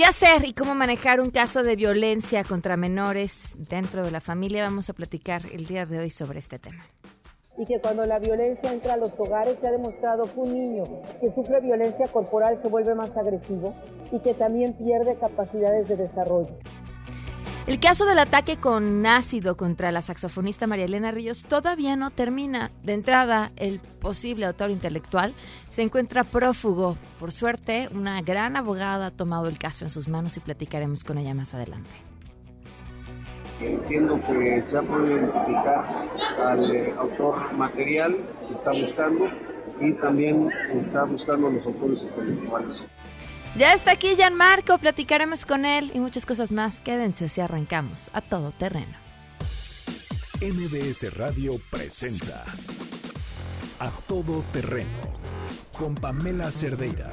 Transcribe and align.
¿Qué 0.00 0.06
hacer 0.06 0.46
y 0.46 0.54
cómo 0.54 0.74
manejar 0.74 1.20
un 1.20 1.30
caso 1.30 1.62
de 1.62 1.76
violencia 1.76 2.42
contra 2.42 2.78
menores 2.78 3.54
dentro 3.68 4.02
de 4.02 4.10
la 4.10 4.22
familia? 4.22 4.64
Vamos 4.64 4.88
a 4.88 4.94
platicar 4.94 5.42
el 5.52 5.66
día 5.66 5.84
de 5.84 5.98
hoy 5.98 6.08
sobre 6.08 6.38
este 6.38 6.58
tema. 6.58 6.86
Y 7.58 7.66
que 7.66 7.82
cuando 7.82 8.06
la 8.06 8.18
violencia 8.18 8.72
entra 8.72 8.94
a 8.94 8.96
los 8.96 9.20
hogares 9.20 9.58
se 9.60 9.68
ha 9.68 9.70
demostrado 9.70 10.24
que 10.24 10.40
un 10.40 10.54
niño 10.54 10.84
que 11.20 11.30
sufre 11.30 11.60
violencia 11.60 12.06
corporal 12.06 12.56
se 12.56 12.68
vuelve 12.68 12.94
más 12.94 13.14
agresivo 13.14 13.74
y 14.10 14.20
que 14.20 14.32
también 14.32 14.72
pierde 14.72 15.18
capacidades 15.20 15.86
de 15.88 15.96
desarrollo. 15.96 16.56
El 17.66 17.78
caso 17.78 18.04
del 18.06 18.18
ataque 18.18 18.56
con 18.56 19.06
ácido 19.06 19.56
contra 19.56 19.92
la 19.92 20.02
saxofonista 20.02 20.66
María 20.66 20.86
Elena 20.86 21.10
Ríos 21.10 21.44
todavía 21.44 21.94
no 21.94 22.10
termina. 22.10 22.70
De 22.82 22.94
entrada, 22.94 23.52
el 23.56 23.80
posible 23.80 24.46
autor 24.46 24.70
intelectual 24.70 25.34
se 25.68 25.82
encuentra 25.82 26.24
prófugo. 26.24 26.96
Por 27.18 27.32
suerte, 27.32 27.88
una 27.94 28.22
gran 28.22 28.56
abogada 28.56 29.06
ha 29.06 29.10
tomado 29.10 29.46
el 29.46 29.58
caso 29.58 29.84
en 29.84 29.90
sus 29.90 30.08
manos 30.08 30.36
y 30.36 30.40
platicaremos 30.40 31.04
con 31.04 31.18
ella 31.18 31.34
más 31.34 31.54
adelante. 31.54 31.90
Entiendo 33.60 34.18
que 34.26 34.62
se 34.62 34.78
ha 34.78 34.82
podido 34.82 35.18
identificar 35.18 36.08
al 36.42 36.74
eh, 36.74 36.94
autor 36.98 37.52
material, 37.52 38.16
se 38.48 38.54
está 38.54 38.72
buscando 38.72 39.26
y 39.80 39.92
también 39.94 40.48
está 40.74 41.04
buscando 41.04 41.48
a 41.48 41.50
los 41.50 41.66
autores 41.66 42.02
intelectuales. 42.04 42.86
Ya 43.56 43.74
está 43.74 43.92
aquí 43.92 44.14
Marco, 44.32 44.78
platicaremos 44.78 45.44
con 45.44 45.64
él 45.64 45.90
y 45.92 46.00
muchas 46.00 46.24
cosas 46.24 46.52
más. 46.52 46.80
Quédense 46.80 47.28
si 47.28 47.40
arrancamos 47.40 48.10
a 48.12 48.20
todo 48.20 48.52
terreno. 48.52 48.96
MBS 50.40 51.14
Radio 51.16 51.60
presenta 51.70 52.44
A 53.78 53.90
Todo 54.06 54.42
Terreno 54.52 54.88
con 55.76 55.94
Pamela 55.94 56.50
Cerdeira. 56.50 57.10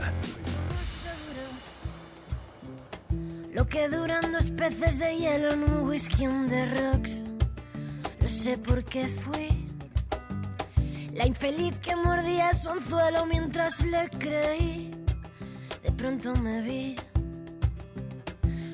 Lo 3.54 3.68
que 3.68 3.90
duran 3.90 4.32
dos 4.32 4.52
peces 4.52 5.00
de 5.00 5.18
hielo 5.18 5.52
en 5.52 5.64
un 5.64 5.90
whisky 5.90 6.28
on 6.28 6.48
the 6.48 6.66
rocks. 6.68 7.24
No 8.22 8.28
sé 8.28 8.58
por 8.58 8.86
qué 8.86 9.08
fui 9.08 9.68
la 11.14 11.26
infeliz 11.26 11.76
que 11.82 11.96
mordía 11.96 12.54
su 12.54 12.70
anzuelo 12.70 13.26
mientras 13.26 13.84
le 13.84 14.08
creí 14.20 14.97
pronto 15.98 16.34
me 16.36 16.62
vi 16.62 16.96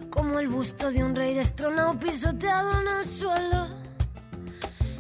como 0.10 0.40
el 0.40 0.50
busto 0.50 0.92
de 0.92 1.04
un 1.04 1.16
rey 1.16 1.34
destronado 1.34 1.98
pisoteado 1.98 2.82
en 2.82 2.88
el 3.00 3.06
suelo. 3.06 3.68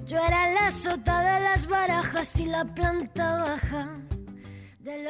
Yo 0.07 0.17
era 0.17 0.51
la 0.53 0.71
sota 0.71 1.19
de 1.19 1.39
las 1.41 1.67
barajas 1.67 2.39
y 2.39 2.45
la 2.45 2.63
planta 2.63 3.37
baja. 3.37 4.02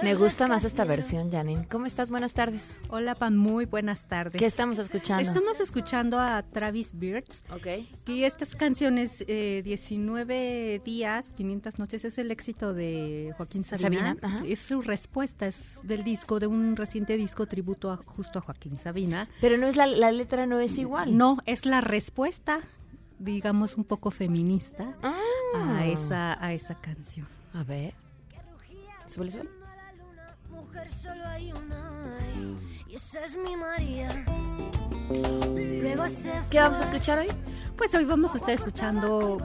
Me 0.03 0.13
gusta 0.13 0.47
más 0.47 0.63
esta 0.65 0.83
versión, 0.85 1.31
Janine. 1.31 1.67
¿Cómo 1.67 1.87
estás? 1.87 2.11
Buenas 2.11 2.33
tardes. 2.35 2.63
Hola, 2.89 3.15
Pan. 3.15 3.35
Muy 3.35 3.65
buenas 3.65 4.05
tardes. 4.05 4.37
¿Qué 4.39 4.45
estamos 4.45 4.77
escuchando? 4.77 5.27
Estamos 5.27 5.59
escuchando 5.59 6.19
a 6.19 6.43
Travis 6.43 6.91
Beards. 6.93 7.41
Ok. 7.51 7.67
Y 8.07 8.23
estas 8.23 8.55
canciones, 8.55 9.23
eh, 9.27 9.61
19 9.65 10.79
días, 10.85 11.31
500 11.31 11.79
noches, 11.79 12.05
es 12.05 12.19
el 12.19 12.29
éxito 12.29 12.73
de 12.75 13.33
Joaquín 13.37 13.63
Sabina. 13.63 14.15
Sabina, 14.21 14.45
Es 14.47 14.59
su 14.59 14.83
respuesta, 14.83 15.47
es 15.47 15.79
del 15.81 16.03
disco, 16.03 16.39
de 16.39 16.45
un 16.45 16.75
reciente 16.75 17.17
disco 17.17 17.47
tributo 17.47 17.89
a, 17.89 17.97
justo 17.97 18.37
a 18.37 18.41
Joaquín 18.43 18.77
Sabina. 18.77 19.27
Pero 19.41 19.57
no 19.57 19.65
es 19.65 19.75
la, 19.75 19.87
la 19.87 20.11
letra 20.11 20.45
no 20.45 20.59
es 20.59 20.77
igual. 20.77 21.17
No, 21.17 21.39
es 21.47 21.65
la 21.65 21.81
respuesta, 21.81 22.59
digamos, 23.17 23.75
un 23.75 23.85
poco 23.85 24.11
feminista 24.11 24.95
Ah. 25.01 25.77
a, 25.79 25.87
esa, 25.87 26.45
a 26.45 26.53
esa 26.53 26.75
canción. 26.75 27.27
A 27.53 27.63
ver. 27.63 27.95
Súbele, 29.07 29.31
súbele. 29.31 29.62
Mujer 30.65 30.91
solo 30.91 31.25
hay 31.27 31.51
una 31.51 32.19
y 32.87 32.95
esa 32.95 33.25
es 33.25 33.35
mi 33.35 33.57
María. 33.57 34.07
Luego 35.09 36.07
se 36.07 36.31
¿Qué 36.49 36.59
vamos 36.59 36.79
a 36.79 36.83
escuchar 36.85 37.19
hoy? 37.19 37.27
Pues 37.75 37.93
hoy 37.95 38.05
vamos 38.05 38.33
a 38.33 38.37
estar 38.37 38.53
escuchando, 38.53 39.39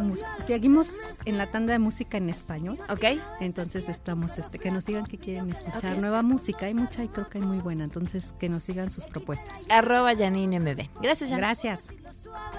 seguimos 0.46 0.90
en 1.24 1.38
la 1.38 1.50
tanda 1.50 1.72
de 1.72 1.78
música 1.78 2.18
en 2.18 2.28
español. 2.28 2.78
Ok. 2.88 3.20
Entonces 3.40 3.88
estamos, 3.88 4.38
este, 4.38 4.58
que 4.58 4.70
nos 4.70 4.86
digan 4.86 5.06
que 5.06 5.18
quieren 5.18 5.50
escuchar 5.50 5.98
nueva 5.98 6.22
música. 6.22 6.66
Hay 6.66 6.74
mucha 6.74 7.02
y 7.02 7.08
creo 7.08 7.28
que 7.28 7.38
hay 7.38 7.44
muy 7.44 7.58
buena. 7.58 7.84
Entonces 7.84 8.34
que 8.38 8.48
nos 8.48 8.62
sigan 8.62 8.90
sus 8.90 9.06
propuestas. 9.06 9.54
Arroba 9.70 10.14
Janine 10.14 10.60
MB. 10.60 11.00
Gracias, 11.02 11.30
Janine. 11.30 11.38
Gracias. 11.38 11.80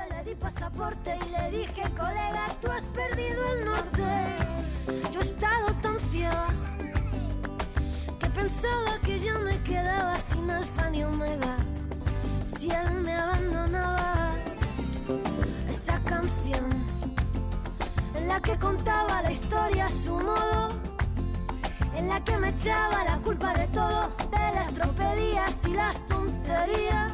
Le 0.09 0.23
di 0.23 0.35
pasaporte 0.35 1.17
y 1.27 1.29
le 1.29 1.57
dije, 1.59 1.83
colega, 1.95 2.47
tú 2.61 2.69
has 2.71 2.83
perdido 2.85 3.53
el 3.53 3.65
norte. 3.65 4.03
Yo 5.13 5.21
he 5.21 5.23
estado 5.23 5.67
tan 5.81 5.97
que 6.11 6.27
pensaba 8.33 8.99
que 9.03 9.17
ya 9.17 9.37
me 9.37 9.61
quedaba 9.63 10.15
sin 10.17 10.49
alfa 10.49 10.89
ni 10.89 11.03
omega. 11.03 11.57
Si 12.45 12.69
él 12.69 12.91
me 12.93 13.15
abandonaba, 13.15 14.31
esa 15.69 15.99
canción 16.03 16.69
en 18.15 18.27
la 18.27 18.39
que 18.39 18.57
contaba 18.57 19.21
la 19.21 19.31
historia 19.31 19.85
a 19.87 19.89
su 19.89 20.13
modo, 20.13 20.69
en 21.95 22.09
la 22.09 22.23
que 22.23 22.37
me 22.37 22.49
echaba 22.49 23.03
la 23.03 23.17
culpa 23.17 23.53
de 23.53 23.67
todo, 23.67 24.11
de 24.31 24.55
las 24.55 24.73
tropelías 24.73 25.65
y 25.67 25.73
las 25.73 26.05
tonterías 26.07 27.11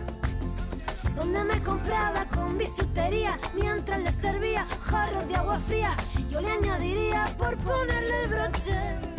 donde 1.15 1.43
me 1.45 1.61
compraba 1.63 2.25
con 2.25 2.57
bisutería 2.57 3.39
mientras 3.53 3.99
le 4.01 4.11
servía 4.11 4.67
jarros 4.81 5.27
de 5.27 5.35
agua 5.35 5.59
fría. 5.59 5.95
Yo 6.29 6.41
le 6.41 6.51
añadiría 6.51 7.25
por 7.37 7.57
ponerle 7.57 8.23
el 8.23 8.29
broche 8.29 9.14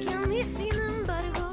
que 0.00 0.12
a 0.12 0.20
mí, 0.20 0.42
sin 0.44 0.74
embargo, 0.74 1.50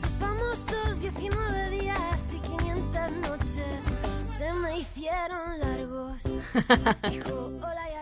sus 0.00 0.10
famosos 0.12 1.00
19 1.00 1.70
días 1.70 2.20
y 2.34 2.38
500 2.40 3.12
noches 3.28 3.84
se 4.24 4.52
me 4.52 4.78
hicieron 4.78 5.58
largos. 5.60 6.22
Dijo 7.10 7.46
hola 7.60 7.90
y 7.90 7.94
adiós. 7.94 7.97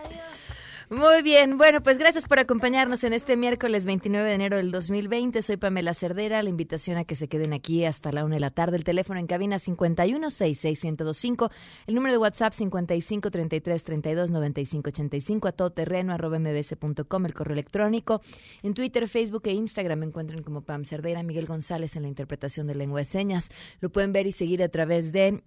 Muy 0.89 1.21
bien, 1.21 1.57
bueno, 1.57 1.83
pues 1.83 1.97
gracias 1.97 2.27
por 2.27 2.39
acompañarnos 2.39 3.03
en 3.03 3.11
este 3.11 3.35
miércoles 3.35 3.83
29 3.83 4.25
de 4.25 4.35
enero 4.35 4.55
del 4.55 4.71
2020. 4.71 5.41
Soy 5.41 5.57
Pamela 5.57 5.93
Cerdera. 5.93 6.41
La 6.41 6.49
invitación 6.49 6.97
a 6.97 7.03
que 7.03 7.15
se 7.15 7.27
queden 7.27 7.51
aquí 7.51 7.83
hasta 7.83 8.13
la 8.13 8.23
una 8.23 8.35
de 8.35 8.39
la 8.39 8.51
tarde. 8.51 8.77
El 8.77 8.85
teléfono 8.85 9.19
en 9.19 9.27
cabina 9.27 9.57
5166125. 9.57 11.51
El 11.87 11.95
número 11.95 12.13
de 12.13 12.19
WhatsApp 12.19 12.53
5533329585. 12.53 15.49
A 15.49 15.51
todo 15.51 15.71
terreno 15.71 16.13
arroba 16.13 16.39
mbs.com. 16.39 17.25
El 17.25 17.33
correo 17.33 17.53
electrónico. 17.53 18.21
En 18.63 18.73
Twitter, 18.73 19.09
Facebook 19.09 19.41
e 19.47 19.51
Instagram 19.51 19.99
me 19.99 20.05
encuentran 20.05 20.41
como 20.41 20.61
Pam 20.61 20.85
Cerdera. 20.85 21.21
Miguel 21.21 21.47
González 21.47 21.97
en 21.97 22.03
la 22.03 22.07
interpretación 22.07 22.65
de 22.65 22.75
lengua 22.75 22.99
de 22.99 23.05
señas. 23.05 23.49
Lo 23.81 23.89
pueden 23.89 24.13
ver 24.13 24.25
y 24.25 24.31
seguir 24.31 24.63
a 24.63 24.69
través 24.69 25.11
de 25.11 25.43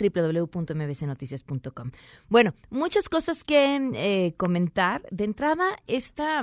www.mbcnoticias.com. 0.00 1.90
Bueno, 2.28 2.54
muchas 2.70 3.08
cosas 3.08 3.44
que 3.44 3.90
eh, 3.94 4.34
comentar. 4.36 5.02
De 5.10 5.24
entrada, 5.24 5.78
esta 5.86 6.42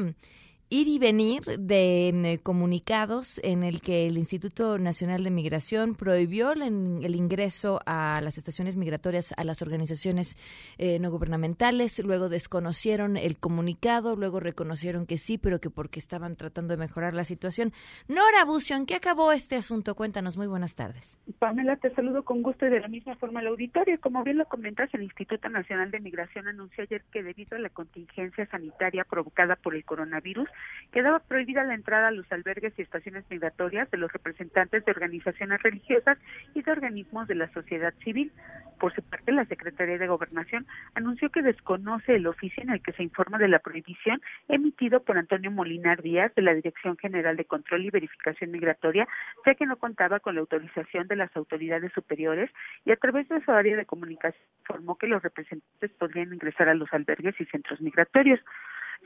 ir 0.69 0.87
y 0.87 0.99
venir 0.99 1.43
de 1.43 2.09
eh, 2.09 2.39
comunicados 2.39 3.39
en 3.43 3.63
el 3.63 3.81
que 3.81 4.07
el 4.07 4.17
Instituto 4.17 4.77
Nacional 4.77 5.23
de 5.23 5.31
Migración 5.31 5.95
prohibió 5.95 6.51
el, 6.51 6.61
el 6.61 7.15
ingreso 7.15 7.79
a 7.85 8.19
las 8.21 8.37
estaciones 8.37 8.75
migratorias 8.75 9.33
a 9.37 9.43
las 9.43 9.61
organizaciones 9.61 10.37
eh, 10.77 10.99
no 10.99 11.09
gubernamentales, 11.09 11.99
luego 11.99 12.27
desconocieron 12.29 13.15
el 13.17 13.37
comunicado, 13.37 14.15
luego 14.15 14.39
reconocieron 14.39 15.05
que 15.05 15.17
sí, 15.17 15.37
pero 15.37 15.59
que 15.59 15.69
porque 15.69 15.99
estaban 15.99 16.35
tratando 16.35 16.73
de 16.73 16.77
mejorar 16.77 17.13
la 17.13 17.23
situación. 17.23 17.71
Nora 18.07 18.43
Bucio, 18.45 18.75
¿en 18.75 18.85
qué 18.85 18.95
acabó 18.95 19.31
este 19.31 19.55
asunto? 19.55 19.95
Cuéntanos, 19.95 20.37
muy 20.37 20.47
buenas 20.47 20.75
tardes. 20.75 21.17
Pamela, 21.39 21.77
te 21.77 21.93
saludo 21.93 22.23
con 22.23 22.41
gusto 22.41 22.65
y 22.65 22.69
de 22.69 22.79
la 22.79 22.87
misma 22.87 23.15
forma 23.15 23.39
al 23.39 23.47
auditorio. 23.47 23.99
Como 24.01 24.23
bien 24.23 24.37
lo 24.37 24.45
comentas, 24.45 24.93
el 24.93 25.03
Instituto 25.03 25.47
Nacional 25.49 25.91
de 25.91 25.99
Migración 25.99 26.47
anunció 26.47 26.83
ayer 26.83 27.03
que 27.11 27.23
debido 27.23 27.55
a 27.55 27.59
la 27.59 27.69
contingencia 27.69 28.45
sanitaria 28.47 29.05
provocada 29.05 29.55
por 29.55 29.75
el 29.75 29.85
coronavirus, 29.85 30.49
quedaba 30.91 31.19
prohibida 31.19 31.63
la 31.63 31.73
entrada 31.73 32.07
a 32.07 32.11
los 32.11 32.31
albergues 32.31 32.73
y 32.77 32.81
estaciones 32.81 33.25
migratorias 33.29 33.89
de 33.91 33.97
los 33.97 34.11
representantes 34.11 34.85
de 34.85 34.91
organizaciones 34.91 35.61
religiosas 35.61 36.17
y 36.53 36.61
de 36.61 36.71
organismos 36.71 37.27
de 37.27 37.35
la 37.35 37.51
sociedad 37.53 37.93
civil. 38.03 38.31
Por 38.79 38.93
su 38.93 39.01
parte, 39.01 39.31
la 39.31 39.45
Secretaría 39.45 39.97
de 39.97 40.07
Gobernación 40.07 40.67
anunció 40.93 41.29
que 41.29 41.41
desconoce 41.41 42.15
el 42.15 42.27
oficio 42.27 42.61
en 42.61 42.69
el 42.69 42.81
que 42.81 42.93
se 42.93 43.03
informa 43.03 43.37
de 43.39 43.47
la 43.47 43.59
prohibición 43.59 44.21
emitido 44.47 45.01
por 45.03 45.17
Antonio 45.17 45.51
Molinar 45.51 46.01
Díaz 46.01 46.33
de 46.35 46.43
la 46.43 46.53
Dirección 46.53 46.95
General 46.97 47.35
de 47.35 47.45
Control 47.45 47.83
y 47.83 47.89
Verificación 47.89 48.51
Migratoria, 48.51 49.07
ya 49.45 49.55
que 49.55 49.65
no 49.65 49.77
contaba 49.77 50.19
con 50.19 50.35
la 50.35 50.41
autorización 50.41 51.07
de 51.07 51.15
las 51.15 51.35
autoridades 51.35 51.91
superiores 51.93 52.51
y 52.85 52.91
a 52.91 52.97
través 52.97 53.27
de 53.29 53.43
su 53.43 53.51
área 53.51 53.75
de 53.75 53.85
comunicación 53.85 54.47
informó 54.59 54.97
que 54.97 55.07
los 55.07 55.23
representantes 55.23 55.91
podrían 55.97 56.33
ingresar 56.33 56.69
a 56.69 56.73
los 56.73 56.91
albergues 56.93 57.39
y 57.39 57.45
centros 57.45 57.81
migratorios. 57.81 58.39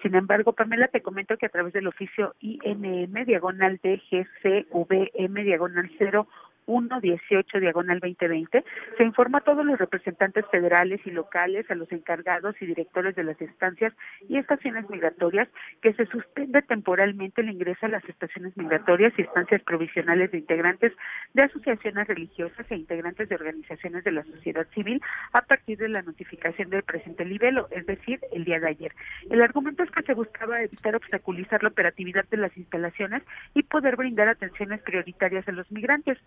Sin 0.02 0.16
embargo, 0.16 0.54
Pamela, 0.54 0.88
te 0.88 1.02
comento 1.02 1.38
que 1.38 1.46
a 1.46 1.50
través 1.50 1.74
del 1.74 1.88
oficio 1.88 2.34
INM, 2.40 3.26
diagonal 3.26 3.80
DGCVM, 3.84 5.44
diagonal 5.44 5.92
0 6.00 6.28
118 6.66 7.60
diagonal 7.60 8.00
2020 8.00 8.64
se 8.98 9.04
informa 9.04 9.40
a 9.40 9.42
todos 9.42 9.66
los 9.66 9.78
representantes 9.80 10.46
federales 10.52 11.02
y 11.06 11.12
locales, 11.12 11.70
a 11.70 11.76
los 11.76 11.92
encargados 11.92 12.56
y 12.62 12.66
directores 12.66 13.16
de 13.16 13.24
las 13.24 13.40
estancias 13.42 13.94
y 14.28 14.38
estaciones 14.38 14.90
migratorias 14.90 15.48
que 15.82 15.94
se 15.94 16.06
suspende 16.08 16.62
temporalmente 16.62 17.42
el 17.42 17.50
ingreso 17.50 17.86
a 17.86 17.90
las 17.90 18.08
estaciones 18.08 18.56
migratorias 18.56 19.14
y 19.18 19.24
estancias 19.24 19.62
provisionales 19.64 20.32
de 20.32 20.38
integrantes 20.40 20.94
de 21.34 21.44
asociaciones 21.44 22.08
religiosas 22.08 22.66
e 22.70 22.76
integrantes 22.76 23.30
de 23.30 23.36
organizaciones 23.36 24.04
de 24.04 24.12
la 24.12 24.24
sociedad 24.24 24.68
civil 24.74 25.02
a 25.34 25.42
partir 25.42 25.78
de 25.78 25.90
la 25.90 26.02
notificación 26.02 26.70
del 26.70 26.84
presente 26.84 27.26
libelo, 27.26 27.68
es 27.72 27.86
decir, 27.86 28.20
el 28.32 28.46
día 28.46 28.60
de 28.60 28.70
ayer. 28.70 28.94
El 29.30 29.42
argumento 29.42 29.84
es 29.84 29.92
que 29.92 30.04
se 30.04 30.14
buscaba 30.14 30.62
evitar 30.62 30.96
obstaculizar 30.96 31.64
la 31.64 31.70
operatividad 31.70 32.26
de 32.30 32.38
las 32.38 32.56
instalaciones 32.58 33.24
y 33.54 33.64
poder 33.64 33.96
brindar 33.96 34.28
atenciones 34.28 34.82
prioritarias 34.82 35.48
a 35.48 35.52
los 35.52 35.72
migrantes. 35.72 36.18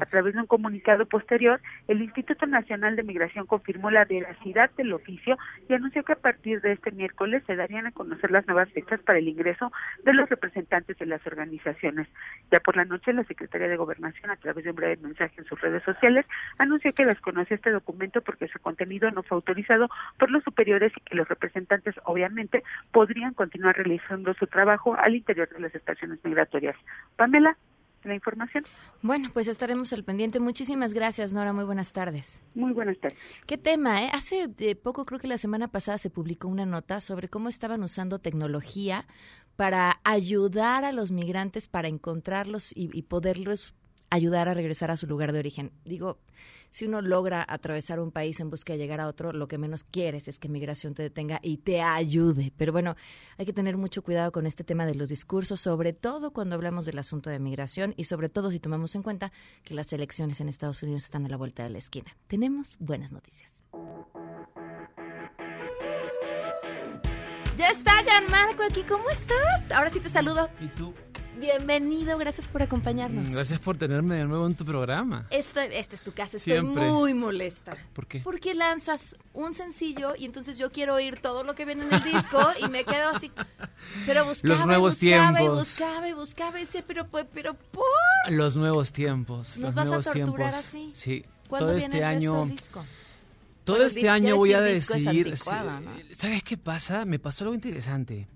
A 0.00 0.06
través 0.06 0.34
de 0.34 0.40
un 0.40 0.46
comunicado 0.46 1.06
posterior, 1.06 1.60
el 1.86 2.02
Instituto 2.02 2.46
Nacional 2.46 2.96
de 2.96 3.02
Migración 3.02 3.46
confirmó 3.46 3.90
la 3.90 4.04
veracidad 4.04 4.70
del 4.76 4.92
oficio 4.92 5.36
y 5.68 5.74
anunció 5.74 6.04
que 6.04 6.12
a 6.12 6.16
partir 6.16 6.60
de 6.60 6.72
este 6.72 6.90
miércoles 6.92 7.42
se 7.46 7.56
darían 7.56 7.86
a 7.86 7.92
conocer 7.92 8.30
las 8.30 8.46
nuevas 8.46 8.70
fechas 8.70 9.00
para 9.00 9.18
el 9.18 9.28
ingreso 9.28 9.72
de 10.04 10.12
los 10.14 10.28
representantes 10.28 10.98
de 10.98 11.06
las 11.06 11.26
organizaciones. 11.26 12.08
Ya 12.50 12.60
por 12.60 12.76
la 12.76 12.84
noche, 12.84 13.12
la 13.12 13.24
Secretaría 13.24 13.68
de 13.68 13.76
Gobernación, 13.76 14.30
a 14.30 14.36
través 14.36 14.64
de 14.64 14.70
un 14.70 14.76
breve 14.76 14.96
mensaje 15.02 15.34
en 15.38 15.44
sus 15.46 15.60
redes 15.60 15.82
sociales, 15.82 16.26
anunció 16.58 16.92
que 16.92 17.06
desconoce 17.06 17.54
este 17.54 17.70
documento 17.70 18.20
porque 18.20 18.48
su 18.48 18.58
contenido 18.58 19.10
no 19.10 19.22
fue 19.22 19.36
autorizado 19.36 19.88
por 20.18 20.30
los 20.30 20.44
superiores 20.44 20.92
y 20.96 21.00
que 21.00 21.16
los 21.16 21.28
representantes, 21.28 21.94
obviamente, 22.04 22.62
podrían 22.92 23.34
continuar 23.34 23.76
realizando 23.76 24.34
su 24.34 24.46
trabajo 24.46 24.94
al 24.96 25.14
interior 25.14 25.48
de 25.48 25.60
las 25.60 25.74
estaciones 25.74 26.18
migratorias. 26.24 26.76
Pamela, 27.16 27.56
la 28.08 28.14
información. 28.14 28.64
Bueno, 29.02 29.30
pues 29.32 29.48
estaremos 29.48 29.92
al 29.92 30.04
pendiente. 30.04 30.40
Muchísimas 30.40 30.94
gracias, 30.94 31.32
Nora. 31.32 31.52
Muy 31.52 31.64
buenas 31.64 31.92
tardes. 31.92 32.42
Muy 32.54 32.72
buenas 32.72 32.98
tardes. 32.98 33.18
¿Qué 33.46 33.58
tema? 33.58 34.02
Eh? 34.02 34.10
Hace 34.12 34.50
eh, 34.58 34.74
poco, 34.74 35.04
creo 35.04 35.20
que 35.20 35.28
la 35.28 35.38
semana 35.38 35.68
pasada, 35.68 35.98
se 35.98 36.10
publicó 36.10 36.48
una 36.48 36.66
nota 36.66 37.00
sobre 37.00 37.28
cómo 37.28 37.48
estaban 37.48 37.82
usando 37.82 38.18
tecnología 38.18 39.06
para 39.56 40.00
ayudar 40.04 40.84
a 40.84 40.92
los 40.92 41.10
migrantes 41.10 41.68
para 41.68 41.88
encontrarlos 41.88 42.72
y, 42.76 42.90
y 42.92 43.02
poderlos 43.02 43.74
ayudar 44.10 44.48
a 44.48 44.54
regresar 44.54 44.90
a 44.90 44.96
su 44.96 45.06
lugar 45.06 45.32
de 45.32 45.38
origen. 45.38 45.72
Digo, 45.84 46.18
si 46.70 46.86
uno 46.86 47.00
logra 47.00 47.44
atravesar 47.48 48.00
un 48.00 48.10
país 48.10 48.40
en 48.40 48.50
busca 48.50 48.72
de 48.72 48.78
llegar 48.78 49.00
a 49.00 49.08
otro, 49.08 49.32
lo 49.32 49.48
que 49.48 49.58
menos 49.58 49.84
quieres 49.84 50.28
es 50.28 50.38
que 50.38 50.48
migración 50.48 50.94
te 50.94 51.02
detenga 51.02 51.40
y 51.42 51.58
te 51.58 51.80
ayude. 51.80 52.52
Pero 52.56 52.72
bueno, 52.72 52.96
hay 53.38 53.46
que 53.46 53.52
tener 53.52 53.76
mucho 53.76 54.02
cuidado 54.02 54.32
con 54.32 54.46
este 54.46 54.64
tema 54.64 54.86
de 54.86 54.94
los 54.94 55.08
discursos, 55.08 55.60
sobre 55.60 55.92
todo 55.92 56.32
cuando 56.32 56.54
hablamos 56.54 56.84
del 56.86 56.98
asunto 56.98 57.30
de 57.30 57.38
migración 57.38 57.94
y 57.96 58.04
sobre 58.04 58.28
todo 58.28 58.50
si 58.50 58.60
tomamos 58.60 58.94
en 58.94 59.02
cuenta 59.02 59.32
que 59.64 59.74
las 59.74 59.92
elecciones 59.92 60.40
en 60.40 60.48
Estados 60.48 60.82
Unidos 60.82 61.04
están 61.04 61.24
a 61.26 61.28
la 61.28 61.36
vuelta 61.36 61.64
de 61.64 61.70
la 61.70 61.78
esquina. 61.78 62.16
Tenemos 62.26 62.76
buenas 62.78 63.12
noticias. 63.12 63.62
Ya 67.58 67.66
está, 67.70 67.92
Marco 68.30 68.62
aquí. 68.62 68.84
¿Cómo 68.84 69.08
estás? 69.10 69.72
Ahora 69.72 69.90
sí 69.90 69.98
te 70.00 70.08
saludo. 70.08 70.48
¿Y 70.60 70.68
tú? 70.68 70.94
Bienvenido, 71.40 72.18
gracias 72.18 72.48
por 72.48 72.62
acompañarnos. 72.62 73.28
Mm, 73.28 73.32
Gracias 73.34 73.60
por 73.60 73.76
tenerme 73.76 74.16
de 74.16 74.24
nuevo 74.24 74.46
en 74.46 74.54
tu 74.56 74.64
programa. 74.64 75.26
Esto, 75.30 75.60
esta 75.60 75.94
es 75.94 76.02
tu 76.02 76.12
casa, 76.12 76.36
estoy 76.36 76.54
Siempre. 76.54 76.88
muy 76.90 77.14
molesta. 77.14 77.76
¿Por 77.92 78.06
qué? 78.06 78.20
Porque 78.20 78.54
lanzas 78.54 79.14
un 79.34 79.54
sencillo 79.54 80.14
y 80.16 80.24
entonces 80.24 80.58
yo 80.58 80.72
quiero 80.72 80.94
oír 80.94 81.20
todo 81.20 81.44
lo 81.44 81.54
que 81.54 81.64
viene 81.64 81.82
en 81.84 81.92
el 81.94 82.02
disco 82.02 82.40
y 82.60 82.68
me 82.68 82.84
quedo 82.84 83.10
así. 83.10 83.30
Pero 84.06 84.24
buscaba 84.24 84.54
Los 84.56 84.66
nuevos 84.66 84.94
buscaba 85.00 85.42
y 85.42 85.48
buscaba 85.48 86.08
y 86.08 86.12
buscaba 86.12 86.58
y 86.58 86.62
decía, 86.64 86.84
pero, 86.86 87.06
pues, 87.06 87.26
pero 87.32 87.54
¿por? 87.54 87.84
Los 88.32 88.56
nuevos 88.56 88.92
tiempos. 88.92 89.56
¿Nos 89.58 89.76
los 89.76 89.88
vas 89.88 90.06
a 90.08 90.12
torturar 90.12 90.50
tiempos. 90.52 90.54
así? 90.54 90.90
Sí. 90.94 91.24
¿Cuándo 91.48 91.66
Todo 91.68 91.76
viene 91.76 91.84
este 91.86 91.98
el 91.98 92.04
año. 92.04 92.46
disco? 92.46 92.84
Todo 93.68 93.76
Bueno, 93.76 93.88
este 93.88 94.08
año 94.08 94.34
voy 94.36 94.54
a 94.54 94.62
decir 94.62 95.28
¿no? 95.28 95.36
¿Sabes 96.16 96.42
qué 96.42 96.56
pasa? 96.56 97.04
Me 97.04 97.18
pasó 97.18 97.44
algo 97.44 97.54
interesante. 97.54 98.26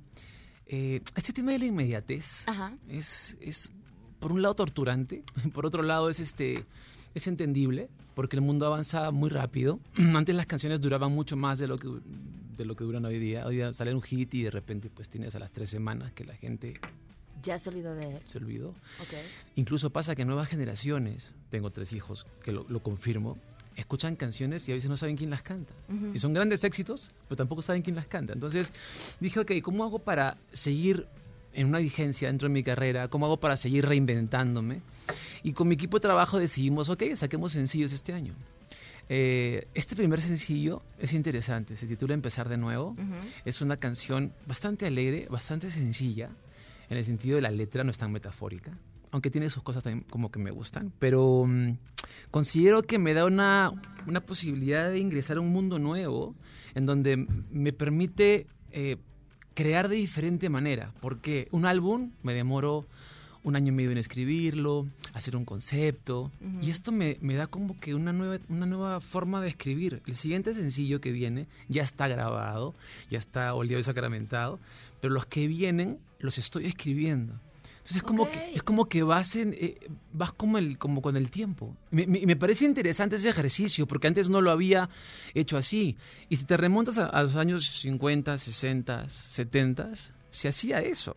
Eh, 0.66 1.00
este 1.16 1.32
tema 1.32 1.52
de 1.52 1.58
la 1.58 1.64
inmediatez 1.64 2.46
Ajá. 2.46 2.76
es, 2.86 3.38
es, 3.40 3.70
por 4.20 4.30
un 4.30 4.42
lado, 4.42 4.54
torturante. 4.54 5.24
Por 5.54 5.64
otro 5.64 5.82
lado, 5.82 6.10
es 6.10 6.20
este. 6.20 6.66
Es 7.14 7.26
entendible 7.26 7.88
porque 8.14 8.36
el 8.36 8.42
mundo 8.42 8.66
avanza 8.66 9.10
muy 9.10 9.30
rápido. 9.30 9.80
Antes 10.14 10.34
las 10.34 10.44
canciones 10.44 10.82
duraban 10.82 11.12
mucho 11.12 11.34
más 11.34 11.58
de 11.58 11.66
lo 11.66 11.78
que 11.78 11.88
de 11.88 12.64
lo 12.66 12.76
que 12.76 12.84
duran 12.84 13.06
hoy 13.06 13.18
día. 13.18 13.46
Hoy 13.46 13.56
día 13.56 13.72
sale 13.72 13.94
un 13.94 14.02
hit 14.02 14.34
y 14.34 14.42
de 14.42 14.50
repente 14.50 14.90
pues 14.90 15.08
tienes 15.08 15.34
a 15.34 15.38
las 15.38 15.50
tres 15.50 15.70
semanas 15.70 16.12
que 16.12 16.26
la 16.26 16.34
gente 16.34 16.78
Ya 17.42 17.54
has 17.54 17.66
olido 17.66 17.94
de 17.94 18.16
él. 18.16 18.22
se 18.26 18.36
olvidó. 18.36 18.68
Ok. 18.68 19.14
Incluso 19.56 19.88
pasa 19.88 20.14
que 20.14 20.26
nuevas 20.26 20.48
generaciones, 20.48 21.30
tengo 21.48 21.70
tres 21.70 21.94
hijos 21.94 22.26
que 22.44 22.52
lo, 22.52 22.66
lo 22.68 22.82
confirmo, 22.82 23.38
escuchan 23.76 24.16
canciones 24.16 24.68
y 24.68 24.72
a 24.72 24.74
veces 24.74 24.90
no 24.90 24.96
saben 24.96 25.16
quién 25.16 25.30
las 25.30 25.42
canta. 25.42 25.72
Y 26.14 26.18
son 26.18 26.34
grandes 26.34 26.64
éxitos, 26.64 27.10
pero 27.28 27.36
tampoco 27.36 27.62
saben 27.62 27.82
quién 27.82 27.96
las 27.96 28.06
canta. 28.06 28.32
Entonces 28.32 28.72
dije, 29.20 29.40
ok, 29.40 29.52
¿cómo 29.62 29.84
hago 29.84 29.98
para 29.98 30.36
seguir 30.52 31.06
en 31.54 31.66
una 31.66 31.78
vigencia 31.78 32.28
dentro 32.28 32.48
de 32.48 32.54
mi 32.54 32.62
carrera? 32.62 33.08
¿Cómo 33.08 33.26
hago 33.26 33.38
para 33.38 33.56
seguir 33.56 33.86
reinventándome? 33.86 34.80
Y 35.42 35.52
con 35.52 35.68
mi 35.68 35.74
equipo 35.74 35.98
de 35.98 36.02
trabajo 36.02 36.38
decidimos, 36.38 36.88
ok, 36.88 37.02
saquemos 37.14 37.52
sencillos 37.52 37.92
este 37.92 38.12
año. 38.12 38.34
Eh, 39.08 39.66
este 39.74 39.96
primer 39.96 40.20
sencillo 40.20 40.82
es 40.98 41.12
interesante, 41.12 41.76
se 41.76 41.86
titula 41.86 42.14
Empezar 42.14 42.48
de 42.48 42.56
nuevo. 42.56 42.96
Es 43.44 43.60
una 43.60 43.76
canción 43.76 44.32
bastante 44.46 44.86
alegre, 44.86 45.26
bastante 45.28 45.70
sencilla, 45.70 46.30
en 46.88 46.98
el 46.98 47.04
sentido 47.04 47.36
de 47.36 47.42
la 47.42 47.50
letra 47.50 47.84
no 47.84 47.90
es 47.90 47.98
tan 47.98 48.12
metafórica, 48.12 48.70
aunque 49.12 49.30
tiene 49.30 49.50
sus 49.50 49.62
cosas 49.62 49.84
también 49.84 50.04
como 50.10 50.30
que 50.30 50.40
me 50.40 50.50
gustan, 50.50 50.92
pero 50.98 51.44
mm, 51.46 51.76
considero 52.30 52.82
que 52.82 52.98
me 52.98 53.14
da 53.14 53.24
una, 53.24 53.72
una 54.06 54.20
posibilidad 54.20 54.90
de 54.90 54.98
ingresar 54.98 55.36
a 55.36 55.40
un 55.40 55.52
mundo 55.52 55.78
nuevo 55.78 56.34
en 56.74 56.86
donde 56.86 57.26
me 57.50 57.72
permite 57.72 58.46
eh, 58.72 58.96
crear 59.54 59.88
de 59.88 59.96
diferente 59.96 60.48
manera, 60.48 60.92
porque 61.00 61.46
un 61.50 61.66
álbum 61.66 62.10
me 62.22 62.32
demoro 62.32 62.86
un 63.44 63.56
año 63.56 63.68
y 63.68 63.76
medio 63.76 63.90
en 63.90 63.98
escribirlo, 63.98 64.86
hacer 65.12 65.36
un 65.36 65.44
concepto, 65.44 66.30
y 66.62 66.70
esto 66.70 66.92
me, 66.92 67.18
me 67.20 67.34
da 67.34 67.48
como 67.48 67.76
que 67.76 67.94
una 67.94 68.12
nueva, 68.12 68.38
una 68.48 68.66
nueva 68.66 69.00
forma 69.00 69.42
de 69.42 69.48
escribir. 69.48 70.00
El 70.06 70.14
siguiente 70.14 70.54
sencillo 70.54 71.00
que 71.00 71.10
viene 71.10 71.48
ya 71.68 71.82
está 71.82 72.06
grabado, 72.06 72.74
ya 73.10 73.18
está 73.18 73.52
oleado 73.54 73.80
y 73.80 73.84
sacramentado, 73.84 74.60
pero 75.00 75.12
los 75.12 75.26
que 75.26 75.48
vienen 75.48 75.98
los 76.20 76.38
estoy 76.38 76.66
escribiendo. 76.66 77.34
Entonces 77.82 77.96
es 77.96 78.02
como, 78.04 78.22
Ok. 78.24 78.30
que, 78.32 78.52
es 78.54 78.62
como 78.62 78.88
que 78.88 79.02
vas, 79.02 79.34
en, 79.34 79.54
eh, 79.54 79.76
vas 80.12 80.32
como, 80.32 80.56
el, 80.58 80.78
como 80.78 81.02
con 81.02 81.16
el 81.16 81.30
tiempo. 81.30 81.76
Me, 81.90 82.06
me- 82.06 82.24
me 82.24 82.36
parece 82.36 82.64
interesante 82.64 83.16
ese 83.16 83.28
ejercicio, 83.28 83.86
porque 83.86 84.06
antes 84.06 84.30
no 84.30 84.40
lo 84.40 84.52
había 84.52 84.88
hecho 85.34 85.56
así. 85.56 85.96
Y 86.28 86.36
si 86.36 86.44
te 86.44 86.56
remontas 86.56 86.98
a, 86.98 87.06
a 87.06 87.22
los 87.24 87.34
años 87.34 87.66
50, 87.80 88.38
60, 88.38 89.08
70, 89.08 89.90
se 90.30 90.48
hacía 90.48 90.78
eso. 90.80 91.16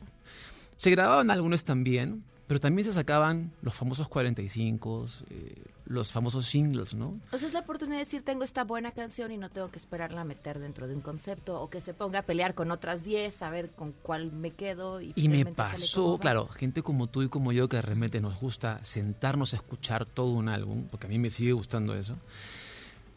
Se 0.76 0.90
grababan 0.90 1.30
algunos 1.30 1.64
también, 1.64 2.24
pero 2.48 2.60
también 2.60 2.86
se 2.88 2.94
sacaban 2.94 3.52
los 3.62 3.76
famosos 3.76 4.08
45, 4.08 5.06
eh, 5.30 5.54
los 5.86 6.12
famosos 6.12 6.48
singles, 6.48 6.94
¿no? 6.96 7.20
O 7.32 7.38
sea, 7.38 7.48
es 7.48 7.54
la 7.54 7.60
oportunidad 7.60 7.98
de 7.98 8.06
decir, 8.06 8.24
tengo 8.24 8.44
esta 8.44 8.64
buena 8.64 8.92
canción 8.92 9.32
y 9.32 9.38
no 9.38 9.50
tengo 9.50 9.70
que 9.70 9.78
esperarla 9.78 10.22
a 10.22 10.24
meter 10.24 10.60
dentro 10.60 10.88
de 10.88 10.96
un 10.96 11.02
concepto 11.02 11.62
o 11.62 11.70
que 11.70 11.80
se 11.80 11.94
ponga 11.94 12.20
a 12.20 12.22
pelear 12.24 12.56
con 12.56 12.72
otras 12.72 13.04
10, 13.04 13.42
a 13.44 13.50
ver 13.50 13.70
con 13.70 13.92
cuál 13.92 14.32
me 14.32 14.52
quedo. 14.52 15.00
Y, 15.02 15.14
Y 15.16 15.30
me 15.30 15.46
pasó, 15.46 16.18
claro, 16.18 16.48
gente 16.48 16.82
como 16.82 17.08
tú 17.08 17.22
y 17.22 17.30
como 17.30 17.52
yo 17.52 17.70
que 17.70 17.82
realmente 17.82 18.20
nos 18.20 18.40
gusta 18.40 18.84
sentarnos 18.84 19.54
a 19.54 19.58
escuchar 19.58 20.06
todo 20.06 20.32
un 20.32 20.50
álbum, 20.50 20.86
porque 20.90 21.06
a 21.06 21.10
mí 21.10 21.20
me 21.20 21.30
sigue 21.30 21.54
gustando 21.54 21.96
eso. 21.96 22.16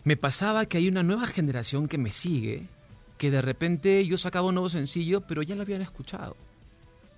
Me 0.05 0.17
pasaba 0.17 0.67
que 0.67 0.79
hay 0.79 0.89
una 0.89 1.03
nueva 1.03 1.27
generación 1.27 1.89
que 1.89 1.99
me 1.99 2.11
sigue, 2.11 2.67
que 3.17 3.31
de 3.31 3.43
repente 3.43 4.07
yo 4.07 4.19
sacaba 4.19 4.49
un 4.49 4.55
nuevo 4.55 4.69
sencillo, 4.69 5.23
pero 5.23 5.43
ya 5.43 5.57
lo 5.57 5.63
habían 5.63 5.83
escuchado. 5.83 6.37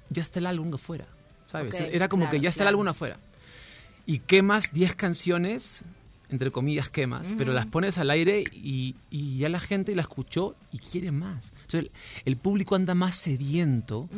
Ya 0.09 0.23
está 0.23 0.39
el 0.39 0.47
álbum 0.47 0.75
afuera, 0.75 1.07
¿sabes? 1.51 1.75
Ok, 1.75 1.81
Era 1.93 2.09
como 2.09 2.23
claro, 2.25 2.31
que 2.33 2.41
ya 2.41 2.49
está 2.49 2.63
el 2.63 2.67
claro. 2.67 2.79
álbum 2.79 2.89
afuera. 2.89 3.19
Y 4.11 4.19
quemas 4.19 4.73
10 4.73 4.97
canciones, 4.97 5.85
entre 6.31 6.51
comillas 6.51 6.89
quemas, 6.89 7.33
pero 7.39 7.53
las 7.53 7.67
pones 7.67 7.97
al 7.97 8.11
aire 8.11 8.43
y, 8.53 8.97
y 9.09 9.39
ya 9.39 9.49
la 9.49 9.61
gente 9.61 9.95
la 9.95 10.03
escuchó 10.03 10.57
y 10.73 10.79
quiere 10.79 11.13
más. 11.13 11.53
Entonces 11.63 11.81
el, 11.83 11.91
el 12.25 12.37
público 12.37 12.75
anda 12.75 12.97
más 12.97 13.15
sediento 13.15 14.09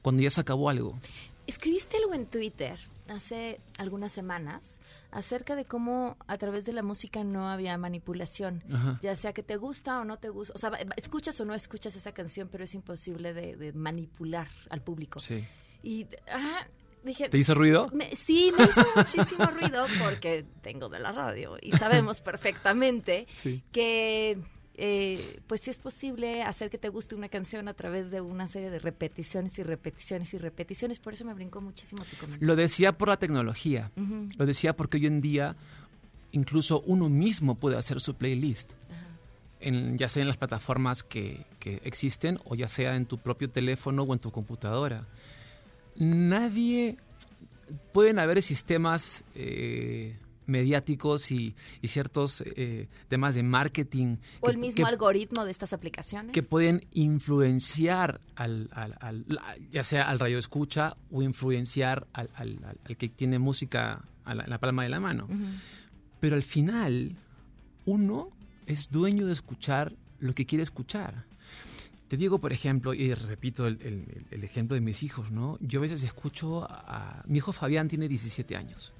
cuando 0.00 0.22
ya 0.22 0.30
se 0.30 0.40
acabó 0.40 0.70
algo. 0.70 0.98
Escribiste 1.46 1.98
algo 1.98 2.14
en 2.14 2.24
Twitter 2.24 2.80
hace 3.10 3.60
algunas 3.76 4.10
semanas 4.10 4.78
acerca 5.10 5.54
de 5.54 5.66
cómo 5.66 6.16
a 6.26 6.38
través 6.38 6.64
de 6.64 6.72
la 6.72 6.82
música 6.82 7.22
no 7.22 7.50
había 7.50 7.76
manipulación, 7.76 8.62
Ajá. 8.72 9.00
ya 9.02 9.14
sea 9.16 9.34
que 9.34 9.42
te 9.42 9.58
gusta 9.58 10.00
o 10.00 10.06
no 10.06 10.16
te 10.16 10.30
gusta, 10.30 10.54
o 10.56 10.58
sea, 10.58 10.70
escuchas 10.96 11.38
o 11.42 11.44
no 11.44 11.54
escuchas 11.54 11.94
esa 11.94 12.12
canción, 12.12 12.48
pero 12.50 12.64
es 12.64 12.74
imposible 12.74 13.34
de, 13.34 13.54
de 13.56 13.74
manipular 13.74 14.48
al 14.70 14.80
público. 14.80 15.20
Sí. 15.20 15.44
Y 15.82 16.06
ah, 16.32 16.64
dije... 17.04 17.28
¿Te 17.28 17.38
hizo 17.38 17.54
ruido? 17.54 17.90
me- 17.92 18.14
sí, 18.16 18.52
me 18.56 18.64
hizo 18.64 18.84
muchísimo 18.96 19.46
ruido 19.46 19.86
porque 20.02 20.44
tengo 20.62 20.88
de 20.88 21.00
la 21.00 21.12
radio 21.12 21.56
y 21.60 21.72
sabemos 21.72 22.20
perfectamente 22.22 23.26
Sí. 23.42 23.62
que 23.72 24.38
eh, 24.82 25.40
pues 25.46 25.60
sí 25.60 25.68
es 25.70 25.78
posible 25.78 26.42
hacer 26.42 26.70
que 26.70 26.78
te 26.78 26.88
guste 26.88 27.14
una 27.14 27.28
canción 27.28 27.68
a 27.68 27.74
través 27.74 28.10
de 28.10 28.22
una 28.22 28.46
serie 28.46 28.70
de 28.70 28.78
repeticiones 28.78 29.58
y 29.58 29.62
repeticiones 29.62 30.32
y 30.32 30.38
repeticiones. 30.38 30.98
Por 31.00 31.12
eso 31.12 31.24
me 31.26 31.34
brincó 31.34 31.60
muchísimo 31.60 32.02
tu 32.04 32.16
comentario. 32.16 32.46
Lo 32.46 32.56
decía 32.56 32.92
por 32.96 33.08
la 33.08 33.18
tecnología. 33.18 33.90
Lo 34.38 34.46
decía 34.46 34.74
porque 34.74 34.96
hoy 34.96 35.06
en 35.06 35.20
día 35.20 35.54
incluso 36.32 36.80
uno 36.86 37.08
mismo 37.10 37.56
puede 37.56 37.76
hacer 37.76 38.00
su 38.00 38.14
playlist. 38.14 38.70
En, 39.62 39.98
ya 39.98 40.08
sea 40.08 40.22
en 40.22 40.28
las 40.28 40.38
plataformas 40.38 41.02
que, 41.02 41.44
que 41.58 41.82
existen 41.84 42.38
o 42.44 42.54
ya 42.54 42.66
sea 42.66 42.96
en 42.96 43.04
tu 43.04 43.18
propio 43.18 43.50
teléfono 43.50 44.04
o 44.04 44.12
en 44.14 44.18
tu 44.18 44.30
computadora. 44.30 45.04
Nadie... 46.00 46.96
Pueden 47.92 48.18
haber 48.18 48.42
sistemas 48.42 49.22
eh, 49.36 50.16
mediáticos 50.46 51.30
y, 51.30 51.54
y 51.80 51.86
ciertos 51.86 52.42
eh, 52.44 52.88
temas 53.06 53.36
de 53.36 53.44
marketing 53.44 54.16
O 54.40 54.46
que- 54.46 54.52
el 54.52 54.58
mismo 54.58 54.84
que- 54.84 54.90
algoritmo 54.90 55.44
de 55.44 55.52
estas 55.52 55.72
aplicaciones. 55.72 56.32
que 56.32 56.42
pueden 56.42 56.84
influenciar 56.92 58.18
al, 58.34 58.68
al- 58.72 59.24
ya 59.70 59.84
sea 59.84 60.08
al 60.08 60.18
radio 60.18 60.38
escucha 60.38 60.96
o 61.12 61.22
influenciar 61.22 62.08
al, 62.12 62.28
que 62.98 63.08
tiene 63.08 63.38
música 63.38 64.02
a 64.24 64.34
la, 64.34 64.42
en 64.44 64.50
la 64.50 64.58
palma 64.58 64.82
de 64.82 64.88
la 64.88 64.98
mano. 64.98 65.28
Pero 66.18 66.34
al 66.34 66.42
final, 66.42 67.14
uno 67.86 68.30
es 68.66 68.90
dueño 68.90 69.26
de 69.26 69.32
escuchar 69.32 69.92
lo 70.18 70.34
que 70.34 70.44
quiere 70.44 70.64
escuchar. 70.64 71.24
Te 72.10 72.16
digo, 72.16 72.40
por 72.40 72.52
ejemplo, 72.52 72.92
y 72.92 73.14
repito 73.14 73.68
el, 73.68 73.80
el- 73.82 74.26
el 74.32 74.42
ejemplo 74.44 74.74
de 74.74 74.80
mis 74.80 75.04
hijos, 75.04 75.30
¿no? 75.30 75.56
Yo 75.60 75.78
a 75.78 75.82
veces 75.82 76.02
escucho 76.02 76.64
a... 76.68 77.22
Mi 77.26 77.38
hijo 77.38 77.52
Fabián 77.52 77.86
tiene 77.86 78.08
17 78.08 78.56
años. 78.56 78.92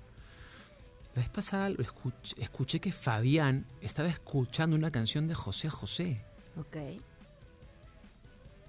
La 1.17 1.23
vez 1.23 1.29
pasada 1.29 1.71
lo 1.71 1.83
escuché, 1.83 2.41
escuché 2.41 2.79
que 2.81 2.93
Fabián 2.93 3.67
estaba 3.81 4.09
escuchando 4.09 4.77
una 4.77 4.93
canción 4.93 5.27
de 5.27 5.35
José 5.35 5.69
José. 5.69 6.25
Ok. 6.57 6.77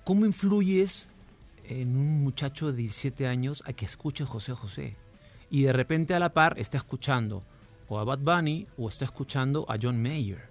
¿Cómo 0.04 0.26
influyes 0.26 1.08
en 1.66 1.96
un 1.96 2.22
muchacho 2.24 2.72
de 2.72 2.78
17 2.80 3.28
años 3.28 3.62
a 3.68 3.74
que 3.74 3.86
escuche 3.86 4.26
José 4.26 4.54
José? 4.54 4.96
Y 5.52 5.62
de 5.64 5.74
repente 5.74 6.16
a 6.16 6.20
la 6.20 6.34
par 6.34 6.58
está 6.58 6.78
escuchando 6.78 7.44
o 7.88 8.00
a 8.00 8.04
Bad 8.06 8.20
Bunny 8.20 8.66
o 8.76 8.90
está 8.90 9.06
escuchando 9.06 9.66
a 9.70 9.78
John 9.80 10.02
Mayer. 10.02 10.50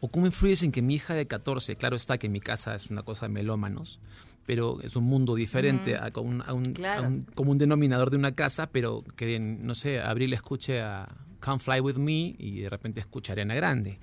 ¿O 0.00 0.08
cómo 0.08 0.26
influyes 0.26 0.62
en 0.62 0.72
que 0.72 0.82
mi 0.82 0.94
hija 0.94 1.14
de 1.14 1.26
14, 1.26 1.76
claro 1.76 1.96
está 1.96 2.18
que 2.18 2.28
mi 2.28 2.40
casa 2.40 2.74
es 2.74 2.90
una 2.90 3.02
cosa 3.02 3.26
de 3.28 3.32
melómanos, 3.32 3.98
pero 4.44 4.80
es 4.82 4.94
un 4.94 5.04
mundo 5.04 5.34
diferente 5.34 5.96
a, 5.96 6.10
con 6.10 6.26
un- 6.26 6.42
a 6.42 6.52
un- 6.52 6.64
Claro. 6.74 7.04
a 7.04 7.06
un- 7.08 7.22
como 7.34 7.50
un 7.52 7.58
denominador 7.58 8.10
de 8.10 8.16
una 8.16 8.32
casa, 8.32 8.66
pero 8.68 9.02
que, 9.16 9.38
no 9.40 9.74
sé, 9.74 10.00
Abril 10.00 10.32
escuche 10.34 10.80
a 10.82 11.08
Come 11.40 11.58
Fly 11.60 11.80
With 11.80 11.96
Me 11.96 12.34
y 12.38 12.60
de 12.60 12.68
repente 12.70 13.00
escucha 13.00 13.32
Arena 13.32 13.54
Grande. 13.54 13.98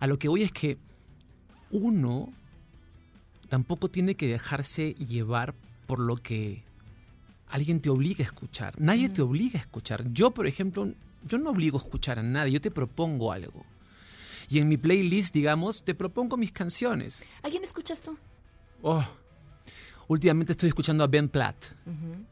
A 0.00 0.06
lo 0.06 0.18
que 0.18 0.28
voy 0.28 0.42
es 0.42 0.52
que 0.52 0.78
uno 1.70 2.30
tampoco 3.48 3.88
tiene 3.90 4.14
que 4.14 4.26
dejarse 4.28 4.94
llevar 4.94 5.54
por 5.86 5.98
lo 5.98 6.16
que 6.16 6.62
alguien 7.48 7.80
te 7.80 7.90
obliga 7.90 8.24
a 8.24 8.28
escuchar. 8.28 8.80
Nadie 8.80 9.08
te 9.08 9.20
obliga 9.22 9.58
a 9.58 9.62
escuchar. 9.62 10.04
Yo, 10.12 10.30
por 10.30 10.46
ejemplo, 10.46 10.90
yo 11.26 11.38
no 11.38 11.50
obligo 11.50 11.78
a 11.78 11.82
escuchar 11.82 12.18
a 12.18 12.22
nadie, 12.22 12.52
yo 12.52 12.60
te 12.60 12.70
propongo 12.70 13.32
algo. 13.32 13.64
Y 14.52 14.58
en 14.58 14.68
mi 14.68 14.76
playlist, 14.76 15.32
digamos, 15.32 15.82
te 15.82 15.94
propongo 15.94 16.36
mis 16.36 16.52
canciones. 16.52 17.24
¿A 17.42 17.48
quién 17.48 17.64
escuchas 17.64 18.02
tú? 18.02 18.18
Oh, 18.82 19.02
últimamente 20.08 20.52
estoy 20.52 20.68
escuchando 20.68 21.02
a 21.04 21.06
Ben 21.06 21.28
Platt, 21.30 21.56
Ujú. 21.86 22.22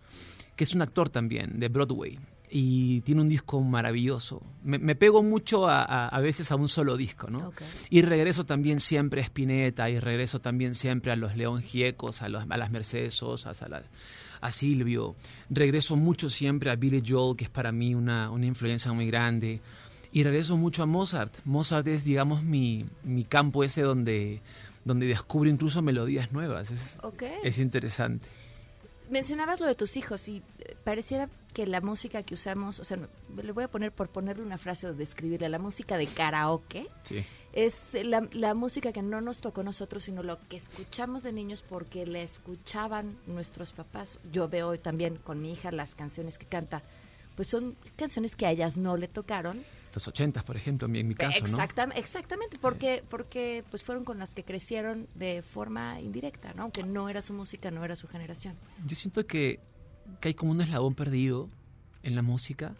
que 0.55 0.65
es 0.65 0.75
un 0.75 0.83
actor 0.83 1.09
también 1.09 1.59
de 1.59 1.69
Broadway. 1.69 2.19
Y 2.53 3.01
tiene 3.03 3.21
un 3.23 3.29
disco 3.29 3.61
maravilloso. 3.63 4.43
Me, 4.65 4.79
me 4.79 4.97
pego 4.97 5.23
mucho 5.23 5.67
a, 5.69 5.83
a- 5.85 6.09
a 6.09 6.21
veces 6.21 6.51
a 6.53 6.57
un 6.57 6.67
solo 6.69 6.97
disco, 6.97 7.31
¿no? 7.31 7.39
Ok. 7.49 7.63
Y 7.91 8.03
regreso 8.03 8.45
también 8.45 8.81
siempre 8.81 9.21
a 9.23 9.25
Spinetta, 9.25 9.89
y 9.89 9.99
regreso 10.01 10.41
también 10.41 10.75
siempre 10.75 11.13
a 11.13 11.17
los 11.17 11.37
León 11.37 11.63
Giecos, 11.63 12.21
a, 12.23 12.29
los- 12.29 12.45
a 12.51 12.57
las 12.59 12.71
Mercedes 12.71 13.15
Sosas, 13.15 13.63
a, 13.63 13.69
la- 13.69 13.85
a 14.43 14.51
Silvio. 14.51 15.15
Regreso 15.49 15.95
mucho 15.97 16.29
siempre 16.29 16.71
a 16.73 16.77
Billy 16.77 17.03
Joel, 17.07 17.37
que 17.37 17.45
es 17.45 17.51
para 17.51 17.71
mí 17.73 17.95
una, 17.95 18.31
una 18.31 18.45
influencia 18.47 18.93
muy 18.93 19.07
grande. 19.07 19.61
Y 20.13 20.25
regreso 20.25 20.57
mucho 20.57 20.83
a 20.83 20.87
Mozart. 20.87 21.33
Mozart 21.45 21.87
es, 21.87 22.05
digamos, 22.05 22.43
mi, 22.43 22.85
mi 23.05 23.25
campo 23.25 23.63
ese 23.63 23.83
donde, 23.83 24.41
donde 24.85 25.07
descubro 25.07 25.49
incluso 25.49 25.83
melodías 25.83 26.33
nuevas. 26.33 26.71
Es, 27.45 27.59
interesante. 27.59 28.27
Mencionabas 29.09 29.61
lo 29.61 29.67
de 29.67 29.75
tus 29.75 29.97
hijos 29.97 30.29
y 30.29 30.43
eh, 30.61 30.77
pareciera 30.85 31.29
que 31.55 31.67
la 31.67 31.81
música 31.81 32.23
que 32.23 32.35
usamos, 32.35 32.79
o 32.81 32.85
sea, 32.85 32.99
le 33.43 33.53
voy 33.53 33.65
a 33.65 33.69
poner 33.69 33.93
por 33.93 34.09
ponerle 34.09 34.43
una 34.43 34.59
frase 34.59 34.87
o 34.87 34.95
describirla, 34.95 35.49
la 35.49 35.59
música 35.59 35.97
de 35.97 36.07
karaoke 36.07 36.87
Sí. 37.03 37.25
es 37.53 37.97
la, 38.05 38.29
la 38.33 38.55
música 38.55 38.93
que 38.93 39.03
no 39.03 39.21
nos 39.21 39.41
tocó 39.41 39.63
a 39.63 39.65
nosotros, 39.65 40.05
sino 40.05 40.23
lo 40.23 40.39
que 40.49 40.57
escuchamos 40.57 41.25
de 41.25 41.33
niños 41.33 41.63
porque 41.69 42.07
la 42.07 42.21
escuchaban 42.21 43.17
nuestros 43.27 43.73
papás. 43.73 44.19
Yo 44.33 44.49
veo 44.49 44.79
también 44.79 45.17
con 45.17 45.41
mi 45.43 45.53
hija 45.53 45.73
las 45.73 45.95
canciones 45.97 46.39
que 46.39 46.47
canta, 46.47 46.83
pues 47.35 47.49
son 47.49 47.77
canciones 47.97 48.37
que 48.37 48.47
a 48.47 48.51
ellas 48.53 48.77
no 48.77 48.97
le 48.97 49.09
tocaron. 49.09 49.63
Los 49.93 50.07
ochentas, 50.07 50.45
por 50.45 50.57
ejemplo, 50.57 50.87
en 50.87 50.93
mi, 50.93 50.99
en 51.01 51.09
mi 51.09 51.15
caso, 51.15 51.45
¿no? 51.49 51.59
Exactam- 51.59 51.93
Exactamente, 51.97 52.57
porque, 52.61 53.03
porque 53.09 53.65
pues 53.71 53.83
fueron 53.83 54.05
con 54.05 54.19
las 54.19 54.35
que 54.35 54.45
crecieron 54.45 55.09
de 55.17 55.43
forma 55.43 56.01
indirecta, 56.01 56.53
¿no? 56.55 56.63
Aunque 56.63 56.85
no 56.85 57.09
era 57.09 57.23
su 57.23 57.33
música, 57.33 57.71
no 57.73 57.85
era 57.85 57.97
su 57.97 58.07
generación. 58.07 58.55
Yo 58.87 58.95
siento 58.95 59.27
que, 59.27 59.59
que 60.21 60.29
hay 60.29 60.35
como 60.35 60.53
un 60.53 60.61
eslabón 60.61 60.95
perdido 60.95 61.49
en 62.05 62.15
la 62.15 62.23
música. 62.23 62.75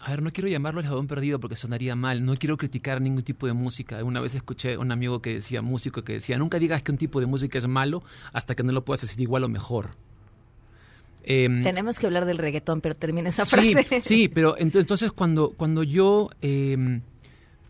A 0.00 0.10
ver, 0.10 0.20
no 0.20 0.30
quiero 0.32 0.48
llamarlo 0.48 0.80
eslabón 0.80 1.06
perdido 1.06 1.38
porque 1.40 1.56
sonaría 1.56 1.94
mal. 1.96 2.24
No 2.24 2.36
quiero 2.36 2.56
criticar 2.56 3.00
ningún 3.00 3.22
tipo 3.22 3.46
de 3.46 3.52
música. 3.54 4.02
Una 4.04 4.20
vez 4.20 4.34
escuché 4.34 4.74
a 4.74 4.78
un 4.80 4.92
amigo 4.92 5.22
que 5.22 5.34
decía, 5.34 5.62
músico, 5.62 6.02
que 6.02 6.14
decía, 6.14 6.36
nunca 6.38 6.58
digas 6.58 6.82
que 6.82 6.92
un 6.92 6.98
tipo 6.98 7.18
de 7.20 7.26
música 7.26 7.56
es 7.56 7.66
malo 7.66 8.02
hasta 8.32 8.54
que 8.54 8.62
no 8.62 8.72
lo 8.72 8.84
puedas 8.84 9.00
decir 9.00 9.20
igual 9.20 9.44
o 9.44 9.48
mejor. 9.48 9.90
Em, 11.28 11.62
Tenemos 11.62 11.98
que 11.98 12.06
hablar 12.06 12.24
del 12.24 12.38
reggaetón, 12.38 12.80
pero 12.80 12.94
termina 12.94 13.28
esa 13.28 13.44
Sí, 13.44 13.50
frase. 13.74 14.00
sí, 14.00 14.28
pero 14.28 14.56
ent- 14.56 14.78
entonces 14.78 15.10
cuando, 15.12 15.50
cuando 15.56 15.82
yo 15.82 16.30
eh, 16.40 17.00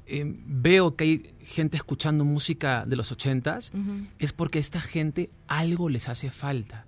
eh, 0.06 0.24
veo 0.46 0.94
que 0.94 1.04
hay 1.04 1.30
gente 1.42 1.76
escuchando 1.78 2.24
música 2.24 2.84
de 2.86 2.96
los 2.96 3.10
ochentas, 3.12 3.72
Ujú. 3.74 4.06
es 4.18 4.32
porque 4.32 4.58
a 4.58 4.60
esta 4.60 4.80
gente 4.80 5.30
algo 5.48 5.88
les 5.88 6.08
hace 6.08 6.30
falta. 6.30 6.84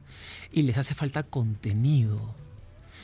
Y 0.53 0.63
les 0.63 0.77
hace 0.79 0.95
falta 0.95 1.23
contenido. 1.23 2.35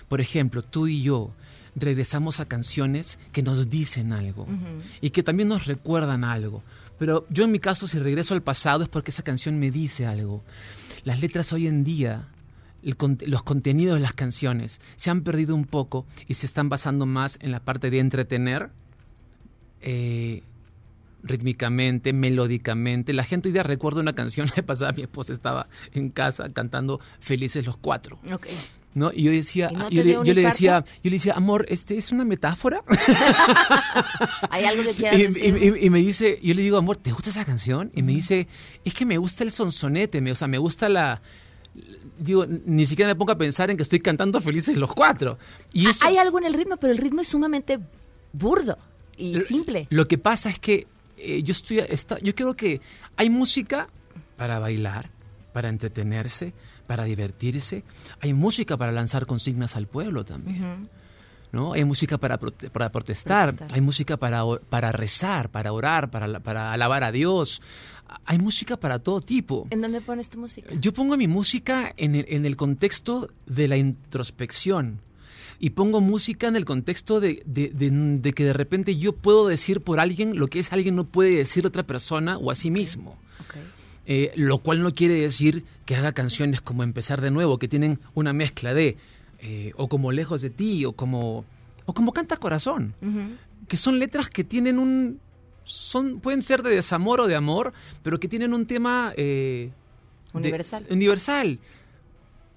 Por 0.08 0.20
ejemplo, 0.20 0.62
tú 0.62 0.86
y 0.86 1.02
yo 1.02 1.30
regresamos 1.76 2.38
a 2.40 2.46
canciones 2.46 3.18
que 3.32 3.42
nos 3.42 3.68
dicen 3.70 4.12
algo 4.12 4.46
y 5.00 5.10
que 5.10 5.22
también 5.22 5.48
nos 5.48 5.64
recuerdan 5.66 6.22
algo. 6.24 6.62
Pero 6.98 7.26
yo 7.30 7.44
en 7.44 7.50
mi 7.50 7.58
caso, 7.58 7.88
si 7.88 7.98
regreso 7.98 8.34
al 8.34 8.42
pasado 8.42 8.82
es 8.82 8.88
porque 8.88 9.10
esa 9.10 9.22
canción 9.24 9.58
me 9.58 9.70
dice 9.70 10.06
algo. 10.06 10.42
Las 11.04 11.20
letras 11.20 11.52
hoy 11.52 11.66
en 11.66 11.82
día, 11.82 12.28
el 12.84 12.96
los 13.26 13.42
contenidos 13.42 13.96
de 13.96 14.00
las 14.00 14.12
canciones 14.12 14.80
se 14.96 15.10
han 15.10 15.22
perdido 15.22 15.54
un 15.54 15.64
poco 15.64 16.06
y 16.28 16.34
se 16.34 16.46
están 16.46 16.68
basando 16.68 17.06
más 17.06 17.38
en 17.40 17.50
la 17.50 17.60
parte 17.60 17.90
de 17.90 17.98
entretener 17.98 18.70
eh, 19.80 20.42
rítmicamente, 21.24 22.12
melódicamente. 22.12 23.12
La 23.12 23.24
gente 23.24 23.48
hoy 23.48 23.52
día 23.52 23.62
recuerda 23.62 24.00
una 24.00 24.14
canción 24.14 24.48
que 24.54 24.62
pasada, 24.62 24.92
mi 24.92 25.02
esposa 25.02 25.32
estaba 25.32 25.68
en 25.92 26.10
casa 26.10 26.52
cantando 26.52 27.00
Felices 27.20 27.66
los 27.66 27.76
Cuatro. 27.76 28.18
¿No? 28.94 29.10
Y 29.12 29.24
yo 29.24 29.32
decía, 29.32 29.70
¿Y 29.72 29.76
no 29.76 29.88
te 29.88 29.94
yo, 29.96 30.04
le, 30.04 30.12
yo 30.12 30.34
decía, 30.34 30.84
yo 31.02 31.10
le 31.10 31.16
decía, 31.16 31.32
amor, 31.34 31.66
este 31.68 31.98
es 31.98 32.12
una 32.12 32.24
metáfora. 32.24 32.84
¿Hay 34.50 34.64
algo 34.64 34.84
que 34.84 34.92
quieras 34.92 35.18
y, 35.18 35.24
decir? 35.24 35.78
y 35.80 35.90
me 35.90 35.98
dice, 35.98 36.38
yo 36.40 36.54
le 36.54 36.62
digo, 36.62 36.76
amor, 36.76 36.98
¿te 36.98 37.10
gusta 37.10 37.30
esa 37.30 37.44
canción? 37.44 37.90
Y 37.92 38.04
me 38.04 38.12
dice, 38.12 38.46
es 38.84 38.94
que 38.94 39.04
me 39.04 39.18
gusta 39.18 39.42
el 39.42 39.50
sonsonete, 39.50 40.20
me, 40.20 40.30
o 40.30 40.36
sea, 40.36 40.46
me 40.46 40.58
gusta 40.58 40.88
la... 40.88 41.22
Digo, 42.18 42.46
ni 42.46 42.86
siquiera 42.86 43.10
me 43.12 43.16
pongo 43.16 43.32
a 43.32 43.38
pensar 43.38 43.70
en 43.70 43.76
que 43.76 43.82
estoy 43.82 44.00
cantando 44.00 44.40
felices 44.40 44.76
los 44.76 44.92
cuatro. 44.94 45.38
Y 45.72 45.88
eso, 45.88 46.06
Hay 46.06 46.16
algo 46.16 46.38
en 46.38 46.46
el 46.46 46.54
ritmo, 46.54 46.76
pero 46.76 46.92
el 46.92 46.98
ritmo 46.98 47.20
es 47.20 47.28
sumamente 47.28 47.78
burdo 48.32 48.76
y 49.16 49.38
simple. 49.40 49.86
Lo 49.90 50.06
que 50.06 50.18
pasa 50.18 50.48
es 50.50 50.58
que 50.58 50.86
eh, 51.18 51.42
yo 51.42 51.52
estoy, 51.52 51.78
está- 51.80 52.18
yo 52.20 52.34
creo 52.34 52.54
que 52.54 52.80
hay 53.16 53.30
música 53.30 53.88
para 54.36 54.58
bailar, 54.58 55.10
para 55.52 55.68
entretenerse, 55.68 56.52
para 56.86 57.04
divertirse. 57.04 57.82
Hay 58.20 58.32
música 58.34 58.76
para 58.76 58.92
lanzar 58.92 59.26
consignas 59.26 59.74
al 59.76 59.86
pueblo 59.86 60.24
también. 60.24 60.88
¿no? 61.52 61.72
Hay 61.74 61.84
música 61.84 62.18
para, 62.18 62.38
prote- 62.40 62.68
para 62.70 62.90
protestar, 62.90 63.50
Protestar. 63.50 63.74
hay 63.76 63.80
música 63.80 64.16
para, 64.16 64.42
para 64.68 64.90
rezar, 64.90 65.50
para 65.50 65.72
orar, 65.72 66.10
para, 66.10 66.40
para 66.40 66.72
alabar 66.72 67.04
a 67.04 67.12
Dios. 67.12 67.62
Hay 68.26 68.38
música 68.38 68.76
para 68.76 68.98
todo 68.98 69.20
tipo. 69.20 69.66
¿En 69.70 69.80
dónde 69.80 70.00
pones 70.00 70.30
tu 70.30 70.38
música? 70.38 70.70
Yo 70.80 70.92
pongo 70.92 71.16
mi 71.16 71.26
música 71.28 71.92
en 71.96 72.14
el, 72.14 72.26
en 72.28 72.46
el 72.46 72.56
contexto 72.56 73.30
de 73.46 73.68
la 73.68 73.76
introspección. 73.76 75.00
Y 75.60 75.70
pongo 75.70 76.00
música 76.00 76.48
en 76.48 76.56
el 76.56 76.64
contexto 76.64 77.20
de, 77.20 77.42
de- 77.46 77.70
de- 77.70 77.90
de 78.18 78.32
que 78.32 78.44
de 78.44 78.52
repente 78.52 78.96
yo 78.96 79.12
puedo 79.12 79.46
decir 79.46 79.80
por 79.80 80.00
alguien 80.00 80.38
lo 80.38 80.48
que 80.48 80.58
es 80.58 80.72
alguien 80.72 80.96
no 80.96 81.04
puede 81.04 81.36
decir 81.36 81.66
otra 81.66 81.82
persona 81.84 82.36
o 82.38 82.50
a 82.50 82.54
sí 82.54 82.70
mismo. 82.70 83.16
Eh, 84.06 84.32
lo 84.36 84.58
cual 84.58 84.82
no 84.82 84.92
quiere 84.92 85.14
decir 85.14 85.64
que 85.86 85.96
haga 85.96 86.12
canciones 86.12 86.60
como 86.60 86.82
Empezar 86.82 87.22
de 87.22 87.30
nuevo, 87.30 87.58
que 87.58 87.68
tienen 87.68 88.00
una 88.12 88.34
mezcla 88.34 88.74
de, 88.74 88.98
eh, 89.38 89.72
o 89.76 89.88
como 89.88 90.12
Lejos 90.12 90.42
de 90.42 90.50
ti, 90.50 90.84
o 90.84 90.92
como, 90.92 91.46
o 91.86 91.94
como 91.94 92.12
Canta 92.12 92.36
Corazón, 92.36 92.92
que 93.66 93.78
son 93.78 93.98
letras 93.98 94.28
que 94.28 94.44
tienen 94.44 94.78
un, 94.78 95.20
son, 95.64 96.20
pueden 96.20 96.42
ser 96.42 96.62
de 96.62 96.70
desamor 96.70 97.20
o 97.20 97.26
de 97.26 97.34
amor, 97.36 97.72
pero 98.02 98.18
que 98.20 98.28
tienen 98.28 98.52
un 98.54 98.66
tema 98.66 99.12
eh, 99.16 99.70
de- 100.32 100.38
Universal. 100.38 100.86
universal. 100.90 101.58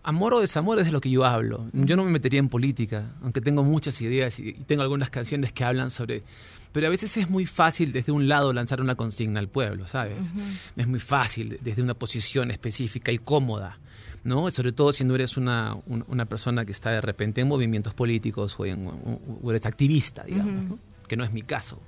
Amor 0.04 0.34
o 0.36 0.40
desamor 0.40 0.80
es 0.80 0.86
de 0.86 0.92
lo 0.92 1.02
que 1.02 1.10
yo 1.10 1.26
hablo. 1.26 1.66
Yo 1.74 1.98
no 1.98 2.04
me 2.06 2.12
metería 2.12 2.40
en 2.40 2.48
política, 2.48 3.12
aunque 3.22 3.42
tengo 3.42 3.64
muchas 3.64 4.00
ideas 4.02 4.40
y, 4.40 4.54
tengo 4.54 4.82
algunas 4.82 5.10
canciones 5.10 5.52
que 5.52 5.64
hablan 5.66 5.92
sobre... 5.92 6.24
Pero 6.72 6.88
a 6.88 6.90
veces 6.90 7.18
es 7.18 7.30
muy 7.30 7.46
fácil 7.46 7.92
desde 7.92 8.12
un 8.14 8.28
lado 8.30 8.54
lanzar 8.54 8.80
una 8.80 8.96
consigna 8.96 9.40
al 9.40 9.50
pueblo, 9.50 9.88
¿sabes? 9.88 10.32
Es 10.78 10.88
muy 10.88 11.00
fácil 11.00 11.58
desde 11.62 11.82
una 11.82 11.94
posición 11.94 12.52
específica 12.52 13.12
y 13.12 13.18
cómoda, 13.18 13.80
¿no? 14.24 14.50
Sobre 14.52 14.72
todo 14.72 14.94
si 14.94 15.04
no 15.04 15.16
eres 15.16 15.36
una, 15.38 15.76
un- 15.88 16.06
una 16.08 16.26
persona 16.26 16.64
que 16.66 16.72
está 16.72 16.92
de 16.92 17.02
repente 17.02 17.42
en 17.42 17.48
movimientos 17.48 17.94
políticos 17.94 18.56
o, 18.60 18.66
en- 18.66 18.88
o- 18.88 19.20
o 19.44 19.50
eres 19.50 19.66
activista, 19.66 20.24
digamos, 20.24 20.64
¿no? 20.70 20.80
que 21.08 21.18
no 21.18 21.24
es 21.24 21.32
mi 21.34 21.42
caso. 21.42 21.82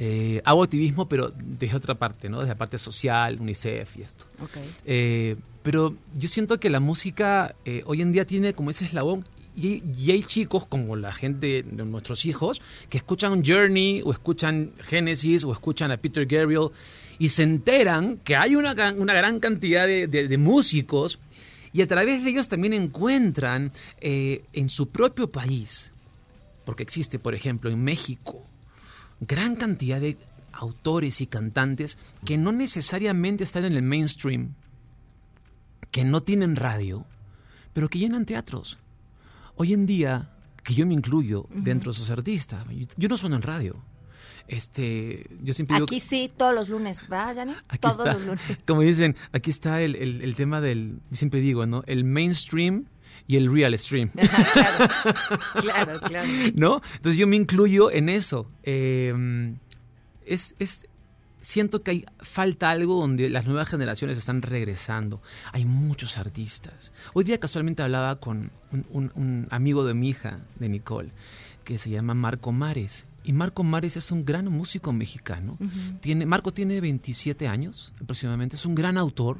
Eh, 0.00 0.40
hago 0.44 0.62
activismo, 0.62 1.08
pero 1.08 1.32
desde 1.36 1.74
otra 1.76 1.96
parte, 1.96 2.28
¿no? 2.28 2.38
Desde 2.38 2.50
la 2.50 2.58
parte 2.58 2.78
social, 2.78 3.38
UNICEF 3.40 3.96
y 3.96 4.02
esto. 4.02 4.26
Ok. 4.40 4.56
Eh, 4.86 5.34
pero 5.64 5.94
yo 6.16 6.28
siento 6.28 6.60
que 6.60 6.70
la 6.70 6.78
música 6.80 7.54
eh, 7.64 7.82
hoy 7.84 8.00
en 8.02 8.12
día 8.12 8.24
tiene 8.24 8.54
como 8.54 8.70
ese 8.70 8.84
eslabón 8.84 9.24
y, 9.56 9.82
y 9.98 10.12
hay 10.12 10.22
chicos 10.22 10.64
como 10.66 10.94
la 10.94 11.12
gente 11.12 11.64
de 11.64 11.84
nuestros 11.84 12.24
hijos 12.26 12.62
que 12.88 12.96
escuchan 12.98 13.42
Journey 13.44 14.02
o 14.04 14.12
escuchan 14.12 14.70
Genesis 14.82 15.42
o 15.42 15.52
escuchan 15.52 15.90
a 15.90 15.96
Peter 15.96 16.24
Gabriel 16.26 16.68
y 17.18 17.30
se 17.30 17.42
enteran 17.42 18.18
que 18.18 18.36
hay 18.36 18.54
una, 18.54 18.74
gran- 18.74 19.00
una 19.00 19.14
gran 19.14 19.40
cantidad 19.40 19.84
de, 19.88 20.06
de- 20.06 20.28
de 20.28 20.38
músicos 20.38 21.18
y 21.72 21.82
a 21.82 21.88
través 21.88 22.22
de 22.22 22.30
ellos 22.30 22.48
también 22.48 22.72
encuentran 22.72 23.72
eh, 24.00 24.44
en 24.52 24.68
su 24.68 24.88
propio 24.90 25.30
país, 25.30 25.90
porque 26.64 26.84
existe 26.84 27.18
por 27.18 27.34
ejemplo 27.34 27.68
en 27.68 27.82
México, 27.82 28.46
gran 29.20 29.56
cantidad 29.56 30.00
de 30.00 30.16
autores 30.52 31.20
y 31.20 31.26
cantantes 31.26 31.98
que 32.24 32.36
no 32.36 32.52
necesariamente 32.52 33.44
están 33.44 33.64
en 33.64 33.74
el 33.74 33.82
mainstream, 33.82 34.54
que 35.90 36.04
no 36.04 36.22
tienen 36.22 36.56
radio, 36.56 37.04
pero 37.72 37.88
que 37.88 37.98
llenan 37.98 38.26
teatros. 38.26 38.78
Hoy 39.56 39.72
en 39.72 39.86
día, 39.86 40.30
que 40.62 40.74
yo 40.74 40.86
me 40.86 40.94
incluyo 40.94 41.46
dentro 41.50 41.90
de 41.92 41.96
esos 41.96 42.10
artistas, 42.10 42.64
yo, 42.96 43.08
no 43.08 43.16
sueno 43.16 43.36
en 43.36 43.42
radio. 43.42 43.76
Este, 44.46 45.26
yo 45.42 45.52
siempre 45.52 45.74
digo, 45.76 45.84
Aquí 45.84 46.00
sí, 46.00 46.30
todos 46.34 46.54
los 46.54 46.68
lunes, 46.70 47.04
¿va, 47.12 47.32
Yanni? 47.34 47.52
aquí 47.68 47.78
Todos 47.80 47.98
está, 47.98 48.12
los 48.14 48.24
lunes. 48.24 48.40
como 48.66 48.80
dicen, 48.80 49.14
aquí 49.32 49.50
está 49.50 49.82
el, 49.82 49.94
el- 49.96 50.22
el 50.22 50.34
tema 50.36 50.60
del, 50.62 51.00
siempre 51.12 51.40
digo, 51.40 51.66
¿no? 51.66 51.82
El 51.86 52.04
mainstream 52.04 52.86
y 53.28 53.36
el 53.36 53.52
real 53.52 53.78
stream. 53.78 54.10
claro, 54.52 54.88
claro, 55.60 56.00
claro. 56.00 56.28
¿no? 56.56 56.82
Entonces 56.96 57.16
yo 57.18 57.26
me 57.28 57.36
incluyo 57.36 57.90
en 57.92 58.08
eso. 58.08 58.50
Eh, 58.64 59.54
es, 60.26 60.54
es- 60.58 60.86
siento 61.40 61.82
que 61.82 61.90
hay, 61.92 62.04
falta 62.18 62.70
algo 62.70 63.00
donde 63.00 63.30
las 63.30 63.46
nuevas 63.46 63.68
generaciones 63.68 64.18
están 64.18 64.42
regresando. 64.42 65.22
Hay 65.52 65.64
muchos 65.64 66.18
artistas. 66.18 66.90
Hoy 67.14 67.24
día 67.24 67.38
casualmente 67.38 67.82
hablaba 67.82 68.16
con 68.16 68.50
un, 68.72 68.84
un- 68.90 69.12
un 69.14 69.46
amigo 69.50 69.84
de 69.84 69.94
mi 69.94 70.08
hija, 70.08 70.40
de 70.58 70.68
Nicole, 70.68 71.10
que 71.64 71.78
se 71.78 71.90
llama 71.90 72.14
Marco 72.14 72.50
Mares. 72.52 73.04
Y 73.24 73.32
Marco 73.34 73.62
Mares 73.62 73.96
es 73.98 74.10
un 74.10 74.24
gran 74.24 74.46
músico 74.50 74.90
mexicano. 74.92 75.58
tiene, 76.00 76.24
Marco 76.24 76.50
tiene 76.52 76.80
27 76.80 77.46
años 77.46 77.92
aproximadamente. 78.00 78.56
Es 78.56 78.64
un 78.64 78.74
gran 78.74 78.96
autor. 78.96 79.36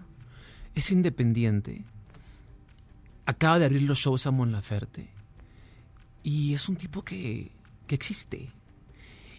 Es 0.75 0.91
independiente. 0.91 1.85
Acaba 3.29 3.59
de 3.59 3.67
abrir 3.67 3.83
los 3.83 3.99
shows 3.99 4.27
a 4.27 4.31
Mon 4.31 4.53
Laferte. 4.53 5.07
Y 6.23 6.55
es 6.55 6.67
un 6.69 6.77
tipo 6.77 7.03
que, 7.05 7.51
que 7.87 7.95
existe. 7.95 8.49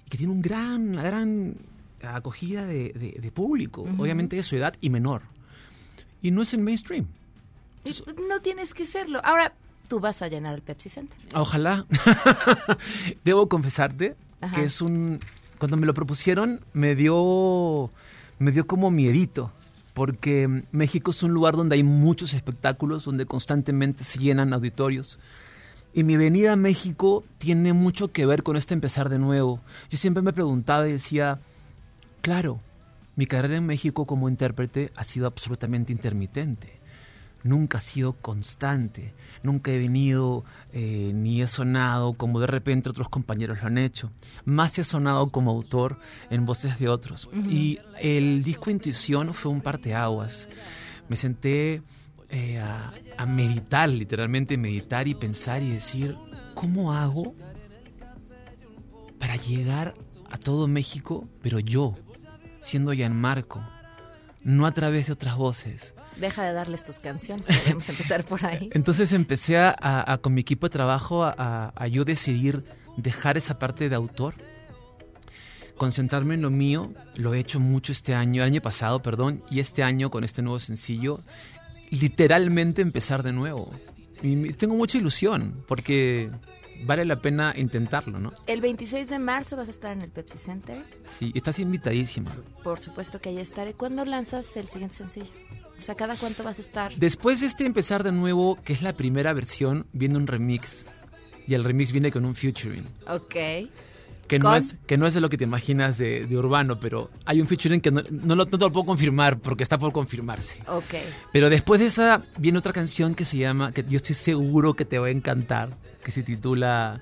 Y 0.05 0.09
que 0.09 0.17
tiene 0.17 0.31
un 0.31 0.41
gran, 0.43 0.89
una 0.89 1.01
gran 1.03 1.55
acogida 2.03 2.65
de, 2.65 2.93
de- 2.93 3.17
de 3.19 3.31
público. 3.31 3.81
Obviamente 3.97 4.35
de 4.35 4.43
su 4.43 4.55
edad 4.55 4.75
y 4.79 4.89
menor. 4.91 5.23
Y 6.21 6.29
no 6.29 6.43
es 6.43 6.53
el 6.53 6.59
mainstream. 6.61 7.07
Y 7.83 7.91
no 8.27 8.39
tienes 8.41 8.75
que 8.75 8.85
serlo. 8.85 9.19
Ahora, 9.23 9.53
tú 9.87 9.99
vas 9.99 10.21
a 10.21 10.27
llenar 10.27 10.53
el 10.53 10.61
Pepsi 10.61 10.89
Center. 10.89 11.17
Ojalá. 11.33 11.87
Debo 13.25 13.49
confesarte 13.49 14.15
Ajá. 14.41 14.55
que 14.55 14.65
es 14.65 14.81
un... 14.81 15.19
Cuando 15.57 15.77
me 15.77 15.85
lo 15.85 15.93
propusieron, 15.95 16.61
me 16.73 16.93
dio, 16.95 17.91
me 18.37 18.51
dio 18.51 18.65
como 18.67 18.91
miedito. 18.91 19.51
Porque 19.99 20.63
México 20.71 21.11
es 21.11 21.23
un 21.23 21.33
lugar 21.33 21.57
donde 21.57 21.75
hay 21.75 21.83
muchos 21.83 22.33
espectáculos, 22.33 23.03
donde 23.03 23.25
constantemente 23.25 24.05
se 24.05 24.19
llenan 24.19 24.53
auditorios. 24.53 25.19
Y 25.93 26.05
mi 26.05 26.15
venida 26.15 26.53
a 26.53 26.55
México 26.55 27.25
tiene 27.37 27.73
mucho 27.73 28.13
que 28.13 28.25
ver 28.25 28.41
con 28.41 28.55
este 28.55 28.73
empezar 28.73 29.09
de 29.09 29.19
nuevo. 29.19 29.59
Yo 29.89 29.97
siempre 29.97 30.23
me 30.23 30.31
preguntaba 30.31 30.87
y 30.87 30.93
decía, 30.93 31.41
claro, 32.21 32.61
mi 33.17 33.25
carrera 33.25 33.57
en 33.57 33.65
México 33.65 34.05
como 34.05 34.29
intérprete 34.29 34.89
ha 34.95 35.03
sido 35.03 35.27
absolutamente 35.27 35.91
intermitente. 35.91 36.78
Nunca 37.43 37.77
ha 37.77 37.81
sido 37.81 38.13
constante. 38.13 39.13
Nunca 39.43 39.71
he 39.71 39.77
venido 39.77 40.43
eh, 40.73 41.11
ni 41.13 41.41
he 41.41 41.47
sonado 41.47 42.13
como 42.13 42.39
de 42.39 42.47
repente 42.47 42.89
otros 42.89 43.09
compañeros 43.09 43.61
lo 43.61 43.67
han 43.67 43.77
hecho. 43.77 44.11
Más 44.45 44.77
he 44.77 44.83
sonado 44.83 45.29
como 45.29 45.51
autor 45.51 45.97
en 46.29 46.45
voces 46.45 46.77
de 46.79 46.89
otros. 46.89 47.29
Y 47.47 47.79
el 47.99 48.43
disco 48.43 48.69
Intuición 48.69 49.33
fue 49.33 49.51
un 49.51 49.61
parteaguas. 49.61 50.49
Me 51.07 51.15
senté 51.15 51.81
eh, 52.29 52.59
a, 52.59 52.93
a 53.17 53.25
meditar, 53.25 53.89
literalmente 53.89 54.57
meditar 54.57 55.07
y 55.07 55.15
pensar 55.15 55.63
y 55.63 55.69
decir, 55.69 56.17
¿cómo 56.53 56.93
hago 56.93 57.33
para 59.17 59.37
llegar 59.37 59.93
a 60.29 60.37
todo 60.37 60.67
México, 60.67 61.27
pero 61.41 61.59
yo, 61.59 61.97
siendo 62.61 62.93
Gianmarco, 62.93 63.61
no 64.43 64.65
a 64.65 64.71
través 64.71 65.07
de 65.07 65.13
otras 65.13 65.37
voces? 65.37 65.93
Deja 66.19 66.43
de 66.43 66.53
darles 66.53 66.83
tus 66.83 66.99
canciones, 66.99 67.45
podemos 67.47 67.87
empezar 67.89 68.25
por 68.25 68.45
ahí. 68.45 68.69
Entonces 68.73 69.11
empecé 69.13 69.57
a, 69.57 69.73
a- 69.79 70.17
con 70.17 70.33
mi 70.33 70.41
equipo 70.41 70.67
de 70.67 70.71
trabajo 70.71 71.23
a, 71.23 71.71
a- 71.75 71.87
yo 71.87 72.03
decidir 72.05 72.63
dejar 72.97 73.37
esa 73.37 73.57
parte 73.57 73.87
de 73.89 73.95
autor, 73.95 74.33
concentrarme 75.77 76.35
en 76.35 76.41
lo 76.41 76.49
mío. 76.49 76.91
Lo 77.15 77.33
he 77.33 77.39
hecho 77.39 77.59
mucho 77.59 77.91
este 77.91 78.13
año, 78.15 78.43
el 78.43 78.47
año 78.49 78.61
pasado, 78.61 79.01
perdón, 79.01 79.43
y 79.49 79.59
este 79.59 79.83
año 79.83 80.09
con 80.11 80.23
este 80.23 80.41
nuevo 80.41 80.59
sencillo, 80.59 81.19
literalmente 81.89 82.81
empezar 82.81 83.23
de 83.23 83.31
nuevo. 83.31 83.71
Y 84.21 84.51
tengo 84.53 84.75
mucha 84.75 84.97
ilusión 84.97 85.63
porque 85.67 86.29
vale 86.83 87.05
la 87.05 87.21
pena 87.21 87.53
intentarlo, 87.55 88.19
¿no? 88.19 88.33
El 88.47 88.59
26 88.59 89.09
de 89.09 89.19
marzo 89.19 89.55
vas 89.55 89.69
a 89.69 89.71
estar 89.71 89.93
en 89.93 90.01
el 90.01 90.09
Pepsi 90.09 90.37
Center. 90.37 90.83
Sí, 91.17 91.31
estás 91.33 91.59
invitadísima. 91.59 92.35
Por 92.63 92.79
supuesto 92.81 93.21
que 93.21 93.29
ahí 93.29 93.37
estaré. 93.39 93.73
¿Cuándo 93.73 94.03
lanzas 94.03 94.55
el 94.57 94.67
siguiente 94.67 94.95
sencillo? 94.97 95.31
O 95.79 95.81
sea, 95.81 95.95
¿cada 95.95 96.15
cuánto 96.15 96.43
vas 96.43 96.59
a 96.59 96.61
estar? 96.61 96.93
Después 96.95 97.39
de 97.41 97.47
este 97.47 97.65
empezar 97.65 98.03
de 98.03 98.11
nuevo, 98.11 98.59
que 98.63 98.73
es 98.73 98.81
la 98.83 98.93
primera 98.93 99.33
versión, 99.33 99.87
viene 99.93 100.17
un 100.17 100.27
remix. 100.27 100.85
Y 101.47 101.55
el 101.55 101.63
remix 101.63 101.91
viene 101.91 102.11
con 102.11 102.25
un 102.25 102.35
featuring. 102.35 102.85
Ok. 103.07 103.35
Que 104.27 104.37
no, 104.37 104.53
es, 104.55 104.75
que 104.85 104.95
no 104.95 105.07
es 105.07 105.15
lo 105.15 105.27
que 105.27 105.37
te 105.39 105.45
imaginas 105.45 105.97
de, 105.97 106.27
de 106.27 106.37
urbano, 106.37 106.79
pero 106.79 107.09
hay 107.25 107.41
un 107.41 107.47
featuring 107.47 107.81
que 107.81 107.89
no, 107.89 108.03
no 108.11 108.35
lo, 108.35 108.45
no 108.45 108.51
te 108.51 108.57
lo 108.57 108.71
puedo 108.71 108.85
confirmar 108.85 109.39
porque 109.39 109.63
está 109.63 109.79
por 109.79 109.91
confirmarse. 109.91 110.61
Ok. 110.67 110.93
Pero 111.33 111.49
después 111.49 111.79
de 111.81 111.87
esa 111.87 112.21
viene 112.37 112.59
otra 112.59 112.71
canción 112.71 113.15
que 113.15 113.25
se 113.25 113.37
llama, 113.37 113.71
que 113.71 113.83
yo 113.89 113.97
estoy 113.97 114.13
seguro 114.13 114.75
que 114.75 114.85
te 114.85 114.99
va 114.99 115.07
a 115.07 115.09
encantar, 115.09 115.69
que 116.03 116.11
se 116.11 116.21
titula 116.21 117.01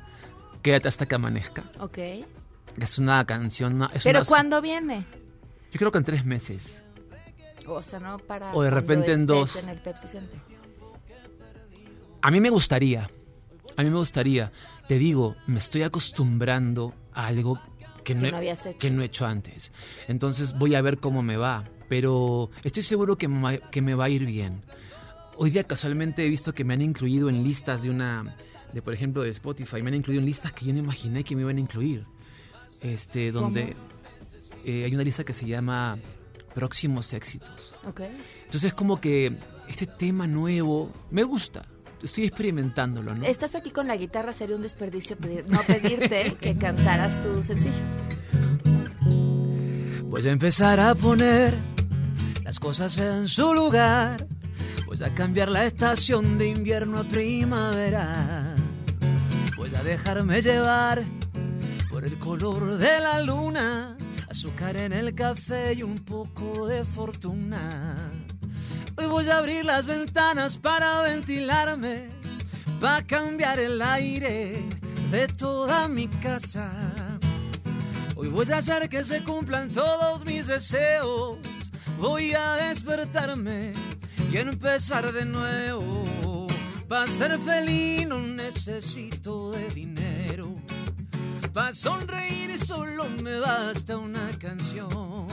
Quédate 0.61 0.87
hasta 0.87 1.05
que 1.05 1.15
amanezca. 1.15 1.65
Ok. 1.81 1.97
Es 2.79 2.97
una 2.99 3.25
canción... 3.25 3.81
es 3.93 4.03
¿Pero 4.05 4.19
una- 4.19 4.27
cuándo 4.27 4.61
viene? 4.61 5.03
Yo 5.73 5.79
creo 5.79 5.91
que 5.91 5.97
en 5.97 6.03
tres 6.05 6.23
meses. 6.23 6.81
No 7.67 8.17
para. 8.19 8.53
O 8.53 8.62
de 8.63 8.69
repente 8.69 9.12
en 9.12 9.25
dos. 9.25 9.56
en 9.62 9.69
el 9.69 9.77
Pepsi 9.80 10.08
Center. 10.08 10.39
A 12.21 12.32
mí 12.32 12.39
me 12.39 12.49
gustaría, 12.49 13.10
a 13.75 13.84
mí 13.84 13.89
me 13.89 13.97
gustaría. 13.97 14.51
Te 14.88 14.97
digo, 14.97 15.36
me 15.47 15.60
estoy 15.60 15.84
acostumbrando 15.84 16.93
a 17.13 17.27
algo 17.27 17.60
que 18.03 18.15
no, 18.15 18.21
Que 18.21 18.27
he- 18.27 18.32
no 18.32 18.38
habías 18.38 18.65
hecho. 18.65 18.77
que 18.80 18.89
no 18.91 19.01
he 19.01 19.06
hecho 19.06 19.25
antes. 19.25 19.71
Entonces 20.08 20.58
voy 20.58 20.75
a 20.75 20.82
ver 20.82 20.97
cómo 20.99 21.21
me 21.21 21.38
va. 21.38 21.63
Pero 21.89 22.49
estoy 22.63 22.84
seguro 22.84 23.17
que 23.17 23.27
me, 23.27 23.41
va- 23.41 23.69
que 23.69 23.82
me 23.82 23.93
va 23.95 24.06
a 24.06 24.10
ir 24.10 24.25
bien. 24.25 24.62
Hoy 25.38 25.51
día 25.51 25.63
casualmente 25.65 26.25
he 26.25 26.30
visto 26.30 26.53
que 26.53 26.63
me 26.63 26.73
han 26.73 26.82
incluido 26.82 27.30
en 27.30 27.43
listas 27.43 27.84
de 27.84 27.89
una, 27.89 28.36
de 28.73 28.82
por 28.82 28.93
ejemplo, 28.93 29.21
de 29.23 29.30
Spotify. 29.30 29.82
Me 29.82 29.89
han 29.89 29.95
incluido 29.95 30.19
en 30.21 30.25
listas 30.25 30.51
que 30.51 30.65
yo 30.65 30.73
no 30.73 30.80
imaginé 30.80 31.23
que 31.23 31.36
me 31.36 31.43
iban 31.43 31.58
a 31.58 31.60
incluir. 31.60 32.06
Este, 32.82 33.32
donde 33.32 33.75
eh, 34.65 34.84
hay 34.86 34.93
una 34.93 35.03
lista 35.03 35.23
que 35.23 35.34
se 35.34 35.45
llama 35.45 35.97
Próximos 36.58 37.13
Éxitos. 37.13 37.76
Ok. 37.86 38.02
Entonces 38.46 38.63
es 38.65 38.74
como 38.74 39.00
que 39.00 39.32
este 39.67 39.86
tema 39.86 40.26
nuevo 40.26 40.91
me 41.12 41.22
gusta. 41.22 41.62
Estoy 42.02 42.24
experimentándolo, 42.26 43.13
¿no? 43.13 43.26
Estás 43.26 43.54
aquí 43.54 43.70
con 43.70 43.86
la 43.88 43.96
guitarra, 43.96 44.34
sería 44.34 44.56
un 44.56 44.63
desperdicio 44.63 45.15
pedir- 45.17 45.46
no 45.48 45.62
pedirte 45.62 46.34
que 46.41 46.56
cantaras 46.58 47.22
tu 47.22 47.43
sencillo. 47.43 47.78
Voy 50.06 50.28
a 50.28 50.32
empezar 50.32 50.80
a 50.80 50.96
poner 50.96 51.54
las 52.43 52.60
cosas 52.60 52.98
en 52.98 53.28
su 53.28 53.54
lugar. 53.54 54.26
Voy 54.88 54.98
a 55.04 55.13
cambiar 55.13 55.50
la 55.50 55.63
estación 55.65 56.39
de 56.39 56.48
invierno 56.50 56.98
a 57.00 57.04
primavera. 57.04 58.56
Voy 59.58 59.76
a 59.76 59.84
dejarme 59.84 60.41
llevar 60.41 61.04
por 61.91 62.04
el 62.04 62.17
color 62.17 62.78
de 62.78 63.00
la 63.00 63.22
luna. 63.22 63.96
Azúcar 64.29 64.75
en 64.81 64.91
el 64.91 65.15
café 65.15 65.73
y 65.73 65.83
un 65.83 65.95
poco 65.99 66.67
de 66.67 66.83
fortuna. 66.83 68.11
Hoy 68.97 69.05
voy 69.05 69.29
a 69.29 69.37
abrir 69.37 69.63
las 69.63 69.85
ventanas 69.85 70.57
para 70.57 71.01
ventilarme, 71.01 72.09
para 72.81 73.05
cambiar 73.05 73.57
el 73.59 73.81
aire 73.81 74.65
de 75.11 75.27
toda 75.27 75.87
mi 75.87 76.07
casa. 76.07 76.71
Hoy 78.17 78.27
voy 78.27 78.51
a 78.51 78.57
hacer 78.57 78.89
que 78.89 79.03
se 79.05 79.23
cumplan 79.23 79.71
todos 79.71 80.25
mis 80.25 80.47
deseos. 80.47 81.37
Voy 81.97 82.33
a 82.33 82.55
despertarme 82.55 83.73
y 84.31 84.37
empezar 84.37 85.13
de 85.13 85.25
nuevo. 85.25 86.47
Para 86.89 87.07
ser 87.07 87.39
feliz 87.39 88.07
no 88.07 88.19
necesito 88.19 89.51
de 89.51 89.69
dinero. 89.69 90.16
Para 91.58 91.74
sonreír 91.74 92.60
solo 92.60 93.06
me 93.24 93.39
basta 93.39 93.98
una 93.98 94.30
canción. 94.38 95.26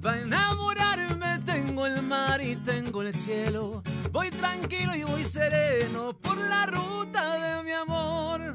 Para 0.00 0.22
enamorarme 0.22 1.38
tengo 1.44 1.84
el 1.84 2.00
mar 2.00 2.40
y 2.40 2.56
tengo 2.56 3.02
el 3.02 3.12
cielo. 3.12 3.82
Voy 4.10 4.30
tranquilo 4.30 4.96
y 4.96 5.02
voy 5.02 5.22
sereno 5.22 6.14
por 6.14 6.38
la 6.38 6.64
ruta 6.64 7.36
de 7.36 7.62
mi 7.62 7.72
amor. 7.72 8.54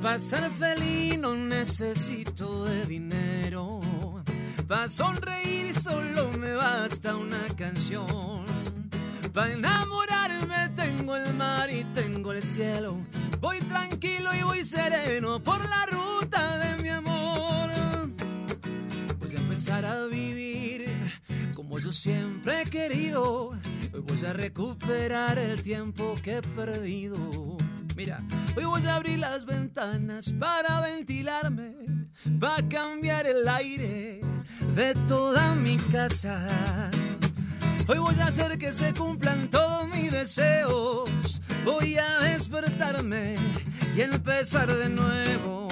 Para 0.00 0.20
ser 0.20 0.48
feliz 0.52 1.18
no 1.18 1.34
necesito 1.34 2.66
de 2.66 2.86
dinero. 2.86 3.80
Para 4.68 4.88
sonreír 4.88 5.74
solo 5.74 6.30
me 6.38 6.52
basta 6.52 7.16
una 7.16 7.48
canción. 7.56 8.55
Para 9.36 9.52
enamorarme 9.52 10.70
tengo 10.74 11.14
el 11.14 11.34
mar 11.34 11.68
y 11.70 11.84
tengo 11.92 12.32
el 12.32 12.42
cielo. 12.42 12.96
Voy 13.38 13.58
tranquilo 13.58 14.34
y 14.34 14.42
voy 14.42 14.64
sereno 14.64 15.42
por 15.42 15.58
la 15.68 15.84
ruta 15.84 16.56
de 16.56 16.82
mi 16.82 16.88
amor. 16.88 17.68
Voy 19.18 19.36
a 19.36 19.38
empezar 19.38 19.84
a 19.84 20.06
vivir 20.06 20.86
como 21.52 21.78
yo 21.78 21.92
siempre 21.92 22.62
he 22.62 22.64
querido. 22.64 23.50
Hoy 23.92 24.00
voy 24.08 24.24
a 24.24 24.32
recuperar 24.32 25.38
el 25.38 25.62
tiempo 25.62 26.14
que 26.22 26.38
he 26.38 26.42
perdido. 26.42 27.58
Mira, 27.94 28.22
hoy 28.56 28.64
voy 28.64 28.86
a 28.86 28.96
abrir 28.96 29.18
las 29.18 29.44
ventanas 29.44 30.32
para 30.40 30.80
ventilarme, 30.80 31.74
para 32.40 32.66
cambiar 32.66 33.26
el 33.26 33.46
aire 33.46 34.22
de 34.74 34.94
toda 35.06 35.54
mi 35.54 35.76
casa. 35.76 36.90
Hoy 37.88 37.98
voy 37.98 38.18
a 38.18 38.26
hacer 38.26 38.58
que 38.58 38.72
se 38.72 38.92
cumplan 38.92 39.48
todos 39.48 39.88
mis 39.88 40.10
deseos. 40.10 41.40
Voy 41.64 41.96
a 41.96 42.18
despertarme 42.18 43.36
y 43.96 44.00
empezar 44.00 44.66
de 44.74 44.88
nuevo. 44.88 45.68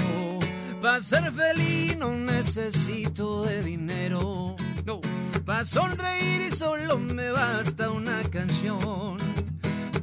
Para 0.81 1.03
ser 1.03 1.33
feliz 1.33 1.97
no 1.99 2.13
necesito 2.13 3.45
de 3.45 3.65
dinero. 3.65 4.55
No, 4.87 5.01
para 5.45 5.65
sonreír 5.65 6.43
y 6.43 6.51
solo 6.53 6.99
me 6.99 7.31
basta 7.31 7.91
una 7.91 8.23
canción. 8.31 9.19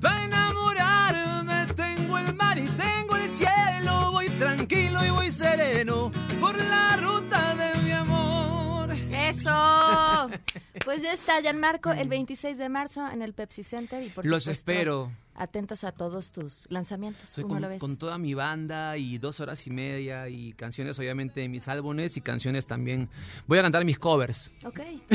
Para 0.01 0.25
enamorarme 0.25 1.67
tengo 1.75 2.17
el 2.17 2.33
mar 2.35 2.57
y 2.57 2.67
tengo 2.67 3.15
el 3.15 3.29
cielo. 3.29 4.11
Voy 4.11 4.27
tranquilo 4.31 5.05
y 5.05 5.11
voy 5.11 5.31
sereno 5.31 6.11
por 6.41 6.59
la 6.59 6.97
ruta 6.97 7.55
de 7.55 7.81
mi 7.83 7.91
amor. 7.91 8.91
¡Eso! 9.11 10.29
Pues 10.85 11.01
ya 11.01 11.13
está, 11.13 11.41
Gianmarco, 11.41 11.91
el 11.91 12.07
26 12.07 12.57
de 12.57 12.69
marzo 12.69 13.07
en 13.07 13.21
el 13.21 13.33
Pepsi 13.33 13.63
Center. 13.63 14.01
Y 14.03 14.09
por 14.09 14.25
Los 14.25 14.43
supuesto, 14.43 14.71
espero. 14.71 15.11
Atentos 15.41 15.83
a 15.83 15.91
todos 15.91 16.33
tus 16.33 16.67
lanzamientos. 16.69 17.31
¿Cómo 17.33 17.47
con, 17.47 17.61
lo 17.63 17.69
ves? 17.69 17.79
con 17.79 17.97
toda 17.97 18.19
mi 18.19 18.35
banda 18.35 18.95
y 18.97 19.17
dos 19.17 19.39
horas 19.39 19.65
y 19.65 19.71
media 19.71 20.29
y 20.29 20.53
canciones 20.53 20.99
obviamente 20.99 21.39
de 21.39 21.49
mis 21.49 21.67
álbumes 21.67 22.15
y 22.15 22.21
canciones 22.21 22.67
también. 22.67 23.09
Voy 23.47 23.57
a 23.57 23.63
cantar 23.63 23.83
mis 23.83 23.97
covers. 23.97 24.51
Ok. 24.63 24.81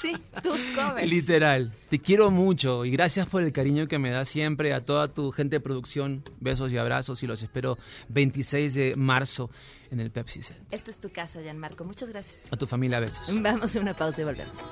Sí, 0.00 0.16
tus 0.40 0.60
covers. 0.76 1.10
Literal. 1.10 1.72
Te 1.88 1.98
quiero 1.98 2.30
mucho 2.30 2.84
y 2.84 2.92
gracias 2.92 3.26
por 3.26 3.42
el 3.42 3.52
cariño 3.52 3.88
que 3.88 3.98
me 3.98 4.10
das 4.10 4.28
siempre 4.28 4.72
a 4.72 4.84
toda 4.84 5.12
tu 5.12 5.32
gente 5.32 5.56
de 5.56 5.60
producción. 5.60 6.22
Besos 6.38 6.70
y 6.70 6.78
abrazos 6.78 7.20
y 7.24 7.26
los 7.26 7.42
espero 7.42 7.76
26 8.10 8.74
de 8.74 8.94
marzo 8.96 9.50
en 9.90 9.98
el 9.98 10.12
Pepsi 10.12 10.42
Center. 10.42 10.64
Esta 10.70 10.92
es 10.92 11.00
tu 11.00 11.10
casa, 11.10 11.40
Gianmarco. 11.42 11.84
Muchas 11.84 12.10
gracias. 12.10 12.42
A 12.52 12.56
tu 12.56 12.68
familia, 12.68 13.00
besos. 13.00 13.26
Vamos 13.42 13.74
a 13.74 13.80
una 13.80 13.94
pausa 13.94 14.20
y 14.20 14.24
volvemos. 14.24 14.70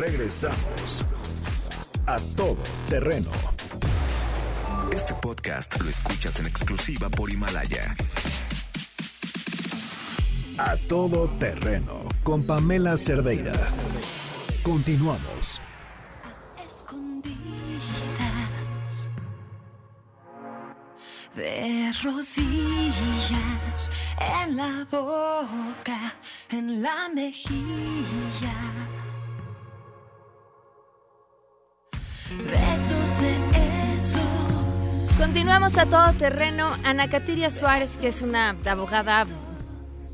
Regresamos 0.00 1.04
a 2.06 2.16
todo 2.34 2.56
terreno. 2.88 3.30
Este 4.94 5.12
podcast 5.12 5.78
lo 5.78 5.90
escuchas 5.90 6.40
en 6.40 6.46
exclusiva 6.46 7.10
por 7.10 7.30
Himalaya. 7.30 7.94
A 10.56 10.78
todo 10.88 11.28
terreno 11.38 12.08
con 12.22 12.46
Pamela 12.46 12.96
Cerdeira. 12.96 13.52
Continuamos. 14.62 15.60
escondidas 16.66 17.30
de 21.34 21.92
rodillas 22.02 23.90
en 24.44 24.56
la 24.56 24.86
boca, 24.90 26.14
en 26.48 26.80
la 26.82 27.10
mejilla. 27.14 28.89
Continuamos 35.18 35.76
a 35.76 35.86
todo 35.86 36.12
terreno. 36.14 36.72
Ana 36.84 37.08
Catiria 37.08 37.50
Suárez, 37.50 37.98
que 37.98 38.08
es 38.08 38.22
una 38.22 38.56
abogada 38.64 39.26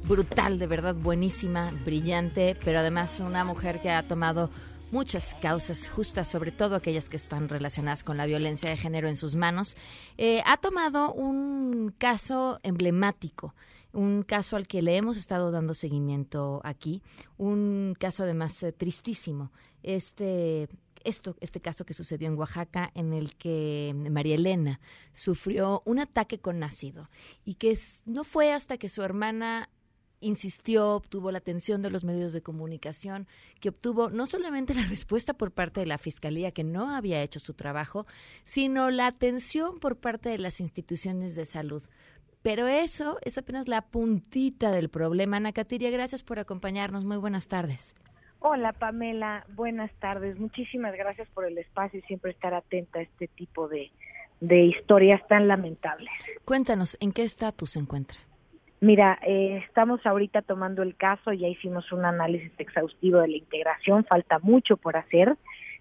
brutal, 0.09 0.59
de 0.59 0.66
verdad 0.66 0.94
buenísima, 0.94 1.72
brillante, 1.85 2.57
pero 2.64 2.81
además 2.81 3.20
una 3.20 3.44
mujer 3.44 3.81
que 3.81 3.90
ha 3.90 4.07
tomado 4.07 4.50
muchas 4.90 5.35
causas 5.35 5.88
justas, 5.88 6.29
sobre 6.29 6.52
todo 6.52 6.76
aquellas 6.76 7.09
que 7.09 7.16
están 7.16 7.48
relacionadas 7.48 8.05
con 8.05 8.16
la 8.16 8.26
violencia 8.26 8.70
de 8.70 8.76
género 8.76 9.09
en 9.09 9.16
sus 9.16 9.37
manos, 9.37 9.76
eh, 10.16 10.42
ha 10.46 10.57
tomado 10.57 11.12
un 11.12 11.94
caso 11.98 12.61
emblemático, 12.62 13.55
un 13.92 14.22
caso 14.22 14.57
al 14.57 14.66
que 14.66 14.83
le 14.83 14.96
hemos 14.96 15.16
estado 15.16 15.50
dando 15.50 15.74
seguimiento 15.74 16.61
aquí, 16.64 17.02
un 17.38 17.96
caso 17.98 18.24
además 18.24 18.62
eh, 18.62 18.72
tristísimo. 18.72 19.50
Este 19.83 20.68
esto, 21.07 21.37
este 21.40 21.61
caso 21.61 21.87
que 21.87 21.95
sucedió 21.95 22.29
en 22.29 22.37
Oaxaca, 22.37 22.90
en 22.95 23.12
el 23.12 23.37
que 23.37 23.95
María 24.11 24.35
Elena 24.35 24.81
sufrió 25.12 25.83
un 25.85 25.99
ataque 25.99 26.38
con 26.38 26.62
ácido 26.62 27.09
y 27.45 27.55
que 27.55 27.79
no 28.05 28.25
fue 28.25 28.53
hasta 28.53 28.77
que 28.77 28.88
su 28.88 29.03
hermana 29.03 29.71
insistió, 30.21 30.95
obtuvo 30.95 31.31
la 31.31 31.38
atención 31.38 31.83
de 31.83 31.90
los 31.90 32.05
medios 32.05 32.33
de 32.33 32.42
comunicación, 32.42 33.27
que 33.61 33.69
obtuvo 33.69 34.11
no 34.11 34.27
solamente 34.27 34.75
la 34.75 34.87
respuesta 34.87 35.35
por 35.35 35.53
parte 35.53 35.81
de 35.81 35.87
la 35.87 35.99
Fiscalía, 35.99 36.53
que 36.53 36.64
no 36.64 36.95
había 36.95 37.23
hecho 37.23 37.40
su 37.40 37.55
trabajo, 37.55 38.07
sino 38.45 38.90
la 38.90 39.07
atención 39.07 39.79
por 39.79 39.97
parte 39.97 40.29
de 40.29 40.38
las 40.38 40.61
instituciones 40.61 41.37
de 41.37 41.45
salud. 41.45 41.83
Pero 42.42 42.69
eso 42.69 43.19
es 43.23 43.38
apenas 43.38 43.66
la 43.66 43.87
puntita 43.87 44.71
del 44.71 44.88
problema. 44.88 45.38
Ana 45.38 45.53
Catiria, 45.53 45.90
gracias 45.90 46.23
por 46.23 46.38
acompañarnos. 46.38 47.05
Muy 47.05 47.16
buenas 47.16 47.49
tardes. 47.49 47.95
Hola 48.48 48.72
Pamela, 48.72 49.44
buenas 49.56 49.90
tardes. 49.98 50.38
Muchísimas 50.38 50.94
gracias 50.94 51.28
por 51.30 51.46
el 51.46 51.59
espacio 51.59 51.98
y 51.98 52.02
siempre 52.02 52.30
estar 52.30 52.54
atenta 52.54 53.00
a 53.00 53.02
este 53.02 53.26
tipo 53.26 53.66
de, 53.66 53.90
de 54.40 54.66
historias 54.66 55.20
tan 55.26 55.48
lamentables. 55.48 56.12
Cuéntanos, 56.44 56.96
¿en 57.00 57.11
qué 57.11 57.24
estatus 57.24 57.70
se 57.70 57.80
encuentra? 57.80 58.16
Mira, 58.80 59.18
eh, 59.26 59.64
estamos 59.66 60.06
ahorita 60.06 60.42
tomando 60.42 60.85
el 60.85 60.94
caso, 60.94 61.32
ya 61.32 61.48
hicimos 61.48 61.90
un 61.90 62.04
análisis 62.04 62.52
exhaustivo 62.56 63.18
de 63.18 63.26
la 63.26 63.37
integración, 63.38 64.04
falta 64.04 64.38
mucho 64.38 64.76
por 64.76 64.96
hacer, 64.96 65.37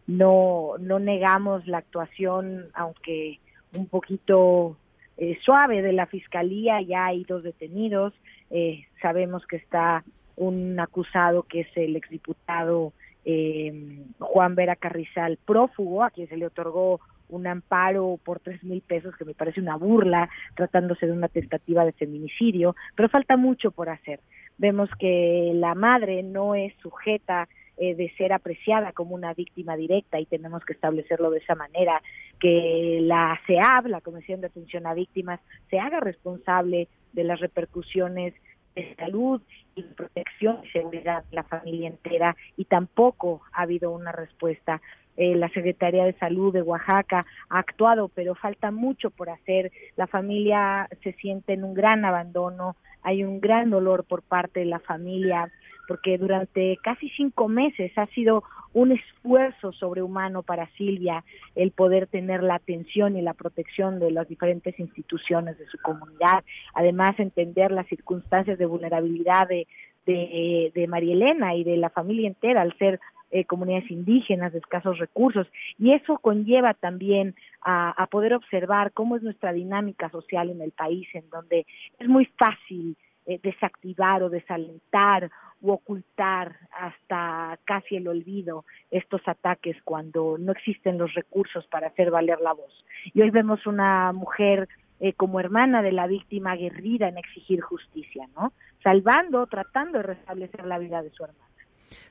no, 0.07 0.71
no 0.79 0.97
negamos 0.97 1.67
la 1.67 1.77
actuación, 1.77 2.65
aunque 2.73 3.39
un 3.77 3.85
poquito 3.85 4.75
eh, 5.17 5.37
suave 5.45 5.83
de 5.83 5.93
la 5.93 6.07
fiscalía, 6.07 6.81
ya 6.81 7.05
hay 7.05 7.25
dos 7.25 7.43
detenidos, 7.43 8.13
eh, 8.49 8.87
sabemos 9.03 9.45
que 9.45 9.57
está 9.57 10.03
un 10.35 10.79
acusado 10.79 11.43
que 11.43 11.61
es 11.61 11.67
el 11.75 11.95
exdiputado 11.95 12.93
eh, 13.25 14.03
Juan 14.19 14.55
Vera 14.55 14.75
Carrizal, 14.75 15.37
prófugo, 15.45 16.03
a 16.03 16.11
quien 16.11 16.27
se 16.29 16.37
le 16.37 16.45
otorgó 16.45 17.01
un 17.27 17.47
amparo 17.47 18.19
por 18.23 18.39
tres 18.39 18.63
mil 18.63 18.81
pesos, 18.81 19.15
que 19.15 19.25
me 19.25 19.33
parece 19.33 19.59
una 19.59 19.77
burla, 19.77 20.29
tratándose 20.55 21.07
de 21.07 21.11
una 21.11 21.27
tentativa 21.27 21.83
de 21.83 21.93
feminicidio, 21.93 22.75
pero 22.95 23.09
falta 23.09 23.35
mucho 23.35 23.71
por 23.71 23.89
hacer. 23.89 24.19
Vemos 24.57 24.89
que 24.99 25.51
la 25.55 25.73
madre 25.75 26.23
no 26.23 26.55
es 26.55 26.73
sujeta 26.81 27.47
eh, 27.77 27.95
de 27.95 28.09
ser 28.15 28.31
apreciada 28.31 28.93
como 28.93 29.15
una 29.15 29.33
víctima 29.33 29.75
directa 29.75 30.19
y 30.19 30.25
tenemos 30.25 30.63
que 30.63 30.73
establecerlo 30.73 31.29
de 31.31 31.39
esa 31.39 31.55
manera, 31.55 32.01
que 32.39 32.99
la 33.01 33.39
CEAB, 33.47 33.87
la 33.87 34.01
Comisión 34.01 34.39
de 34.41 34.47
Atención 34.47 34.87
a 34.87 34.93
Víctimas, 34.93 35.39
se 35.69 35.79
haga 35.79 35.99
responsable 35.99 36.87
de 37.11 37.23
las 37.23 37.39
repercusiones 37.39 38.33
de 38.75 38.95
salud 38.95 39.41
y 39.75 39.83
protección 39.83 40.59
y 40.63 40.69
seguridad 40.69 41.23
de 41.25 41.35
la 41.35 41.43
familia 41.43 41.87
entera 41.87 42.35
y 42.57 42.65
tampoco 42.65 43.41
ha 43.53 43.63
habido 43.63 43.91
una 43.91 44.11
respuesta. 44.11 44.81
Eh, 45.17 45.35
la 45.35 45.49
Secretaría 45.49 46.03
de 46.03 46.13
Salud 46.13 46.53
de 46.53 46.61
Oaxaca 46.61 47.25
ha 47.49 47.59
actuado, 47.59 48.09
pero 48.09 48.35
falta 48.35 48.71
mucho 48.71 49.09
por 49.09 49.29
hacer. 49.29 49.71
La 49.95 50.07
familia 50.07 50.89
se 51.03 51.13
siente 51.13 51.53
en 51.53 51.63
un 51.63 51.73
gran 51.73 52.03
abandono, 52.03 52.75
hay 53.01 53.23
un 53.23 53.39
gran 53.39 53.69
dolor 53.69 54.03
por 54.03 54.23
parte 54.23 54.61
de 54.61 54.65
la 54.65 54.79
familia, 54.79 55.51
porque 55.87 56.17
durante 56.17 56.77
casi 56.83 57.09
cinco 57.09 57.47
meses 57.47 57.91
ha 57.97 58.05
sido 58.07 58.43
un 58.73 58.91
esfuerzo 58.91 59.71
sobrehumano 59.71 60.43
para 60.43 60.69
Silvia 60.77 61.23
el 61.55 61.71
poder 61.71 62.07
tener 62.07 62.43
la 62.43 62.55
atención 62.55 63.15
y 63.15 63.21
la 63.21 63.33
protección 63.33 63.99
de 63.99 64.11
las 64.11 64.27
diferentes 64.27 64.77
instituciones 64.79 65.57
de 65.57 65.65
su 65.67 65.77
comunidad, 65.77 66.43
además 66.73 67.19
entender 67.19 67.71
las 67.71 67.87
circunstancias 67.87 68.57
de 68.57 68.65
vulnerabilidad 68.65 69.47
de, 69.47 69.67
de, 70.05 70.71
de 70.75 70.87
María 70.87 71.13
Elena 71.13 71.55
y 71.55 71.63
de 71.63 71.77
la 71.77 71.89
familia 71.89 72.27
entera 72.27 72.61
al 72.61 72.77
ser 72.77 72.99
eh, 73.31 73.45
comunidades 73.45 73.89
indígenas 73.89 74.53
de 74.53 74.59
escasos 74.59 74.99
recursos. 74.99 75.47
Y 75.79 75.93
eso 75.93 76.19
conlleva 76.19 76.73
también 76.73 77.35
a, 77.61 77.91
a, 77.91 78.07
poder 78.07 78.33
observar 78.33 78.91
cómo 78.91 79.15
es 79.15 79.23
nuestra 79.23 79.51
dinámica 79.51 80.09
social 80.09 80.49
en 80.49 80.61
el 80.61 80.71
país 80.71 81.07
en 81.13 81.29
donde 81.29 81.65
es 81.99 82.07
muy 82.07 82.25
fácil 82.37 82.95
eh, 83.25 83.39
desactivar 83.41 84.23
o 84.23 84.29
desalentar 84.29 85.31
u 85.61 85.71
ocultar 85.71 86.57
hasta 86.71 87.57
casi 87.65 87.95
el 87.95 88.07
olvido 88.07 88.65
estos 88.91 89.21
ataques 89.27 89.77
cuando 89.83 90.37
no 90.37 90.51
existen 90.51 90.97
los 90.97 91.13
recursos 91.13 91.65
para 91.67 91.87
hacer 91.87 92.11
valer 92.11 92.39
la 92.41 92.53
voz. 92.53 92.85
Y 93.13 93.21
hoy 93.21 93.31
vemos 93.31 93.65
una 93.65 94.13
mujer 94.13 94.67
eh, 94.99 95.13
como 95.13 95.39
hermana 95.39 95.81
de 95.81 95.91
la 95.91 96.07
víctima 96.07 96.51
aguerrida 96.51 97.07
en 97.07 97.17
exigir 97.17 97.61
justicia, 97.61 98.27
¿no? 98.35 98.53
Salvando, 98.83 99.45
tratando 99.47 99.97
de 99.97 100.03
restablecer 100.03 100.65
la 100.65 100.77
vida 100.77 101.01
de 101.01 101.09
su 101.09 101.23
hermana. 101.23 101.49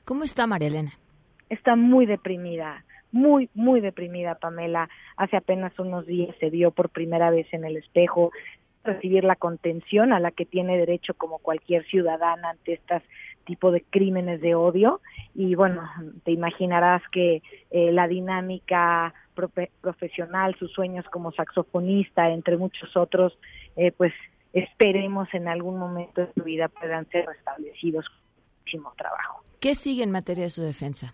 ¿Cómo 0.03 0.23
está 0.23 0.45
María 0.45 0.67
Elena? 0.67 0.91
Está 1.49 1.75
muy 1.75 2.05
deprimida, 2.05 2.83
muy, 3.11 3.49
muy 3.53 3.81
deprimida, 3.81 4.35
Pamela. 4.35 4.89
Hace 5.17 5.37
apenas 5.37 5.77
unos 5.79 6.05
días 6.05 6.35
se 6.39 6.49
vio 6.49 6.71
por 6.71 6.89
primera 6.89 7.29
vez 7.29 7.47
en 7.53 7.65
el 7.65 7.77
espejo 7.77 8.31
recibir 8.85 9.23
la 9.23 9.35
contención 9.35 10.13
a 10.13 10.19
la 10.19 10.31
que 10.31 10.45
tiene 10.45 10.77
derecho 10.77 11.13
como 11.15 11.39
cualquier 11.39 11.85
ciudadana 11.85 12.51
ante 12.51 12.73
estas 12.73 13.03
tipo 13.45 13.71
de 13.71 13.81
crímenes 13.81 14.41
de 14.41 14.55
odio 14.55 15.01
y 15.33 15.55
bueno, 15.55 15.89
te 16.23 16.31
imaginarás 16.31 17.01
que 17.11 17.41
eh, 17.71 17.91
la 17.91 18.07
dinámica 18.07 19.13
profe 19.35 19.71
profesional, 19.81 20.55
sus 20.57 20.71
sueños 20.71 21.05
como 21.11 21.31
saxofonista, 21.31 22.29
entre 22.31 22.57
muchos 22.57 22.95
otros, 22.97 23.37
eh, 23.75 23.91
pues 23.91 24.13
esperemos 24.53 25.27
en 25.33 25.47
algún 25.47 25.77
momento 25.77 26.21
de 26.21 26.33
su 26.33 26.43
vida 26.43 26.69
puedan 26.69 27.07
ser 27.09 27.25
restablecidos 27.25 28.07
con 28.09 28.17
muchísimo 28.59 28.93
trabajo. 28.97 29.43
¿Qué 29.59 29.75
sigue 29.75 30.03
en 30.03 30.11
materia 30.11 30.45
de 30.45 30.49
su 30.49 30.61
defensa? 30.61 31.13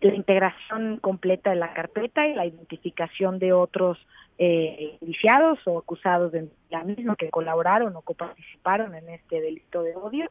La 0.00 0.14
integración 0.14 0.98
completa 0.98 1.50
de 1.50 1.56
la 1.56 1.72
carpeta 1.72 2.26
y 2.26 2.34
la 2.34 2.44
identificación 2.44 3.38
de 3.38 3.54
otros 3.54 3.98
eh, 4.38 4.98
iniciados 5.00 5.58
o 5.66 5.78
acusados 5.78 6.32
de 6.32 6.48
la 6.70 6.84
misma 6.84 7.16
que 7.16 7.30
colaboraron 7.30 7.94
o 7.96 8.02
coparticiparon 8.02 8.94
en 8.94 9.08
este 9.08 9.40
delito 9.40 9.82
de 9.82 9.94
odio 9.94 10.28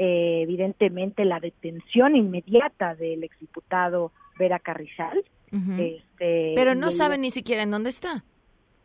eh, 0.00 0.42
evidentemente 0.42 1.24
la 1.24 1.40
detención 1.40 2.14
inmediata 2.14 2.94
del 2.94 3.24
exdiputado 3.24 4.12
Vera 4.38 4.60
Carrizal. 4.60 5.24
Uh 5.50 5.56
-huh. 5.56 5.96
este, 5.96 6.52
Pero 6.54 6.76
no 6.76 6.92
sabe 6.92 7.18
ni 7.18 7.32
siquiera 7.32 7.64
en 7.64 7.72
dónde 7.72 7.90
está. 7.90 8.22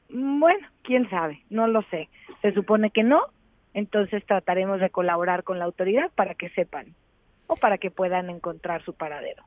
Bueno, 0.09 0.67
quién 0.81 1.07
sabe, 1.11 1.43
no 1.51 1.67
lo 1.67 1.83
sé. 1.91 2.09
Se 2.41 2.51
supone 2.53 2.89
que 2.89 3.03
no, 3.03 3.21
entonces 3.75 4.25
trataremos 4.25 4.79
de 4.79 4.89
colaborar 4.89 5.43
con 5.43 5.59
la 5.59 5.65
autoridad 5.65 6.09
para 6.15 6.33
que 6.33 6.49
sepan 6.49 6.95
o 7.45 7.57
para 7.57 7.77
que 7.77 7.91
puedan 7.91 8.31
encontrar 8.31 8.83
su 8.83 8.93
paradero. 8.93 9.43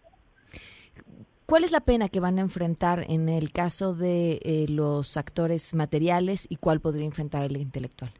¿Cuál 1.47 1.63
es 1.63 1.71
la 1.71 1.81
pena 1.81 2.09
que 2.09 2.19
van 2.19 2.39
a 2.39 2.41
enfrentar 2.41 3.05
en 3.09 3.29
el 3.29 3.53
caso 3.53 3.95
de 3.95 4.41
eh, 4.43 4.67
los 4.69 5.17
actores 5.17 5.75
materiales 5.75 6.45
y 6.51 6.57
cuál 6.57 6.81
podría 6.81 7.07
enfrentar 7.07 7.45
el 7.45 7.57
intelectual? 7.57 8.11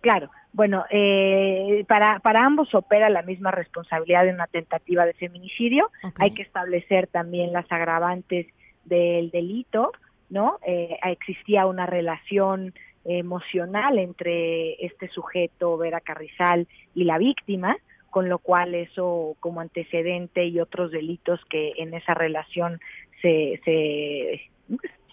Claro, 0.00 0.30
bueno, 0.54 0.84
eh, 0.90 1.84
para, 1.86 2.20
para 2.20 2.46
ambos 2.46 2.74
opera 2.74 3.10
la 3.10 3.20
misma 3.20 3.50
responsabilidad 3.50 4.24
de 4.24 4.32
una 4.32 4.46
tentativa 4.46 5.04
de 5.04 5.12
feminicidio. 5.12 5.90
Okay. 5.98 6.12
Hay 6.24 6.30
que 6.30 6.42
establecer 6.42 7.06
también 7.08 7.52
las 7.52 7.70
agravantes 7.70 8.46
del 8.84 9.30
delito, 9.30 9.92
¿no? 10.30 10.58
Eh, 10.66 10.96
existía 11.04 11.66
una 11.66 11.84
relación 11.84 12.72
emocional 13.04 13.98
entre 13.98 14.84
este 14.84 15.08
sujeto, 15.08 15.76
Vera 15.76 16.00
Carrizal, 16.00 16.66
y 16.94 17.04
la 17.04 17.18
víctima, 17.18 17.76
con 18.10 18.28
lo 18.28 18.38
cual 18.38 18.74
eso 18.74 19.36
como 19.40 19.60
antecedente 19.60 20.46
y 20.46 20.60
otros 20.60 20.90
delitos 20.90 21.40
que 21.50 21.72
en 21.76 21.94
esa 21.94 22.14
relación 22.14 22.80
se, 23.20 23.60
se, 23.64 24.50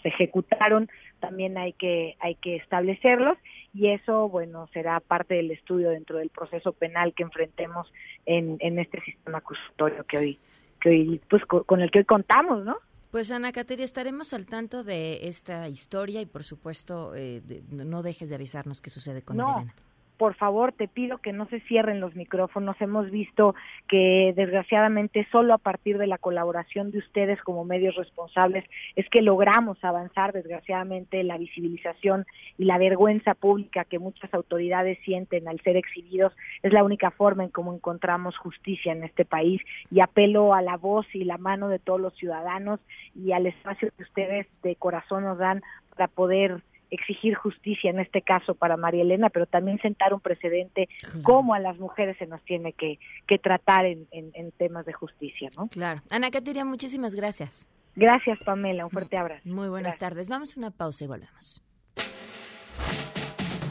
se 0.01 0.07
ejecutaron 0.07 0.89
también 1.19 1.57
hay 1.57 1.73
que 1.73 2.15
hay 2.19 2.35
que 2.35 2.57
establecerlos 2.57 3.37
y 3.73 3.89
eso 3.89 4.29
bueno 4.29 4.67
será 4.73 4.99
parte 4.99 5.35
del 5.35 5.51
estudio 5.51 5.89
dentro 5.89 6.17
del 6.17 6.29
proceso 6.29 6.73
penal 6.73 7.13
que 7.13 7.23
enfrentemos 7.23 7.91
en, 8.25 8.57
en 8.59 8.79
este 8.79 9.01
sistema 9.01 9.39
acusatorio 9.39 10.03
que 10.03 10.17
hoy 10.17 10.39
que 10.79 10.89
hoy 10.89 11.21
pues 11.29 11.43
con 11.45 11.81
el 11.81 11.89
que 11.91 11.99
hoy 11.99 12.05
contamos 12.05 12.63
no 12.63 12.77
pues 13.11 13.31
Ana 13.31 13.53
Cateria, 13.53 13.85
estaremos 13.85 14.33
al 14.33 14.45
tanto 14.45 14.83
de 14.83 15.29
esta 15.29 15.69
historia 15.69 16.19
y 16.19 16.25
por 16.25 16.43
supuesto 16.43 17.15
eh, 17.15 17.41
de, 17.45 17.63
no 17.69 18.03
dejes 18.03 18.27
de 18.27 18.35
avisarnos 18.35 18.81
qué 18.81 18.89
sucede 18.89 19.21
con 19.21 19.37
no. 19.37 19.55
Elena 19.55 19.73
por 20.17 20.35
favor, 20.35 20.71
te 20.71 20.87
pido 20.87 21.17
que 21.17 21.33
no 21.33 21.47
se 21.47 21.59
cierren 21.61 21.99
los 21.99 22.15
micrófonos. 22.15 22.75
Hemos 22.79 23.11
visto 23.11 23.55
que 23.87 24.33
desgraciadamente 24.35 25.27
solo 25.31 25.53
a 25.53 25.57
partir 25.57 25.97
de 25.97 26.07
la 26.07 26.17
colaboración 26.17 26.91
de 26.91 26.99
ustedes 26.99 27.41
como 27.41 27.65
medios 27.65 27.95
responsables 27.95 28.65
es 28.95 29.07
que 29.09 29.21
logramos 29.21 29.83
avanzar 29.83 30.33
desgraciadamente 30.33 31.23
la 31.23 31.37
visibilización 31.37 32.25
y 32.57 32.65
la 32.65 32.77
vergüenza 32.77 33.33
pública 33.33 33.85
que 33.85 33.99
muchas 33.99 34.33
autoridades 34.33 34.97
sienten 35.03 35.47
al 35.47 35.59
ser 35.61 35.77
exhibidos. 35.77 36.33
Es 36.63 36.71
la 36.71 36.83
única 36.83 37.11
forma 37.11 37.43
en 37.43 37.49
cómo 37.49 37.73
encontramos 37.73 38.37
justicia 38.37 38.91
en 38.91 39.03
este 39.03 39.25
país 39.25 39.61
y 39.91 40.01
apelo 40.01 40.53
a 40.53 40.61
la 40.61 40.77
voz 40.77 41.05
y 41.13 41.23
la 41.23 41.37
mano 41.37 41.67
de 41.67 41.79
todos 41.79 41.99
los 41.99 42.15
ciudadanos 42.15 42.79
y 43.15 43.31
al 43.31 43.45
espacio 43.45 43.89
que 43.95 44.03
ustedes 44.03 44.47
de 44.63 44.75
corazón 44.75 45.23
nos 45.23 45.37
dan 45.37 45.61
para 45.95 46.07
poder 46.07 46.61
exigir 46.91 47.35
justicia 47.35 47.89
en 47.89 47.99
este 47.99 48.21
caso 48.21 48.55
para 48.55 48.77
María 48.77 49.01
Elena, 49.01 49.29
pero 49.29 49.45
también 49.45 49.79
sentar 49.79 50.13
un 50.13 50.21
precedente 50.21 50.87
claro. 50.99 51.19
cómo 51.23 51.53
a 51.53 51.59
las 51.59 51.77
mujeres 51.77 52.17
se 52.17 52.27
nos 52.27 52.43
tiene 52.43 52.73
que, 52.73 52.99
que 53.27 53.37
tratar 53.37 53.85
en, 53.85 54.07
en, 54.11 54.31
en, 54.33 54.51
temas 54.51 54.85
de 54.85 54.93
justicia, 54.93 55.49
¿no? 55.57 55.67
Claro. 55.67 56.01
Ana 56.09 56.31
Cateria, 56.31 56.65
muchísimas 56.65 57.15
gracias. 57.15 57.67
Gracias, 57.95 58.37
Pamela. 58.45 58.85
Un 58.85 58.91
fuerte 58.91 59.17
abrazo. 59.17 59.41
Muy 59.45 59.69
buenas 59.69 59.93
gracias. 59.93 59.99
tardes. 59.99 60.29
Vamos 60.29 60.55
a 60.55 60.59
una 60.59 60.71
pausa 60.71 61.05
y 61.05 61.07
volvemos. 61.07 61.63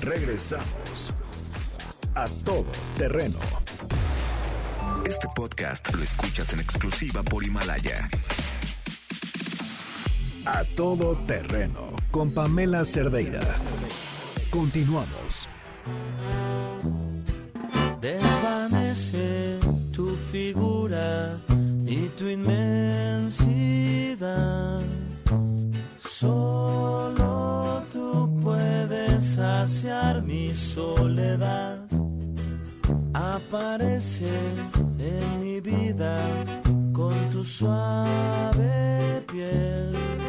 Regresamos 0.00 1.14
a 2.14 2.27
todo 2.44 2.70
terreno. 2.96 3.38
Este 5.07 5.29
podcast 5.35 5.94
lo 5.94 6.03
escuchas 6.03 6.53
en 6.55 6.61
exclusiva 6.61 7.22
por 7.22 7.44
Himalaya. 7.44 8.09
A 10.46 10.62
todo 10.76 11.16
terreno 11.26 11.96
con 12.11 12.30
Pamela 12.33 12.85
Cerdeira. 12.85 13.40
Continuamos. 14.50 15.48
Desvanece 18.00 19.59
tu 19.90 20.14
figura 20.30 21.38
y 21.87 22.09
tu 22.18 22.28
inmensidad. 22.28 23.62
Solo 25.96 27.83
tú 27.90 28.38
puedes 28.42 29.24
saciar 29.24 30.22
mi 30.22 30.52
soledad. 30.52 31.78
Aparece 33.14 34.28
en 34.98 35.40
mi 35.40 35.61
vida 35.62 36.44
con 36.92 37.14
tu 37.30 37.42
suave 37.42 39.24
piel. 39.26 40.23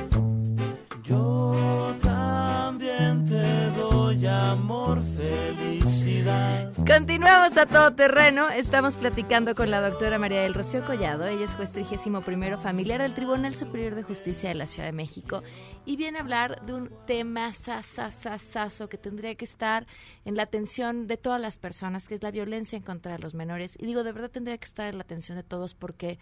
Doy 4.16 4.28
amor, 4.28 5.02
felicidad. 5.18 6.74
Continuamos 6.76 7.58
a 7.58 7.66
todo 7.66 7.94
terreno. 7.94 8.50
Estamos 8.50 8.96
platicando 8.96 9.56
con 9.56 9.70
la 9.70 9.82
doctora 9.82 10.18
María 10.20 10.42
del 10.42 10.54
Rocío 10.54 10.86
Collado. 10.86 11.26
Ella 11.26 11.46
es 11.46 11.52
juez 11.52 11.72
trigésimo 11.72 12.22
primero 12.22 12.60
familiar 12.60 13.02
del 13.02 13.14
Tribunal 13.14 13.54
Superior 13.56 13.96
de 13.96 14.04
Justicia 14.04 14.50
de 14.50 14.56
la 14.56 14.68
Ciudad 14.68 14.88
de 14.88 14.94
México 14.94 15.44
y 15.86 15.98
viene 15.98 16.18
a 16.18 16.22
hablar 16.22 16.66
de 16.66 16.74
un 16.74 16.92
tema 17.06 17.52
sasasasazo 17.52 18.88
que 18.88 18.98
tendría 18.98 19.36
que 19.36 19.46
estar 19.46 19.86
en 20.24 20.36
la 20.36 20.44
atención 20.44 21.08
de 21.08 21.18
todas 21.18 21.42
las 21.42 21.58
personas, 21.58 22.08
que 22.08 22.16
es 22.16 22.24
la 22.24 22.32
violencia 22.32 22.78
en 22.78 22.84
contra 22.84 23.14
de 23.14 23.20
los 23.20 23.34
menores. 23.34 23.78
Y 23.80 23.86
digo, 23.86 24.04
de 24.04 24.12
verdad 24.12 24.32
tendría 24.32 24.58
que 24.58 24.66
estar 24.66 24.88
en 24.88 24.98
la 24.98 25.04
atención 25.04 25.38
de 25.38 25.44
todos 25.44 25.74
porque 25.74 26.20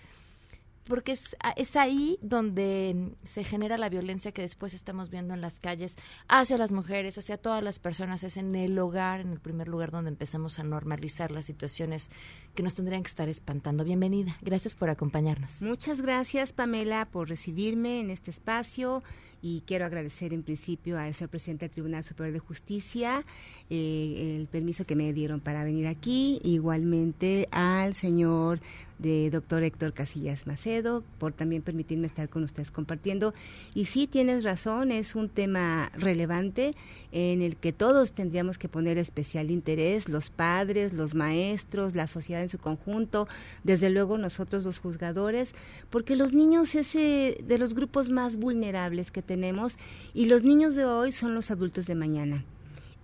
porque 0.85 1.13
es, 1.13 1.35
es 1.55 1.75
ahí 1.75 2.17
donde 2.21 3.15
se 3.23 3.43
genera 3.43 3.77
la 3.77 3.89
violencia 3.89 4.31
que 4.31 4.41
después 4.41 4.73
estamos 4.73 5.09
viendo 5.09 5.33
en 5.33 5.41
las 5.41 5.59
calles 5.59 5.95
hacia 6.27 6.57
las 6.57 6.71
mujeres, 6.71 7.17
hacia 7.17 7.37
todas 7.37 7.63
las 7.63 7.79
personas. 7.79 8.23
Es 8.23 8.37
en 8.37 8.55
el 8.55 8.77
hogar, 8.79 9.21
en 9.21 9.29
el 9.29 9.39
primer 9.39 9.67
lugar 9.67 9.91
donde 9.91 10.09
empezamos 10.09 10.59
a 10.59 10.63
normalizar 10.63 11.31
las 11.31 11.45
situaciones 11.45 12.09
que 12.55 12.63
nos 12.63 12.75
tendrían 12.75 13.03
que 13.03 13.09
estar 13.09 13.29
espantando. 13.29 13.83
Bienvenida, 13.83 14.37
gracias 14.41 14.75
por 14.75 14.89
acompañarnos. 14.89 15.61
Muchas 15.61 16.01
gracias, 16.01 16.53
Pamela, 16.53 17.05
por 17.05 17.29
recibirme 17.29 17.99
en 17.99 18.09
este 18.09 18.31
espacio 18.31 19.03
y 19.41 19.61
quiero 19.67 19.85
agradecer 19.85 20.33
en 20.33 20.41
principio 20.41 20.97
al 20.97 21.13
señor 21.13 21.29
presidente 21.29 21.65
del 21.65 21.71
Tribunal 21.71 22.03
Superior 22.05 22.33
de 22.33 22.39
Justicia 22.39 23.25
eh, 23.69 24.37
el 24.39 24.47
permiso 24.47 24.85
que 24.85 24.95
me 24.95 25.11
dieron 25.11 25.41
para 25.41 25.65
venir 25.65 25.87
aquí, 25.87 26.39
igualmente 26.43 27.49
al 27.51 27.93
señor 27.93 28.61
de 28.99 29.29
doctor 29.29 29.63
Héctor 29.63 29.93
Casillas 29.93 30.47
Macedo 30.47 31.03
por 31.17 31.33
también 31.33 31.61
permitirme 31.61 32.07
estar 32.07 32.29
con 32.29 32.43
ustedes 32.43 32.71
compartiendo. 32.71 33.33
Y 33.73 33.85
sí, 33.85 34.07
tienes 34.07 34.43
razón, 34.43 34.91
es 34.91 35.15
un 35.15 35.29
tema 35.29 35.91
relevante 35.97 36.73
en 37.11 37.41
el 37.41 37.55
que 37.55 37.73
todos 37.73 38.11
tendríamos 38.11 38.57
que 38.57 38.69
poner 38.69 38.97
especial 38.97 39.51
interés, 39.51 40.09
los 40.09 40.29
padres, 40.29 40.93
los 40.93 41.15
maestros, 41.15 41.95
la 41.95 42.07
sociedad 42.07 42.41
en 42.41 42.49
su 42.49 42.57
conjunto, 42.57 43.27
desde 43.63 43.89
luego 43.89 44.17
nosotros 44.17 44.63
los 44.63 44.79
juzgadores, 44.79 45.55
porque 45.89 46.15
los 46.15 46.33
niños 46.33 46.75
es 46.75 46.95
eh, 46.95 47.43
de 47.45 47.57
los 47.57 47.73
grupos 47.73 48.09
más 48.09 48.37
vulnerables 48.37 49.11
que 49.11 49.21
tenemos 49.21 49.77
y 50.13 50.25
los 50.25 50.43
niños 50.43 50.75
de 50.75 50.85
hoy 50.85 51.11
son 51.11 51.35
los 51.35 51.51
adultos 51.51 51.87
de 51.87 51.95
mañana. 51.95 52.45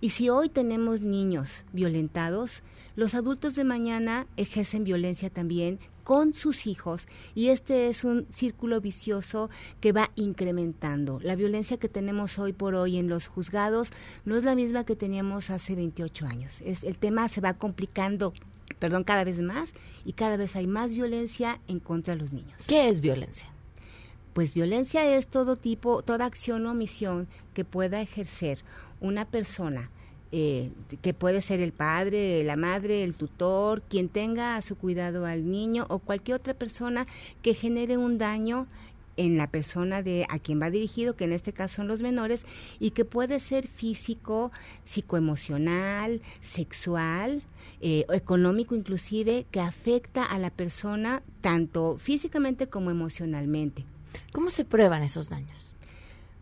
Y 0.02 0.10
si 0.10 0.30
hoy 0.30 0.48
tenemos 0.48 1.02
niños 1.02 1.64
violentados, 1.72 2.62
los 2.96 3.14
adultos 3.14 3.54
de 3.54 3.64
mañana 3.64 4.26
ejercen 4.36 4.82
violencia 4.82 5.28
también 5.28 5.78
con 6.04 6.32
sus 6.32 6.66
hijos 6.66 7.06
y 7.34 7.48
este 7.48 7.88
es 7.88 8.02
un 8.02 8.26
círculo 8.30 8.80
vicioso 8.80 9.50
que 9.80 9.92
va 9.92 10.10
incrementando. 10.16 11.20
La 11.22 11.36
violencia 11.36 11.76
que 11.76 11.88
tenemos 11.88 12.38
hoy 12.38 12.54
por 12.54 12.74
hoy 12.74 12.96
en 12.96 13.08
los 13.08 13.26
juzgados 13.26 13.92
no 14.24 14.36
es 14.36 14.44
la 14.44 14.54
misma 14.54 14.84
que 14.84 14.96
teníamos 14.96 15.50
hace 15.50 15.74
28 15.74 16.26
años. 16.26 16.62
Es, 16.64 16.82
el 16.82 16.96
tema 16.96 17.28
se 17.28 17.42
va 17.42 17.54
complicando 17.54 18.32
perdón, 18.78 19.04
cada 19.04 19.24
vez 19.24 19.38
más 19.40 19.72
y 20.04 20.14
cada 20.14 20.36
vez 20.36 20.56
hay 20.56 20.66
más 20.66 20.94
violencia 20.94 21.60
en 21.68 21.78
contra 21.78 22.14
de 22.14 22.20
los 22.20 22.32
niños. 22.32 22.64
¿Qué 22.66 22.88
es 22.88 23.00
violencia? 23.00 23.46
Pues 24.32 24.54
violencia 24.54 25.04
es 25.16 25.26
todo 25.26 25.56
tipo, 25.56 26.02
toda 26.02 26.24
acción 26.24 26.64
o 26.66 26.70
omisión 26.70 27.28
que 27.52 27.64
pueda 27.64 28.00
ejercer 28.00 28.58
una 29.00 29.24
persona, 29.24 29.90
eh, 30.32 30.70
que 31.02 31.12
puede 31.12 31.42
ser 31.42 31.60
el 31.60 31.72
padre, 31.72 32.44
la 32.44 32.56
madre, 32.56 33.02
el 33.02 33.16
tutor, 33.16 33.82
quien 33.82 34.08
tenga 34.08 34.56
a 34.56 34.62
su 34.62 34.76
cuidado 34.76 35.26
al 35.26 35.50
niño 35.50 35.86
o 35.88 35.98
cualquier 35.98 36.36
otra 36.36 36.54
persona 36.54 37.04
que 37.42 37.54
genere 37.54 37.96
un 37.96 38.18
daño 38.18 38.66
en 39.16 39.36
la 39.36 39.48
persona 39.48 40.02
de 40.02 40.26
a 40.30 40.38
quien 40.38 40.62
va 40.62 40.70
dirigido, 40.70 41.14
que 41.14 41.24
en 41.24 41.32
este 41.32 41.52
caso 41.52 41.76
son 41.76 41.88
los 41.88 42.00
menores, 42.00 42.44
y 42.78 42.92
que 42.92 43.04
puede 43.04 43.40
ser 43.40 43.66
físico, 43.68 44.50
psicoemocional, 44.84 46.22
sexual, 46.40 47.42
eh, 47.80 48.06
económico 48.12 48.74
inclusive, 48.74 49.46
que 49.50 49.60
afecta 49.60 50.24
a 50.24 50.38
la 50.38 50.50
persona 50.50 51.22
tanto 51.40 51.98
físicamente 51.98 52.68
como 52.68 52.90
emocionalmente. 52.90 53.84
¿Cómo 54.32 54.50
se 54.50 54.64
prueban 54.64 55.02
esos 55.02 55.28
daños? 55.28 55.69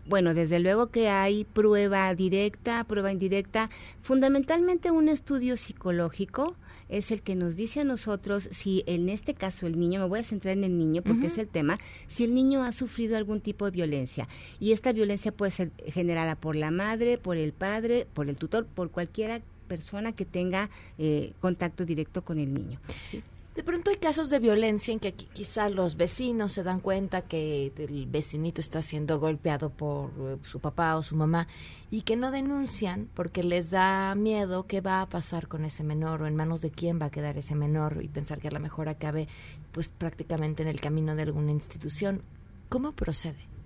Bueno, 0.08 0.32
desde 0.32 0.58
luego 0.58 0.86
que 0.86 1.10
hay 1.10 1.44
prueba 1.44 2.14
directa, 2.14 2.82
prueba 2.84 3.12
indirecta, 3.12 3.68
fundamentalmente 4.00 4.90
un 4.90 5.10
estudio 5.10 5.58
psicológico 5.58 6.56
es 6.88 7.10
el 7.10 7.20
que 7.20 7.34
nos 7.34 7.56
dice 7.56 7.80
a 7.80 7.84
nosotros 7.84 8.48
si 8.50 8.84
en 8.86 9.10
este 9.10 9.34
caso 9.34 9.66
el 9.66 9.78
niño, 9.78 10.00
me 10.00 10.06
voy 10.06 10.20
a 10.20 10.24
centrar 10.24 10.56
en 10.56 10.64
el 10.64 10.78
niño 10.78 11.02
porque 11.02 11.26
es 11.26 11.36
el 11.36 11.46
tema, 11.46 11.78
si 12.08 12.24
el 12.24 12.32
niño 12.32 12.62
ha 12.62 12.72
sufrido 12.72 13.18
algún 13.18 13.42
tipo 13.42 13.66
de 13.66 13.70
violencia. 13.70 14.28
Y 14.58 14.72
esta 14.72 14.92
violencia 14.92 15.30
puede 15.30 15.52
ser 15.52 15.72
generada 15.86 16.36
por 16.36 16.56
la 16.56 16.70
madre, 16.70 17.18
por 17.18 17.36
el 17.36 17.52
padre, 17.52 18.06
por 18.14 18.30
el 18.30 18.36
tutor, 18.36 18.64
por 18.64 18.90
cualquiera 18.90 19.42
persona 19.68 20.12
que 20.12 20.24
tenga 20.24 20.70
eh, 20.96 21.34
contacto 21.40 21.84
directo 21.84 22.22
con 22.22 22.38
el 22.38 22.54
niño. 22.54 22.80
¿sí? 23.10 23.22
De 23.58 23.64
pronto 23.64 23.90
hay 23.90 23.96
casos 23.96 24.30
de 24.30 24.38
violencia 24.38 24.92
en 24.92 25.00
que 25.00 25.12
quizá 25.12 25.68
los 25.68 25.96
vecinos 25.96 26.52
se 26.52 26.62
dan 26.62 26.78
cuenta 26.78 27.22
que 27.22 27.72
el 27.76 28.06
vecinito 28.06 28.60
está 28.60 28.82
siendo 28.82 29.18
golpeado 29.18 29.70
por 29.70 30.10
eh, 30.10 30.36
su 30.42 30.60
papá 30.60 30.94
o 30.94 31.02
su 31.02 31.16
mamá 31.16 31.48
y 31.90 32.02
que 32.02 32.14
no 32.14 32.30
denuncian 32.30 33.08
porque 33.14 33.42
les 33.42 33.70
da 33.70 34.14
miedo 34.14 34.68
qué 34.68 34.80
va 34.80 35.00
a 35.00 35.08
pasar 35.08 35.48
con 35.48 35.64
ese 35.64 35.82
menor 35.82 36.22
o 36.22 36.28
en 36.28 36.36
manos 36.36 36.60
de 36.60 36.70
quién 36.70 37.00
va 37.02 37.06
a 37.06 37.10
quedar 37.10 37.36
ese 37.36 37.56
menor 37.56 37.98
y 38.00 38.06
pensar 38.06 38.38
que 38.38 38.46
a 38.46 38.52
lo 38.52 38.60
mejor 38.60 38.88
acabe 38.88 39.26
pues 39.72 39.88
prácticamente 39.88 40.62
en 40.62 40.68
el 40.68 40.80
camino 40.80 41.16
de 41.16 41.22
alguna 41.22 41.50
institución. 41.50 42.22
¿Cómo 42.68 42.92
procede? 42.92 43.57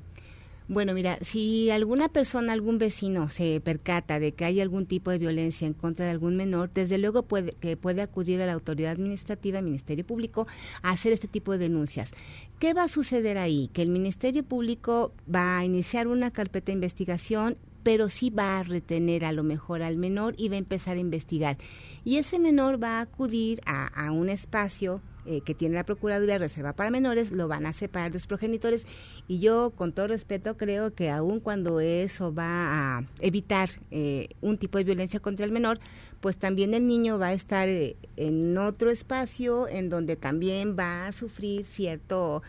Bueno, 0.69 0.95
mira, 0.95 1.19
si 1.23 1.71
alguna 1.71 2.09
persona, 2.09 2.53
algún 2.53 2.79
vecino 2.79 3.29
se 3.29 3.61
percata 3.61 4.21
de 4.21 4.33
que 4.33 4.45
hay 4.45 4.61
algún 4.61 4.87
tipo 4.87 5.11
de 5.11 5.19
violencia 5.19 5.67
en 5.67 5.75
contra 5.75 6.07
de 6.07 6.13
algún 6.13 6.37
menor, 6.37 6.71
desde 6.73 6.99
luego 6.99 7.25
puede, 7.25 7.53
que 7.53 7.77
puede 7.77 8.01
acudir 8.01 8.41
a 8.41 8.47
la 8.47 8.53
autoridad 8.53 8.93
administrativa, 8.93 9.61
Ministerio 9.61 10.07
Público, 10.07 10.47
a 10.83 10.91
hacer 10.91 11.13
este 11.13 11.27
tipo 11.27 11.53
de 11.53 11.59
denuncias. 11.59 12.13
¿Qué 12.61 12.75
va 12.75 12.85
a 12.85 12.89
suceder 12.89 13.39
ahí? 13.39 13.71
Que 13.73 13.83
el 13.83 13.91
Ministerio 13.91 14.45
Público 14.45 15.13
va 15.33 15.59
a 15.59 15.65
iniciar 15.65 16.07
una 16.07 16.31
carpeta 16.31 16.67
de 16.67 16.75
investigación 16.75 17.57
pero 17.83 18.09
sí 18.09 18.31
va 18.31 18.61
a 18.61 18.63
retener 18.63 19.25
a 19.25 19.33
lo 19.33 19.43
mejor 19.43 19.83
al 19.83 19.97
menor 19.97 20.37
y 20.39 20.49
va 20.49 20.55
a 20.55 20.59
empezar 20.59 20.99
a 20.99 21.01
investigar. 21.01 21.59
Y 22.05 22.19
ese 22.19 22.39
menor 22.39 22.81
va 22.81 22.99
a 22.99 23.01
acudir 23.01 23.61
a 23.67 24.13
un 24.13 24.29
espacio 24.29 25.03
eh, 25.25 25.41
que 25.41 25.55
tiene 25.55 25.75
la 25.75 25.85
Procuraduría 25.85 26.39
Reserva 26.39 26.73
para 26.73 26.91
Menores, 26.91 27.31
lo 27.31 27.47
van 27.49 27.67
a 27.67 27.73
separar 27.73 28.11
de 28.11 28.15
los 28.15 28.27
progenitores 28.27 28.87
y 29.29 29.39
yo 29.39 29.71
con 29.71 29.93
todo 29.93 30.09
respeto 30.09 30.57
creo 30.57 30.95
que 30.95 31.11
aun 31.11 31.39
cuando 31.39 31.81
eso 31.81 32.35
va 32.35 32.99
a 32.99 33.05
evitar 33.21 33.71
eh, 33.91 34.31
un 34.41 34.59
tipo 34.59 34.79
de 34.79 34.85
violencia 34.85 35.21
contra 35.21 35.47
el 35.47 35.53
menor, 35.53 35.79
pues 36.21 36.37
también 36.37 36.75
el 36.75 36.87
niño 36.87 37.19
va 37.19 37.29
a 37.29 37.33
estar 37.33 37.69
eh, 37.69 37.97
en 38.17 38.59
otro 38.59 38.91
espacio 38.91 39.69
en 39.69 39.89
donde 39.89 40.17
también 40.17 40.77
va 40.79 41.07
a 41.07 41.13
sufrir 41.13 41.65
cierto 41.65 42.43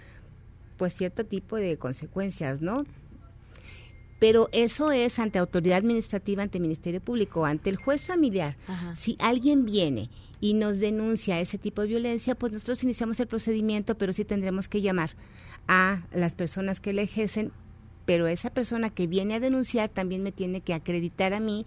pues 0.77 0.93
cierto 0.93 1.25
tipo 1.25 1.55
de 1.57 1.77
consecuencias, 1.77 2.61
¿no? 2.61 2.85
Pero 4.23 4.47
eso 4.53 4.93
es 4.93 5.19
ante 5.19 5.37
autoridad 5.37 5.79
administrativa, 5.79 6.43
ante 6.43 6.61
Ministerio 6.61 7.01
Público, 7.01 7.45
ante 7.45 7.69
el 7.69 7.75
juez 7.75 8.05
familiar. 8.05 8.55
Ajá. 8.69 8.95
Si 8.95 9.17
alguien 9.19 9.65
viene 9.65 10.09
y 10.39 10.53
nos 10.53 10.79
denuncia 10.79 11.41
ese 11.41 11.57
tipo 11.57 11.81
de 11.81 11.89
violencia, 11.89 12.33
pues 12.33 12.53
nosotros 12.53 12.85
iniciamos 12.85 13.19
el 13.19 13.27
procedimiento, 13.27 13.97
pero 13.97 14.13
sí 14.13 14.23
tendremos 14.23 14.69
que 14.69 14.79
llamar 14.79 15.09
a 15.67 16.03
las 16.13 16.35
personas 16.35 16.79
que 16.79 16.93
le 16.93 17.01
ejercen, 17.01 17.51
pero 18.05 18.27
esa 18.27 18.49
persona 18.49 18.89
que 18.89 19.07
viene 19.07 19.33
a 19.33 19.39
denunciar 19.41 19.89
también 19.89 20.23
me 20.23 20.31
tiene 20.31 20.61
que 20.61 20.73
acreditar 20.73 21.33
a 21.33 21.41
mí 21.41 21.65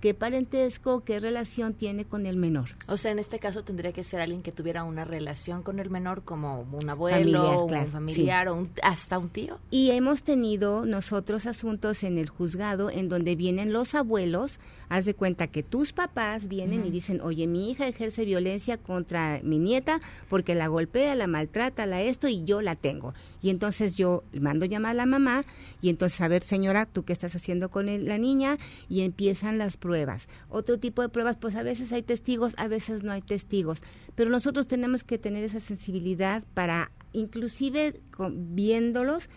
qué 0.00 0.14
parentesco, 0.14 1.04
qué 1.04 1.20
relación 1.20 1.74
tiene 1.74 2.04
con 2.04 2.26
el 2.26 2.36
menor. 2.36 2.70
O 2.88 2.96
sea, 2.96 3.10
en 3.12 3.18
este 3.18 3.38
caso 3.38 3.64
tendría 3.64 3.92
que 3.92 4.04
ser 4.04 4.20
alguien 4.20 4.42
que 4.42 4.52
tuviera 4.52 4.84
una 4.84 5.04
relación 5.04 5.62
con 5.62 5.78
el 5.78 5.90
menor, 5.90 6.22
como 6.22 6.66
un 6.72 6.88
abuelo, 6.88 7.18
familiar, 7.18 7.66
claro, 7.68 7.84
un 7.84 7.92
familiar 7.92 8.46
sí. 8.46 8.48
o 8.50 8.54
un, 8.54 8.70
hasta 8.82 9.18
un 9.18 9.28
tío. 9.28 9.58
Y 9.70 9.90
hemos 9.90 10.22
tenido 10.22 10.84
nosotros 10.84 11.46
asuntos 11.46 12.02
en 12.02 12.18
el 12.18 12.28
juzgado 12.28 12.90
en 12.90 13.08
donde 13.08 13.36
vienen 13.36 13.72
los 13.72 13.94
abuelos, 13.94 14.60
haz 14.88 15.04
de 15.04 15.14
cuenta 15.14 15.46
que 15.46 15.62
tus 15.62 15.92
papás 15.92 16.48
vienen 16.48 16.80
uh 16.80 16.84
-huh. 16.84 16.88
y 16.88 16.90
dicen, 16.90 17.20
oye, 17.20 17.46
mi 17.46 17.70
hija 17.70 17.88
ejerce 17.88 18.24
violencia 18.24 18.78
contra 18.78 19.40
mi 19.42 19.58
nieta 19.58 20.00
porque 20.28 20.54
la 20.54 20.68
golpea, 20.68 21.14
la 21.14 21.26
maltrata, 21.26 21.86
la 21.86 22.02
esto 22.02 22.28
y 22.28 22.44
yo 22.44 22.62
la 22.62 22.76
tengo. 22.76 23.14
Y 23.42 23.50
entonces 23.50 23.96
yo 23.96 24.24
mando 24.32 24.66
llamar 24.66 24.92
a 24.92 24.94
la 24.94 25.06
mamá 25.06 25.44
y 25.80 25.88
entonces, 25.88 26.20
a 26.20 26.28
ver, 26.28 26.42
señora, 26.42 26.86
¿tú 26.86 27.04
qué 27.04 27.12
estás 27.12 27.34
haciendo 27.34 27.70
con 27.70 27.88
el, 27.88 28.06
la 28.06 28.18
niña? 28.18 28.58
Y 28.88 29.02
empiezan 29.02 29.58
las 29.58 29.76
pruebas. 29.86 30.28
Otro 30.48 30.80
tipo 30.80 31.00
de 31.00 31.08
pruebas, 31.08 31.36
pues 31.36 31.54
a 31.54 31.62
veces 31.62 31.92
hay 31.92 32.02
testigos, 32.02 32.54
a 32.56 32.66
veces 32.66 33.04
no 33.04 33.12
hay 33.12 33.22
testigos, 33.22 33.84
pero 34.16 34.30
nosotros 34.30 34.66
tenemos 34.66 35.04
que 35.04 35.16
tener 35.16 35.44
esa 35.44 35.60
sensibilidad 35.60 36.42
para, 36.54 36.90
inclusive 37.12 38.00
con, 38.10 38.56
viéndolos, 38.56 39.30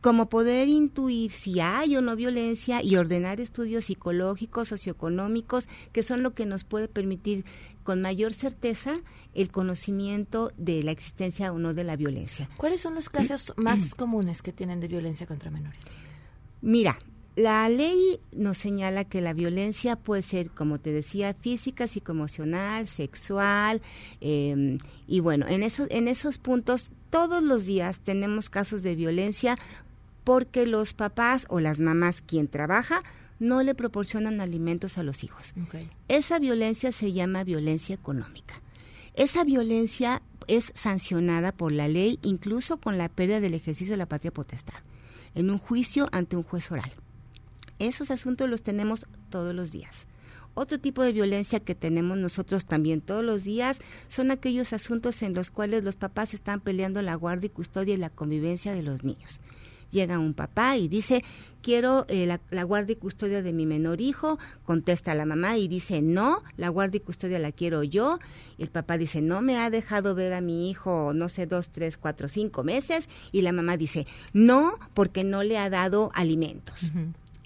como 0.00 0.28
poder 0.28 0.66
intuir 0.66 1.30
si 1.30 1.60
hay 1.60 1.96
o 1.96 2.02
no 2.02 2.16
violencia 2.16 2.82
y 2.82 2.96
ordenar 2.96 3.40
estudios 3.40 3.84
psicológicos, 3.84 4.68
socioeconómicos, 4.68 5.68
que 5.92 6.02
son 6.02 6.24
lo 6.24 6.34
que 6.34 6.46
nos 6.46 6.64
puede 6.64 6.88
permitir 6.88 7.44
con 7.84 8.02
mayor 8.02 8.32
certeza 8.32 8.98
el 9.34 9.52
conocimiento 9.52 10.52
de 10.56 10.82
la 10.82 10.90
existencia 10.90 11.52
o 11.52 11.60
no 11.60 11.74
de 11.74 11.84
la 11.84 11.94
violencia. 11.94 12.48
¿Cuáles 12.56 12.80
son 12.80 12.96
los 12.96 13.08
casos 13.08 13.54
más 13.56 13.94
comunes 13.94 14.42
que 14.42 14.52
tienen 14.52 14.80
de 14.80 14.88
violencia 14.88 15.28
contra 15.28 15.52
menores? 15.52 15.84
Mira, 16.60 16.98
la 17.36 17.68
ley 17.68 18.18
nos 18.32 18.56
señala 18.56 19.04
que 19.04 19.20
la 19.20 19.34
violencia 19.34 19.96
puede 19.96 20.22
ser, 20.22 20.50
como 20.50 20.80
te 20.80 20.90
decía, 20.90 21.34
física, 21.34 21.86
psicoemocional, 21.86 22.86
sexual, 22.86 23.82
eh, 24.22 24.78
y 25.06 25.20
bueno, 25.20 25.46
en 25.46 25.62
esos, 25.62 25.86
en 25.90 26.08
esos 26.08 26.38
puntos 26.38 26.90
todos 27.10 27.42
los 27.42 27.66
días 27.66 28.00
tenemos 28.00 28.48
casos 28.48 28.82
de 28.82 28.94
violencia 28.94 29.56
porque 30.24 30.66
los 30.66 30.94
papás 30.94 31.46
o 31.50 31.60
las 31.60 31.78
mamás, 31.78 32.22
quien 32.22 32.48
trabaja, 32.48 33.02
no 33.38 33.62
le 33.62 33.74
proporcionan 33.74 34.40
alimentos 34.40 34.96
a 34.96 35.02
los 35.02 35.22
hijos. 35.22 35.52
Esa 36.08 36.38
violencia 36.38 36.90
se 36.90 37.12
llama 37.12 37.44
violencia 37.44 37.94
económica. 37.94 38.54
Esa 39.14 39.44
violencia 39.44 40.22
es 40.48 40.72
sancionada 40.74 41.52
por 41.52 41.70
la 41.70 41.86
ley, 41.86 42.18
incluso 42.22 42.78
con 42.78 42.96
la 42.98 43.08
pérdida 43.08 43.40
del 43.40 43.54
ejercicio 43.54 43.92
de 43.92 43.98
la 43.98 44.06
patria 44.06 44.32
potestad, 44.32 44.80
en 45.34 45.50
un 45.50 45.58
juicio 45.58 46.08
ante 46.12 46.36
un 46.36 46.42
juez 46.42 46.72
oral. 46.72 46.90
Esos 47.78 48.10
asuntos 48.10 48.48
los 48.48 48.62
tenemos 48.62 49.06
todos 49.30 49.54
los 49.54 49.72
días. 49.72 50.06
Otro 50.58 50.80
tipo 50.80 51.02
de 51.02 51.12
violencia 51.12 51.60
que 51.60 51.74
tenemos 51.74 52.16
nosotros 52.16 52.64
también 52.64 53.02
todos 53.02 53.22
los 53.22 53.44
días 53.44 53.78
son 54.08 54.30
aquellos 54.30 54.72
asuntos 54.72 55.20
en 55.22 55.34
los 55.34 55.50
cuales 55.50 55.84
los 55.84 55.96
papás 55.96 56.32
están 56.32 56.60
peleando 56.60 57.02
la 57.02 57.14
guardia 57.14 57.48
y 57.48 57.50
custodia 57.50 57.92
y 57.92 57.98
la 57.98 58.08
convivencia 58.08 58.72
de 58.72 58.82
los 58.82 59.04
niños. 59.04 59.38
Llega 59.90 60.18
un 60.18 60.32
papá 60.32 60.78
y 60.78 60.88
dice, 60.88 61.22
quiero 61.60 62.06
eh, 62.08 62.24
la, 62.24 62.40
la, 62.50 62.64
guardia 62.64 62.94
y 62.94 62.96
custodia 62.96 63.42
de 63.42 63.52
mi 63.52 63.66
menor 63.66 64.00
hijo, 64.00 64.38
contesta 64.64 65.14
la 65.14 65.26
mamá 65.26 65.58
y 65.58 65.68
dice, 65.68 66.00
no, 66.00 66.42
la 66.56 66.70
guardia 66.70 66.96
y 66.96 67.00
custodia 67.00 67.38
la 67.38 67.52
quiero 67.52 67.82
yo. 67.82 68.18
El 68.56 68.70
papá 68.70 68.96
dice, 68.96 69.20
no 69.20 69.42
me 69.42 69.58
ha 69.58 69.68
dejado 69.68 70.14
ver 70.14 70.32
a 70.32 70.40
mi 70.40 70.70
hijo, 70.70 71.12
no 71.14 71.28
sé, 71.28 71.46
dos, 71.46 71.68
tres, 71.68 71.98
cuatro, 71.98 72.28
cinco 72.28 72.64
meses. 72.64 73.10
Y 73.30 73.42
la 73.42 73.52
mamá 73.52 73.76
dice, 73.76 74.06
no, 74.32 74.78
porque 74.94 75.22
no 75.22 75.42
le 75.42 75.58
ha 75.58 75.68
dado 75.68 76.10
alimentos. 76.14 76.90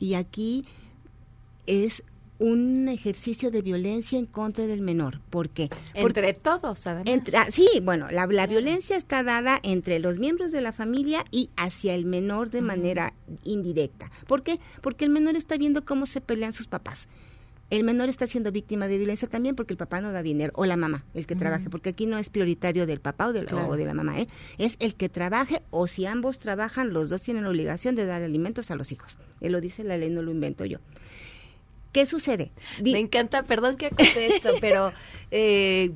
Y 0.01 0.15
aquí 0.15 0.65
es 1.67 2.03
un 2.41 2.89
ejercicio 2.89 3.51
de 3.51 3.61
violencia 3.61 4.19
en 4.19 4.25
contra 4.25 4.67
del 4.67 4.81
menor. 4.81 5.21
¿Por 5.29 5.51
qué? 5.51 5.69
Entre 5.93 6.33
todos, 6.33 6.87
además. 6.87 7.05
Entre, 7.07 7.37
ah, 7.37 7.47
sí, 7.53 7.69
bueno, 7.83 8.09
la, 8.11 8.27
la, 8.27 8.47
violencia 8.47 8.97
está 8.97 9.23
dada 9.23 9.61
entre 9.63 9.99
los 10.01 10.19
miembros 10.19 10.51
de 10.51 10.63
la 10.63 10.73
familia 10.73 11.27
y 11.31 11.51
hacia 11.57 11.95
el 11.95 12.07
menor 12.07 12.51
de 12.51 12.59
uh 12.59 12.63
-huh. 12.63 12.67
manera 12.67 13.13
indirecta. 13.45 14.11
¿Por 14.27 14.43
qué? 14.43 14.59
Porque 14.81 15.05
el 15.05 15.11
menor 15.11 15.37
está 15.37 15.59
viendo 15.59 15.85
cómo 15.85 16.07
se 16.07 16.23
pelean 16.23 16.55
sus 16.55 16.67
papás. 16.67 17.09
El 17.71 17.85
menor 17.85 18.09
está 18.09 18.27
siendo 18.27 18.51
víctima 18.51 18.89
de 18.89 18.99
violencia 18.99 19.29
también 19.29 19.55
porque 19.55 19.73
el 19.73 19.79
papá 19.79 20.01
no 20.01 20.11
da 20.11 20.23
dinero, 20.23 20.53
o 20.57 20.67
la 20.67 20.77
mamá, 20.77 21.05
el 21.15 21.27
que 21.27 21.35
uh 21.35 21.37
-huh. 21.37 21.41
trabaje, 21.41 21.71
porque 21.71 21.91
aquí 21.91 22.07
no 22.07 22.19
es 22.19 22.29
prioritario 22.29 22.87
del 22.87 23.01
papá 23.01 23.29
o 23.29 23.33
de 23.33 23.43
la, 23.43 23.49
claro. 23.49 23.69
o 23.69 23.77
de 23.77 23.85
la 23.85 23.95
mamá, 23.95 24.21
¿eh? 24.21 24.27
es 24.59 24.77
el 24.81 24.95
que 24.97 25.09
trabaje 25.09 25.63
o 25.71 25.87
si 25.87 26.05
ambos 26.05 26.39
trabajan, 26.39 26.93
los 26.93 27.11
dos 27.11 27.23
tienen 27.23 27.45
la 27.45 27.51
obligación 27.51 27.95
de 27.95 28.07
dar 28.07 28.23
alimentos 28.23 28.71
a 28.71 28.75
los 28.75 28.91
hijos. 28.91 29.19
Él 29.41 29.53
lo 29.53 29.61
dice 29.61 29.85
la 29.85 29.97
ley, 29.97 30.11
no 30.11 30.23
lo 30.23 30.33
invento 30.33 30.65
yo. 30.65 30.79
¿Qué 31.93 32.07
sucede? 32.07 32.53
Di 32.81 32.93
Me 32.93 32.99
encanta, 32.99 33.43
perdón 33.43 33.77
que 33.77 33.87
acote 33.87 34.27
esto, 34.27 34.51
pero 34.61 34.93
eh, 35.31 35.93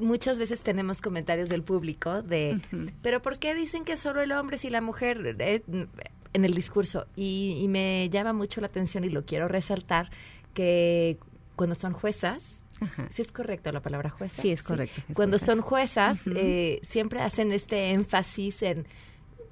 muchas 0.00 0.38
veces 0.38 0.60
tenemos 0.60 1.00
comentarios 1.00 1.48
del 1.48 1.62
público 1.62 2.22
de, 2.22 2.60
uh 2.72 2.76
-huh. 2.76 2.92
pero 3.02 3.22
¿por 3.22 3.38
qué 3.38 3.54
dicen 3.54 3.84
que 3.84 3.96
solo 3.96 4.20
el 4.20 4.32
hombre 4.32 4.58
si 4.58 4.70
la 4.70 4.80
mujer 4.80 5.36
eh, 5.38 5.62
en 6.32 6.44
el 6.44 6.54
discurso? 6.54 7.06
Y, 7.16 7.58
y, 7.60 7.68
me 7.68 8.08
llama 8.10 8.32
mucho 8.34 8.60
la 8.60 8.66
atención 8.66 9.04
y 9.04 9.08
lo 9.08 9.24
quiero 9.24 9.48
resaltar 9.48 10.10
que 10.58 11.18
cuando 11.54 11.76
son 11.76 11.92
juezas, 11.92 12.56
Ajá. 12.80 13.08
Sí 13.10 13.22
es 13.22 13.32
correcta 13.32 13.72
la 13.72 13.80
palabra 13.80 14.08
jueza. 14.08 14.40
Sí, 14.40 14.52
es 14.52 14.62
correcto. 14.62 15.02
Sí. 15.08 15.12
Cuando 15.12 15.40
son 15.40 15.60
juezas, 15.62 16.28
uh 16.28 16.30
-huh. 16.30 16.36
eh, 16.36 16.78
siempre 16.82 17.20
hacen 17.20 17.50
este 17.50 17.90
énfasis 17.90 18.62
en 18.62 18.86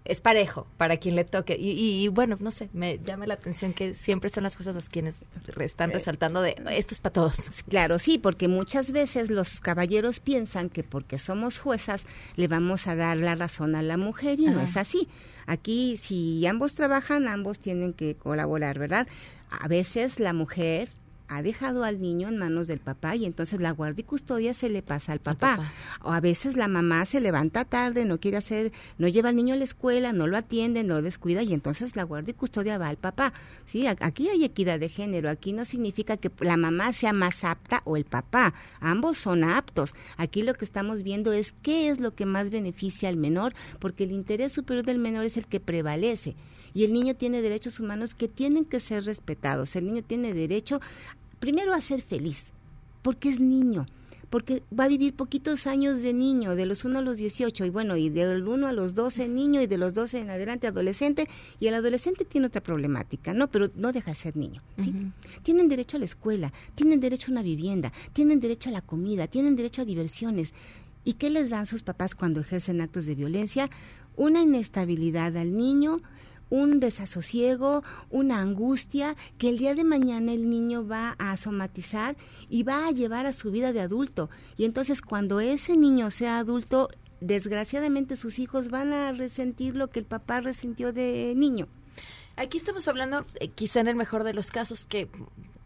es 0.09 0.20
parejo 0.20 0.66
para 0.76 0.96
quien 0.98 1.16
le 1.16 1.24
toque. 1.24 1.57
Y, 1.59 1.70
y, 1.70 2.04
y, 2.04 2.09
bueno, 2.09 2.36
no 2.40 2.50
sé, 2.50 2.68
me 2.72 2.98
llama 2.98 3.26
la 3.26 3.34
atención 3.34 3.72
que 3.72 3.94
siempre 3.94 4.30
son 4.30 4.44
las 4.44 4.57
juezas 4.57 4.74
las 4.74 4.88
quienes 4.88 5.26
están 5.61 5.90
resaltando 5.90 6.42
de 6.42 6.57
esto 6.70 6.94
es 6.94 7.00
para 7.00 7.12
todos. 7.12 7.36
Claro, 7.68 7.98
sí, 7.98 8.18
porque 8.18 8.48
muchas 8.48 8.92
veces 8.92 9.28
los 9.30 9.61
caballeros 9.61 10.20
piensan 10.20 10.68
que 10.70 10.84
porque 10.84 11.18
somos 11.18 11.59
juezas 11.59 12.07
le 12.36 12.46
vamos 12.48 12.86
a 12.86 12.94
dar 12.94 13.16
la 13.16 13.34
razón 13.34 13.74
a 13.74 13.82
la 13.82 13.96
mujer 13.96 14.38
y 14.38 14.46
Ajá. 14.46 14.54
no 14.57 14.62
es 14.62 14.76
así. 14.76 15.09
Aquí, 15.46 15.96
si 15.96 16.46
ambos 16.46 16.74
trabajan, 16.74 17.28
ambos 17.28 17.59
tienen 17.59 17.92
que 17.92 18.14
colaborar, 18.14 18.78
¿verdad? 18.78 19.07
A 19.51 19.68
veces 19.68 20.20
la 20.20 20.32
mujer 20.32 20.90
ha 21.28 21.42
dejado 21.42 21.84
al 21.84 22.01
niño 22.01 22.28
en 22.28 22.36
manos 22.36 22.66
del 22.66 22.78
papá 22.78 23.16
y 23.16 23.24
entonces 23.24 23.61
la 23.61 23.72
guardia 23.72 24.03
y 24.03 24.05
custodia 24.05 24.55
se 24.55 24.68
le 24.68 24.82
pasa 24.82 25.12
al 25.12 25.18
papá. 25.18 25.57
papá. 25.57 25.72
O 26.03 26.12
a 26.12 26.20
veces 26.20 26.57
la 26.57 26.68
mamá 26.68 27.05
se 27.05 27.20
levanta 27.20 27.64
tarde, 27.64 28.05
no 28.05 28.20
quiere 28.20 28.36
hacer, 28.36 28.72
no 28.99 29.09
lleva 29.09 29.30
al 29.30 29.36
niño 29.36 29.55
a 29.55 29.57
la 29.57 29.64
escuela, 29.64 30.12
no 30.12 30.26
lo 30.26 30.36
atiende, 30.36 30.84
no 30.84 30.94
lo 30.94 31.03
descuida 31.03 31.42
y 31.42 31.53
entonces 31.53 31.97
la 31.97 32.05
guardia 32.05 32.32
y 32.32 32.34
custodia 32.34 32.78
va 32.78 32.88
al 32.88 32.97
papá. 32.97 33.32
Sí, 33.64 33.86
aquí 33.86 34.28
hay 34.28 34.44
equidad 34.44 34.78
de 34.78 34.88
género, 34.88 35.28
aquí 35.30 35.53
no 35.53 35.64
significa 35.64 36.16
que 36.16 36.30
la 36.40 36.57
mamá 36.57 36.92
sea 36.92 37.12
más 37.12 37.44
apta 37.44 37.82
o 37.84 37.97
el 37.97 38.05
papá, 38.05 38.55
ambos 38.80 39.18
son 39.18 39.44
aptos. 39.44 39.94
Aquí 40.16 40.42
lo 40.42 40.55
que 40.55 40.64
estamos 40.64 41.03
viendo 41.03 41.32
es 41.32 41.53
qué 41.62 41.88
es 41.88 42.01
lo 42.01 42.14
que 42.14 42.26
más 42.26 42.51
beneficia 42.51 43.09
al 43.09 43.16
menor, 43.16 43.55
porque 43.80 44.05
el 44.05 44.12
interés 44.12 44.53
superior 44.53 44.84
del 44.84 44.99
menor 44.99 45.24
es 45.24 45.36
el 45.36 45.47
que 45.47 45.61
prevalece 45.61 46.36
y 46.76 46.84
el 46.84 46.92
niño 46.92 47.14
tiene 47.14 47.40
derechos 47.40 47.80
humanos 47.80 48.14
que 48.14 48.28
tienen 48.28 48.66
que 48.66 48.80
ser 48.80 49.06
respetados. 49.06 49.74
El 49.76 49.86
niño 49.86 50.02
tiene 50.02 50.34
derecho 50.34 50.78
primero 51.40 51.72
a 51.72 51.80
ser 51.80 52.02
feliz, 52.02 52.48
porque 53.00 53.30
es 53.30 53.40
niño, 53.40 53.86
porque 54.28 54.62
va 54.78 54.84
a 54.84 54.88
vivir 54.88 55.14
poquitos 55.14 55.66
años 55.66 56.02
de 56.02 56.12
niño, 56.12 56.54
de 56.54 56.66
los 56.66 56.84
1 56.84 56.98
a 56.98 57.00
los 57.00 57.16
18, 57.16 57.64
y 57.64 57.70
bueno, 57.70 57.96
y 57.96 58.10
del 58.10 58.46
1 58.46 58.66
a 58.66 58.72
los 58.72 58.94
12 58.94 59.26
niño, 59.26 59.62
y 59.62 59.66
de 59.66 59.78
los 59.78 59.94
12 59.94 60.18
en 60.18 60.28
adelante 60.28 60.66
adolescente, 60.66 61.30
y 61.60 61.68
el 61.68 61.74
adolescente 61.76 62.26
tiene 62.26 62.48
otra 62.48 62.62
problemática, 62.62 63.32
¿no? 63.32 63.48
Pero 63.50 63.70
no 63.74 63.90
deja 63.92 64.10
de 64.10 64.16
ser 64.16 64.36
niño, 64.36 64.60
¿sí? 64.78 64.90
Uh 64.90 64.92
-huh. 64.92 65.12
Tienen 65.42 65.68
derecho 65.68 65.96
a 65.96 66.00
la 66.00 66.04
escuela, 66.04 66.52
tienen 66.74 67.00
derecho 67.00 67.28
a 67.28 67.32
una 67.32 67.42
vivienda, 67.42 67.90
tienen 68.12 68.38
derecho 68.38 68.68
a 68.68 68.72
la 68.72 68.82
comida, 68.82 69.28
tienen 69.28 69.56
derecho 69.56 69.80
a 69.80 69.86
diversiones. 69.86 70.52
¿Y 71.04 71.14
qué 71.14 71.30
les 71.30 71.48
dan 71.48 71.64
sus 71.64 71.82
papás 71.82 72.14
cuando 72.14 72.40
ejercen 72.40 72.82
actos 72.82 73.06
de 73.06 73.14
violencia? 73.14 73.70
Una 74.14 74.42
inestabilidad 74.42 75.36
al 75.38 75.56
niño, 75.56 75.98
un 76.51 76.80
desasosiego, 76.80 77.82
una 78.11 78.40
angustia 78.40 79.16
que 79.38 79.49
el 79.49 79.59
día 79.59 79.74
de 79.74 79.84
mañana 79.84 80.32
el 80.32 80.49
niño 80.49 80.86
va 80.86 81.16
a 81.18 81.36
somatizar 81.36 82.16
y 82.49 82.62
va 82.62 82.86
a 82.86 82.92
llevar 82.92 83.26
a 83.26 83.32
su 83.32 83.51
vida 83.51 83.72
de 83.72 83.80
adulto. 83.80 84.30
Y 84.57 84.64
entonces 84.64 85.03
cuando 85.03 85.40
ese 85.40 85.76
niño 85.76 86.11
sea 86.11 86.38
adulto, 86.38 86.88
desgraciadamente 87.20 88.16
sus 88.16 88.38
hijos 88.38 88.68
van 88.68 88.92
a 88.92 89.12
resentir 89.12 89.74
lo 89.74 89.88
que 89.88 90.01
el 90.01 90.07
papá 90.07 90.40
resintió 90.40 90.92
de 90.92 91.34
niño. 91.36 91.68
Aquí 92.36 92.59
estamos 92.59 92.86
hablando, 92.86 93.24
eh, 93.40 93.49
quizá 93.49 93.80
en 93.80 93.88
el 93.88 93.97
mejor 93.97 94.22
de 94.22 94.34
los 94.34 94.51
casos, 94.51 94.84
que 94.84 95.09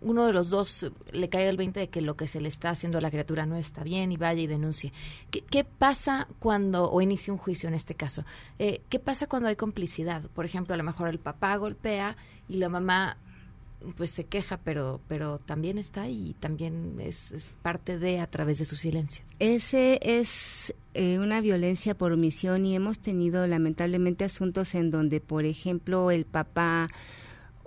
uno 0.01 0.27
de 0.27 0.33
los 0.33 0.51
dos 0.51 0.91
le 1.13 1.29
caiga 1.29 1.51
el 1.51 1.57
20 1.57 1.81
de 1.81 1.89
que 1.89 2.01
lo 2.01 2.17
que 2.17 2.27
se 2.27 2.41
le 2.41 2.49
está 2.49 2.71
haciendo 2.71 2.99
a 2.99 3.01
la 3.01 3.11
criatura 3.11 3.47
no 3.47 3.57
está 3.57 3.85
bien 3.85 4.13
y 4.13 4.17
vaya 4.17 4.41
y 4.41 4.47
denuncie. 4.47 4.93
¿Qué, 5.31 5.65
pasa 5.65 6.27
cuando, 6.39 6.91
o 6.91 7.01
inicia 7.01 7.33
un 7.33 7.39
juicio 7.39 7.69
en 7.69 7.75
este 7.75 7.95
caso, 7.95 8.25
eh, 8.59 8.83
qué 8.89 8.99
pasa 8.99 9.27
cuando 9.27 9.49
hay 9.49 9.57
complicidad? 9.57 10.23
Por 10.35 10.45
ejemplo, 10.45 10.75
a 10.75 10.77
lo 10.77 10.85
mejor 10.85 11.09
el 11.09 11.19
papá 11.19 11.57
golpea 11.57 12.17
y 12.49 12.57
la 12.57 12.69
mamá 12.69 13.19
pues 13.97 14.11
se 14.11 14.25
queja, 14.25 14.59
pero 14.59 15.01
pero 15.09 15.39
también 15.39 15.79
está 15.79 16.09
y 16.09 16.35
también 16.39 16.97
es, 17.01 17.33
es 17.33 17.55
parte 17.63 17.99
de 17.99 18.21
a 18.21 18.27
través 18.27 18.59
de 18.59 18.67
su 18.67 18.77
silencio. 18.77 19.25
Ese 19.39 19.99
es 20.03 20.75
eh, 20.93 21.19
una 21.19 21.41
violencia 21.41 21.97
por 21.97 22.13
omisión 22.13 22.67
y 22.67 22.75
hemos 22.75 22.99
tenido 22.99 23.47
lamentablemente 23.47 24.25
asuntos 24.25 24.75
en 24.75 24.91
donde, 24.91 25.21
por 25.21 25.45
ejemplo, 25.45 26.11
el 26.11 26.27
papá 26.27 26.89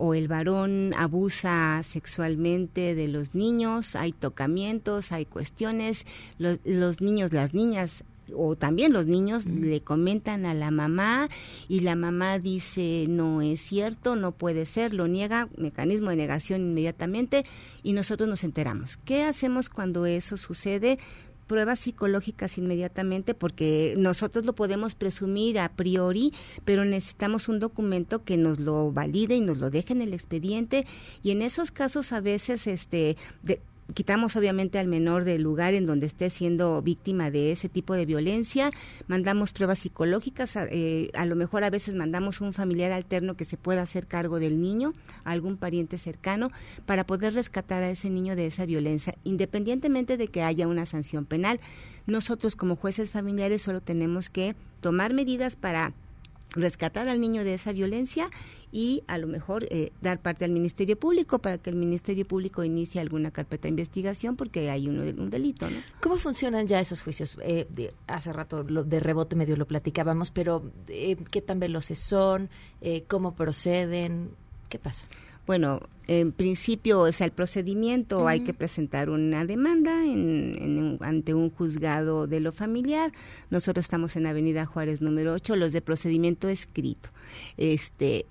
o 0.05 0.13
el 0.13 0.27
varón 0.27 0.93
abusa 0.97 1.81
sexualmente 1.81 2.93
de 2.93 3.07
los 3.07 3.35
niños, 3.35 3.95
hay 3.95 4.11
tocamientos, 4.11 5.13
hay 5.13 5.23
cuestiones, 5.23 6.05
los, 6.37 6.59
los 6.65 6.99
niños, 6.99 7.31
las 7.31 7.53
niñas 7.53 8.03
o 8.35 8.57
también 8.57 8.91
los 8.91 9.05
niños 9.05 9.47
mm. 9.47 9.61
le 9.63 9.79
comentan 9.79 10.45
a 10.45 10.53
la 10.53 10.71
mamá 10.71 11.29
y 11.69 11.79
la 11.81 11.95
mamá 11.95 12.37
dice 12.37 13.05
no 13.07 13.41
es 13.41 13.61
cierto, 13.61 14.17
no 14.17 14.33
puede 14.33 14.65
ser, 14.65 14.93
lo 14.93 15.07
niega, 15.07 15.47
mecanismo 15.55 16.09
de 16.09 16.17
negación 16.17 16.59
inmediatamente 16.63 17.45
y 17.81 17.93
nosotros 17.93 18.27
nos 18.27 18.43
enteramos. 18.43 18.97
¿Qué 18.97 19.23
hacemos 19.23 19.69
cuando 19.69 20.05
eso 20.05 20.35
sucede? 20.35 20.99
Pruebas 21.43 21.79
psicológicas 21.79 22.57
inmediatamente 22.57 23.33
porque 23.33 23.95
nosotros 23.97 24.45
lo 24.45 24.53
podemos 24.53 24.95
presumir 24.95 25.59
a 25.59 25.69
priori, 25.69 26.33
pero 26.65 26.85
necesitamos 26.85 27.47
un 27.47 27.59
documento 27.59 28.23
que 28.23 28.37
nos 28.37 28.59
lo 28.59 28.91
valide 28.91 29.35
y 29.35 29.41
nos 29.41 29.57
lo 29.57 29.69
deje 29.69 29.93
en 29.93 30.01
el 30.01 30.13
expediente. 30.13 30.85
Y 31.21 31.31
en 31.31 31.41
esos 31.41 31.71
casos 31.71 32.11
a 32.11 32.21
veces 32.21 32.67
este 32.67 33.17
de, 33.41 33.61
quitamos 33.93 34.35
obviamente 34.35 34.79
al 34.79 34.87
menor 34.87 35.23
del 35.23 35.41
lugar 35.41 35.73
en 35.73 35.85
donde 35.85 36.07
esté 36.07 36.29
siendo 36.29 36.81
víctima 36.81 37.31
de 37.31 37.51
ese 37.51 37.69
tipo 37.69 37.93
de 37.93 38.05
violencia, 38.05 38.69
mandamos 39.07 39.51
pruebas 39.51 39.79
psicológicas, 39.79 40.55
a, 40.55 40.65
eh, 40.69 41.11
a 41.13 41.25
lo 41.25 41.35
mejor 41.35 41.63
a 41.63 41.69
veces 41.69 41.95
mandamos 41.95 42.41
un 42.41 42.53
familiar 42.53 42.91
alterno 42.91 43.35
que 43.35 43.45
se 43.45 43.57
pueda 43.57 43.81
hacer 43.81 44.07
cargo 44.07 44.39
del 44.39 44.61
niño, 44.61 44.93
algún 45.23 45.57
pariente 45.57 45.97
cercano, 45.97 46.51
para 46.85 47.05
poder 47.05 47.33
rescatar 47.33 47.83
a 47.83 47.89
ese 47.89 48.09
niño 48.09 48.35
de 48.35 48.47
esa 48.47 48.65
violencia, 48.65 49.15
independientemente 49.23 50.17
de 50.17 50.27
que 50.27 50.43
haya 50.43 50.67
una 50.67 50.85
sanción 50.85 51.25
penal. 51.25 51.59
Nosotros 52.05 52.55
como 52.55 52.75
jueces 52.75 53.11
familiares 53.11 53.61
solo 53.61 53.81
tenemos 53.81 54.29
que 54.29 54.55
tomar 54.81 55.13
medidas 55.13 55.55
para 55.55 55.93
rescatar 56.53 57.07
al 57.09 57.19
niño 57.19 57.43
de 57.43 57.53
esa 57.53 57.73
violencia 57.73 58.29
y 58.71 59.03
a 59.07 59.17
lo 59.17 59.27
mejor 59.27 59.65
eh, 59.69 59.91
dar 60.01 60.21
parte 60.21 60.45
al 60.45 60.51
Ministerio 60.51 60.97
Público 60.97 61.39
para 61.39 61.57
que 61.57 61.69
el 61.69 61.75
Ministerio 61.75 62.25
Público 62.25 62.63
inicie 62.63 63.01
alguna 63.01 63.31
carpeta 63.31 63.63
de 63.63 63.69
investigación 63.69 64.35
porque 64.35 64.69
hay 64.69 64.87
uno, 64.87 65.03
un 65.03 65.29
delito, 65.29 65.69
¿no? 65.69 65.77
¿Cómo 66.01 66.17
funcionan 66.17 66.67
ya 66.67 66.79
esos 66.79 67.03
juicios? 67.03 67.37
Eh, 67.41 67.67
hace 68.07 68.33
rato 68.33 68.63
lo, 68.63 68.83
de 68.83 68.99
rebote 68.99 69.35
medio 69.35 69.55
lo 69.55 69.67
platicábamos, 69.67 70.31
pero 70.31 70.71
eh, 70.87 71.17
¿qué 71.31 71.41
tan 71.41 71.59
veloces 71.59 71.99
son? 71.99 72.49
Eh, 72.81 73.03
¿Cómo 73.07 73.35
proceden? 73.35 74.31
¿Qué 74.69 74.79
pasa? 74.79 75.07
Bueno, 75.45 75.81
en 76.07 76.31
principio, 76.31 76.99
o 76.99 77.11
sea, 77.11 77.25
el 77.25 77.31
procedimiento 77.31 78.27
hay 78.27 78.41
que 78.41 78.53
presentar 78.53 79.09
una 79.09 79.45
demanda 79.45 80.03
en, 80.03 80.55
en 80.59 80.97
ante 81.01 81.33
un 81.33 81.49
juzgado 81.49 82.27
de 82.27 82.39
lo 82.39 82.51
familiar. 82.51 83.11
Nosotros 83.49 83.85
estamos 83.85 84.15
en 84.15 84.25
Avenida 84.25 84.65
Juárez 84.65 85.01
número 85.01 85.33
8, 85.33 85.55
los 85.55 85.71
de 85.71 85.81
procedimiento 85.81 86.49
escrito. 86.49 87.09
Este 87.57 88.25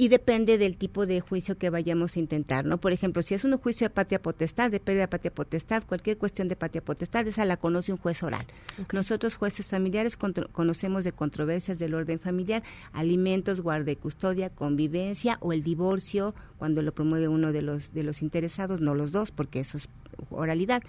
y 0.00 0.06
depende 0.06 0.58
del 0.58 0.76
tipo 0.76 1.06
de 1.06 1.20
juicio 1.20 1.58
que 1.58 1.70
vayamos 1.70 2.14
a 2.14 2.20
intentar, 2.20 2.64
¿no? 2.64 2.78
Por 2.78 2.92
ejemplo, 2.92 3.20
si 3.20 3.34
es 3.34 3.42
un 3.42 3.58
juicio 3.58 3.86
de 3.86 3.90
patria 3.90 4.22
potestad, 4.22 4.70
de 4.70 4.78
pérdida 4.78 5.02
de 5.02 5.08
patria 5.08 5.34
potestad, 5.34 5.82
cualquier 5.84 6.16
cuestión 6.16 6.46
de 6.46 6.54
patria 6.54 6.84
potestad, 6.84 7.26
esa 7.26 7.44
la 7.44 7.56
conoce 7.56 7.90
un 7.90 7.98
juez 7.98 8.22
oral. 8.22 8.46
Nosotros, 8.92 9.34
jueces 9.34 9.66
familiares, 9.66 10.16
conocemos 10.16 11.02
de 11.02 11.10
controversias 11.10 11.80
del 11.80 11.94
orden 11.94 12.20
familiar, 12.20 12.62
alimentos, 12.92 13.60
guarda 13.60 13.90
y 13.90 13.96
custodia, 13.96 14.50
convivencia 14.50 15.36
o 15.40 15.52
el 15.52 15.64
divorcio, 15.64 16.32
cuando 16.58 16.80
lo 16.82 16.92
promueve 16.94 17.26
uno 17.26 17.50
de 17.50 17.62
los, 17.62 17.92
de 17.92 18.04
los 18.04 18.22
interesados, 18.22 18.80
no 18.80 18.94
los 18.94 19.10
dos, 19.10 19.32
porque 19.32 19.58
eso 19.58 19.78
es 19.78 19.88
oralidad. 20.30 20.80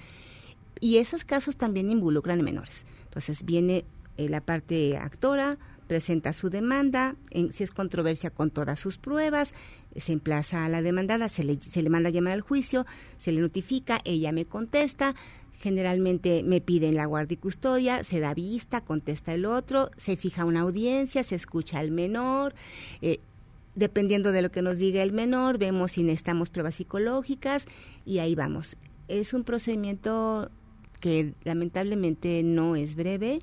Y 0.82 0.98
esos 0.98 1.26
casos 1.26 1.58
también 1.58 1.92
involucran 1.92 2.42
a 2.42 2.44
menores. 2.44 2.86
Entonces 3.06 3.44
viene 3.44 3.86
eh, 4.18 4.30
la 4.30 4.42
parte 4.42 4.98
actora, 4.98 5.58
presenta 5.90 6.32
su 6.32 6.50
demanda, 6.50 7.16
en- 7.32 7.52
si 7.52 7.64
es 7.66 7.72
controversia 7.72 8.30
con 8.30 8.52
todas 8.52 8.80
sus 8.80 8.98
pruebas, 8.98 9.54
se 9.98 10.14
emplaza 10.14 10.64
a 10.64 10.70
la 10.70 10.82
demandada, 10.82 11.28
se 11.28 11.44
le, 11.44 11.60
se 11.60 11.82
le 11.82 11.90
manda 11.90 12.08
a 12.10 12.12
llamar 12.14 12.34
al 12.34 12.42
juicio, 12.42 12.86
se 13.18 13.32
le 13.34 13.42
notifica, 13.42 14.00
ella 14.06 14.32
me 14.32 14.46
contesta, 14.46 15.16
generalmente 15.60 16.44
me 16.44 16.62
piden 16.62 16.96
la 16.96 17.06
guardia 17.08 17.34
y 17.34 17.38
custodia, 17.38 18.04
se 18.04 18.20
da 18.20 18.34
vista, 18.34 18.82
contesta 18.82 19.34
el 19.34 19.46
otro, 19.46 19.90
se 19.98 20.16
fija 20.16 20.46
una 20.46 20.62
audiencia, 20.62 21.24
se 21.24 21.36
escucha 21.36 21.80
al 21.80 21.92
menor, 21.92 22.54
eh, 23.02 23.20
dependiendo 23.76 24.32
de 24.32 24.42
lo 24.44 24.52
que 24.52 24.62
nos 24.62 24.78
diga 24.78 25.02
el 25.04 25.12
menor, 25.12 25.58
vemos 25.58 25.94
si 25.94 26.04
necesitamos 26.04 26.50
pruebas 26.50 26.76
psicológicas 26.76 27.66
y 28.06 28.20
ahí 28.20 28.36
vamos. 28.36 28.78
Es 29.08 29.34
un 29.34 29.44
procedimiento 29.44 30.50
que 31.00 31.34
lamentablemente 31.44 32.44
no 32.44 32.76
es 32.76 32.96
breve, 32.96 33.40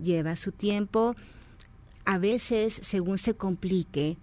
lleva 0.00 0.36
su 0.36 0.52
tiempo, 0.52 1.16
a 2.08 2.16
veces 2.16 2.80
según 2.82 3.18
se 3.18 3.34
complique 3.34 4.16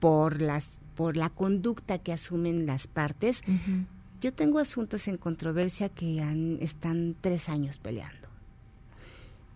por 0.00 0.40
las 0.40 0.80
por 0.94 1.18
la 1.18 1.28
conducta 1.28 1.98
que 1.98 2.14
asumen 2.14 2.64
las 2.64 2.86
partes. 2.86 3.42
Yo 4.22 4.32
tengo 4.32 4.58
asuntos 4.58 5.06
en 5.06 5.18
controversia 5.18 5.90
que 5.90 6.22
han, 6.22 6.56
están 6.62 7.14
tres 7.20 7.50
años 7.50 7.78
peleando. 7.78 8.28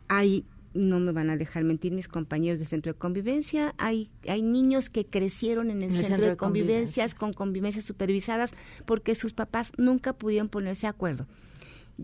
Hay, 0.08 0.44
no 0.74 1.00
me 1.00 1.12
van 1.12 1.30
a 1.30 1.38
dejar 1.38 1.64
mentir 1.64 1.92
mis 1.92 2.08
compañeros 2.08 2.58
del 2.58 2.68
centro 2.68 2.92
de 2.92 2.98
convivencia, 2.98 3.74
hay, 3.78 4.10
hay 4.28 4.42
niños 4.42 4.90
que 4.90 5.06
crecieron 5.06 5.70
en 5.70 5.80
el, 5.80 5.94
centro, 5.94 6.26
de 6.26 6.36
convivencias 6.36 7.14
con 7.14 7.32
convivencias 7.32 7.86
supervisadas 7.86 8.52
porque 8.84 9.14
sus 9.14 9.32
papás 9.32 9.72
nunca 9.78 10.12
pudieron 10.12 10.50
ponerse 10.50 10.82
de 10.82 10.90
acuerdo 10.90 11.26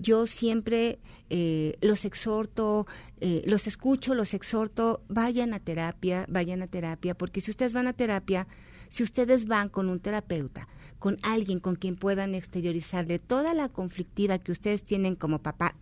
yo 0.00 0.26
siempre 0.26 0.98
eh, 1.30 1.76
los 1.80 2.04
exhorto, 2.04 2.86
eh, 3.20 3.42
los 3.46 3.66
escucho, 3.66 4.14
los 4.14 4.34
exhorto, 4.34 5.02
vayan 5.08 5.54
a 5.54 5.60
terapia, 5.60 6.26
vayan 6.28 6.62
a 6.62 6.66
terapia, 6.66 7.14
porque 7.14 7.40
si 7.40 7.50
ustedes 7.50 7.74
van 7.74 7.86
a 7.86 7.92
terapia, 7.92 8.46
si 8.88 9.02
ustedes 9.02 9.46
van 9.46 9.68
con 9.68 9.88
un 9.88 10.00
terapeuta, 10.00 10.68
con 10.98 11.16
alguien 11.22 11.60
con 11.60 11.76
quien 11.76 11.96
puedan 11.96 12.34
exteriorizar 12.34 13.06
de 13.06 13.18
toda 13.18 13.54
la 13.54 13.68
conflictiva 13.68 14.38
que 14.38 14.52
ustedes 14.52 14.82
tienen 14.82 15.16
como 15.16 15.42
papá 15.42 15.74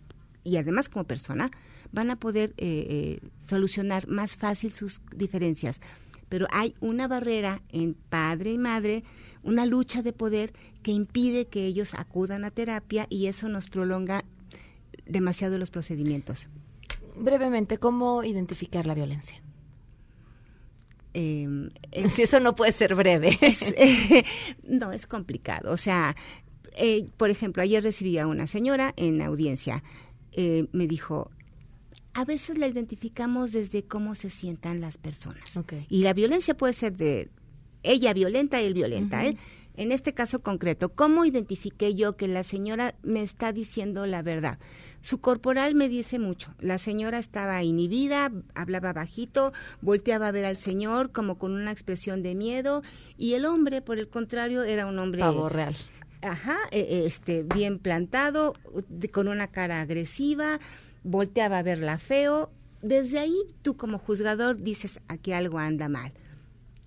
y 0.43 0.57
además 0.57 0.87
como 0.89 1.05
persona, 1.05 1.49
van 1.91 2.11
a 2.11 2.17
poder 2.17 2.51
eh, 2.57 2.85
eh, 2.87 3.29
solucionar 3.45 4.07
más 4.07 4.37
fácil 4.37 4.71
sus 4.71 5.01
diferencias. 5.13 5.81
Pero 6.29 6.47
hay 6.51 6.75
una 6.79 7.07
barrera 7.07 7.61
en 7.69 7.93
padre 7.93 8.51
y 8.51 8.57
madre, 8.57 9.03
una 9.43 9.65
lucha 9.65 10.01
de 10.01 10.11
poder 10.13 10.53
que 10.81 10.91
impide 10.91 11.45
que 11.45 11.65
ellos 11.65 11.93
acudan 11.93 12.43
a 12.45 12.51
terapia 12.51 13.05
y 13.09 13.27
eso 13.27 13.47
nos 13.49 13.67
prolonga 13.69 14.25
demasiado 15.05 15.57
los 15.57 15.69
procedimientos. 15.69 16.49
Brevemente, 17.15 17.77
¿cómo 17.77 18.23
identificar 18.23 18.85
la 18.85 18.93
violencia? 18.95 19.41
Eh, 21.17 21.69
Si 22.13 22.23
eso 22.23 22.41
no 22.41 22.55
puede 22.55 22.73
ser 22.73 22.93
breve. 22.95 23.37
es, 23.39 23.61
eh, 23.77 24.25
no, 24.67 24.91
es 24.91 25.07
complicado. 25.07 25.71
O 25.71 25.77
sea, 25.77 26.13
eh, 26.75 27.07
por 27.15 27.29
ejemplo, 27.29 27.63
ayer 27.63 27.81
recibí 27.83 28.17
a 28.17 28.27
una 28.27 28.47
señora 28.47 28.93
en 28.97 29.21
audiencia. 29.21 29.81
eh, 30.33 30.67
me 30.73 30.87
dijo, 30.87 31.31
a 32.15 32.23
veces 32.23 32.57
la 32.57 32.67
identificamos 32.67 33.51
desde 33.51 33.83
cómo 33.83 34.15
se 34.15 34.29
sientan 34.29 34.79
las 34.79 34.97
personas. 34.97 35.43
Y 35.89 36.03
la 36.03 36.13
violencia 36.13 36.55
puede 36.55 36.71
ser 36.71 36.95
de 36.95 37.29
ella 37.83 38.13
violenta, 38.13 38.61
él 38.61 38.73
violenta. 38.73 39.25
¿eh? 39.25 39.35
En 39.75 39.91
este 39.91 40.13
caso 40.13 40.41
concreto, 40.41 40.87
¿cómo 40.87 41.25
identifiqué 41.25 41.93
yo 41.93 42.15
que 42.15 42.29
la 42.29 42.43
señora 42.43 42.95
me 43.03 43.21
está 43.21 43.51
diciendo 43.51 44.05
la 44.05 44.21
verdad? 44.21 44.59
Su 45.01 45.19
corporal 45.19 45.75
me 45.75 45.89
dice 45.89 46.17
mucho. 46.17 46.55
La 46.59 46.77
señora 46.77 47.19
estaba 47.19 47.61
inhibida, 47.63 48.31
hablaba 48.53 48.93
bajito, 48.93 49.51
volteaba 49.81 50.29
a 50.29 50.31
ver 50.31 50.45
al 50.45 50.55
señor 50.55 51.11
como 51.11 51.37
con 51.37 51.51
una 51.51 51.71
expresión 51.71 52.23
de 52.23 52.33
miedo 52.33 52.81
y 53.17 53.33
el 53.33 53.45
hombre, 53.45 53.81
por 53.81 53.99
el 53.99 54.07
contrario, 54.07 54.63
era 54.63 54.85
un 54.85 54.97
hombre 54.99 55.19
Pavo 55.19 55.49
real. 55.49 55.75
Ajá, 56.21 56.57
eh, 56.71 57.03
este, 57.05 57.43
bien 57.43 57.77
plantado, 57.77 58.53
con 59.11 59.27
una 59.27 59.47
cara 59.47 59.81
agresiva, 59.81 60.61
volteaba 61.05 61.59
a 61.59 61.63
verla 61.63 61.97
feo. 61.97 62.51
Desde 62.81 63.19
ahí 63.19 63.37
tú 63.61 63.77
como 63.77 63.99
juzgador 63.99 64.61
dices, 64.61 64.99
aquí 65.07 65.31
algo 65.31 65.59
anda 65.59 65.87
mal. 65.87 66.11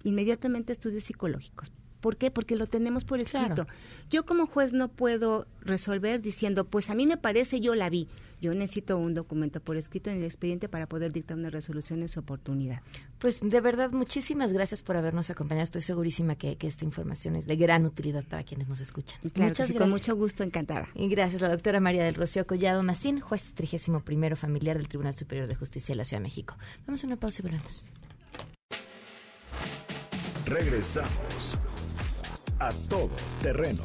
Inmediatamente 0.05 0.73
estudios 0.73 1.05
psicológicos. 1.05 1.73
¿Por 2.01 2.17
qué? 2.17 2.31
Porque 2.31 2.57
lo 2.57 2.67
tenemos 2.67 3.05
por 3.05 3.21
escrito. 3.21 3.55
Claro. 3.55 3.67
Yo 4.11 4.25
como 4.25 4.47
juez 4.47 4.73
no 4.73 4.89
puedo 4.89 5.47
resolver 5.61 6.21
diciendo, 6.21 6.65
pues 6.65 6.91
a 6.91 6.95
mí 6.95 7.07
me 7.07 7.17
parece, 7.17 7.61
yo 7.61 7.75
la 7.75 7.91
vi. 7.91 8.09
Yo 8.41 8.55
necesito 8.55 8.99
un 8.99 9.15
documento 9.15 9.61
por 9.61 9.77
escrito 9.77 10.11
en 10.11 10.19
el 10.19 10.25
expediente 10.25 10.69
para 10.69 10.87
poder 10.87 11.13
dictar 11.13 11.37
una 11.37 11.51
resolución 11.51 12.03
en 12.03 12.09
su 12.09 12.21
oportunidad. 12.21 12.83
Pues 13.19 13.41
de 13.43 13.61
verdad, 13.61 13.91
muchísimas 13.91 14.53
gracias 14.53 14.83
por 14.83 14.97
habernos 14.97 15.29
acompañado. 15.31 15.65
Estoy 15.65 15.83
segurísima 15.83 16.37
que, 16.37 16.57
que 16.57 16.69
esta 16.69 16.85
información 16.85 17.35
es 17.35 17.47
de 17.47 17.57
gran 17.57 17.85
utilidad 17.85 18.23
para 18.25 18.45
quienes 18.45 18.69
nos 18.69 18.81
escuchan. 18.81 19.19
Claro 19.33 19.49
Muchas 19.49 19.67
sí, 19.67 19.75
gracias. 19.75 19.79
Con 19.79 19.91
mucho 19.91 20.15
gusto, 20.15 20.45
encantada. 20.45 20.89
Y 20.95 21.09
gracias 21.09 21.43
a 21.43 21.47
la 21.47 21.53
doctora 21.53 21.81
María 21.81 22.05
del 22.05 22.15
Rocío 22.15 22.47
Collado 22.47 22.83
Macín, 22.85 23.19
juez 23.19 23.55
31 23.55 24.37
familiar 24.37 24.77
del 24.77 24.87
Tribunal 24.87 25.15
Superior 25.15 25.49
de 25.49 25.57
Justicia 25.57 25.93
de 25.93 25.97
la 25.97 26.05
Ciudad 26.05 26.21
de 26.21 26.25
México. 26.25 26.57
Vamos 26.87 27.03
a 27.03 27.07
una 27.09 27.17
pausa 27.17 27.41
y 27.41 27.43
volvemos. 27.43 27.85
Regresamos 30.47 31.59
a 32.61 32.71
todo 32.89 33.11
terreno. 33.43 33.83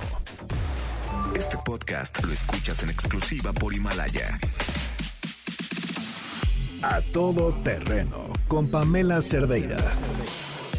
Este 1.36 1.58
podcast 1.64 2.24
lo 2.24 2.34
escuchas 2.34 2.84
en 2.84 2.90
exclusiva 2.90 3.54
por 3.54 3.74
Himalaya. 3.74 4.40
A 6.82 7.02
todo 7.14 7.54
terreno 7.64 8.34
con 8.48 8.70
Pamela 8.70 9.22
Cerdeira. 9.22 9.78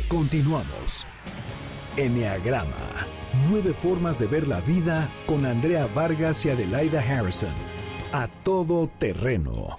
Continuamos. 0.09 1.07
Enneagrama. 1.97 3.07
Nueve 3.49 3.72
formas 3.72 4.18
de 4.18 4.26
ver 4.26 4.47
la 4.47 4.61
vida 4.61 5.09
con 5.26 5.47
Andrea 5.47 5.86
Vargas 5.86 6.45
y 6.45 6.51
Adelaida 6.51 7.01
Harrison. 7.01 7.55
A 8.12 8.28
todo 8.28 8.88
terreno. 8.99 9.76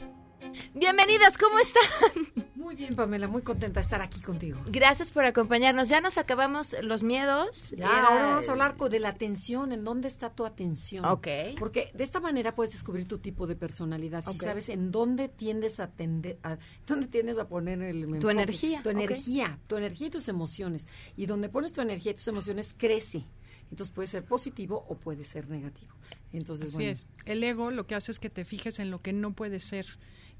Bienvenidas, 0.73 1.37
¿cómo 1.37 1.59
están? 1.59 2.44
Muy 2.65 2.75
bien, 2.75 2.95
Pamela, 2.95 3.27
muy 3.27 3.43
contenta 3.43 3.79
de 3.79 3.83
estar 3.83 4.01
aquí 4.01 4.21
contigo. 4.21 4.59
Gracias 4.65 5.11
por 5.11 5.23
acompañarnos. 5.23 5.87
Ya 5.87 6.01
nos 6.01 6.17
acabamos 6.17 6.75
los 6.81 7.03
miedos. 7.03 7.69
Ya, 7.77 7.85
Era- 7.85 8.07
ahora 8.07 8.25
vamos 8.25 8.49
a 8.49 8.51
hablar 8.53 8.75
de 8.75 8.99
la 8.99 9.09
atención, 9.09 9.71
en 9.71 9.83
dónde 9.83 10.07
está 10.07 10.31
tu 10.31 10.47
atención. 10.47 11.05
Ok. 11.05 11.27
Porque 11.59 11.91
de 11.93 12.03
esta 12.03 12.19
manera 12.19 12.55
puedes 12.55 12.71
descubrir 12.73 13.07
tu 13.07 13.19
tipo 13.19 13.45
de 13.45 13.55
personalidad. 13.55 14.23
Si 14.25 14.31
Ok. 14.31 14.41
sabes 14.43 14.69
en 14.69 14.89
dónde 14.91 15.29
tiendes 15.29 15.79
a 15.79 15.91
tender, 15.91 16.39
a, 16.41 16.57
dónde 16.87 17.05
tiendes 17.07 17.37
a 17.37 17.47
poner 17.47 17.83
el 17.83 18.03
enfoque. 18.03 18.31
energía, 18.31 18.81
Tu 18.81 18.89
energía, 18.89 19.59
tu 19.67 19.77
energía 19.77 20.07
y 20.07 20.09
tus 20.09 20.27
emociones. 20.27 20.87
Y 21.15 21.27
donde 21.27 21.49
pones 21.49 21.71
tu 21.71 21.81
energía 21.81 22.13
y 22.13 22.15
tus 22.15 22.27
emociones 22.27 22.73
crece. 22.75 23.25
Entonces 23.69 23.93
puede 23.93 24.07
ser 24.07 24.25
positivo 24.25 24.85
o 24.89 24.95
puede 24.97 25.23
ser 25.23 25.49
negativo. 25.51 25.93
Entonces, 26.33 26.69
Así 26.69 26.75
bueno. 26.77 26.91
es. 26.93 27.05
El 27.25 27.43
ego 27.43 27.69
lo 27.69 27.85
que 27.85 27.93
hace 27.93 28.11
es 28.11 28.17
que 28.17 28.31
te 28.31 28.43
fijes 28.43 28.79
en 28.79 28.89
lo 28.89 28.97
que 28.99 29.13
no 29.13 29.33
puedes 29.33 29.63
ser 29.63 29.85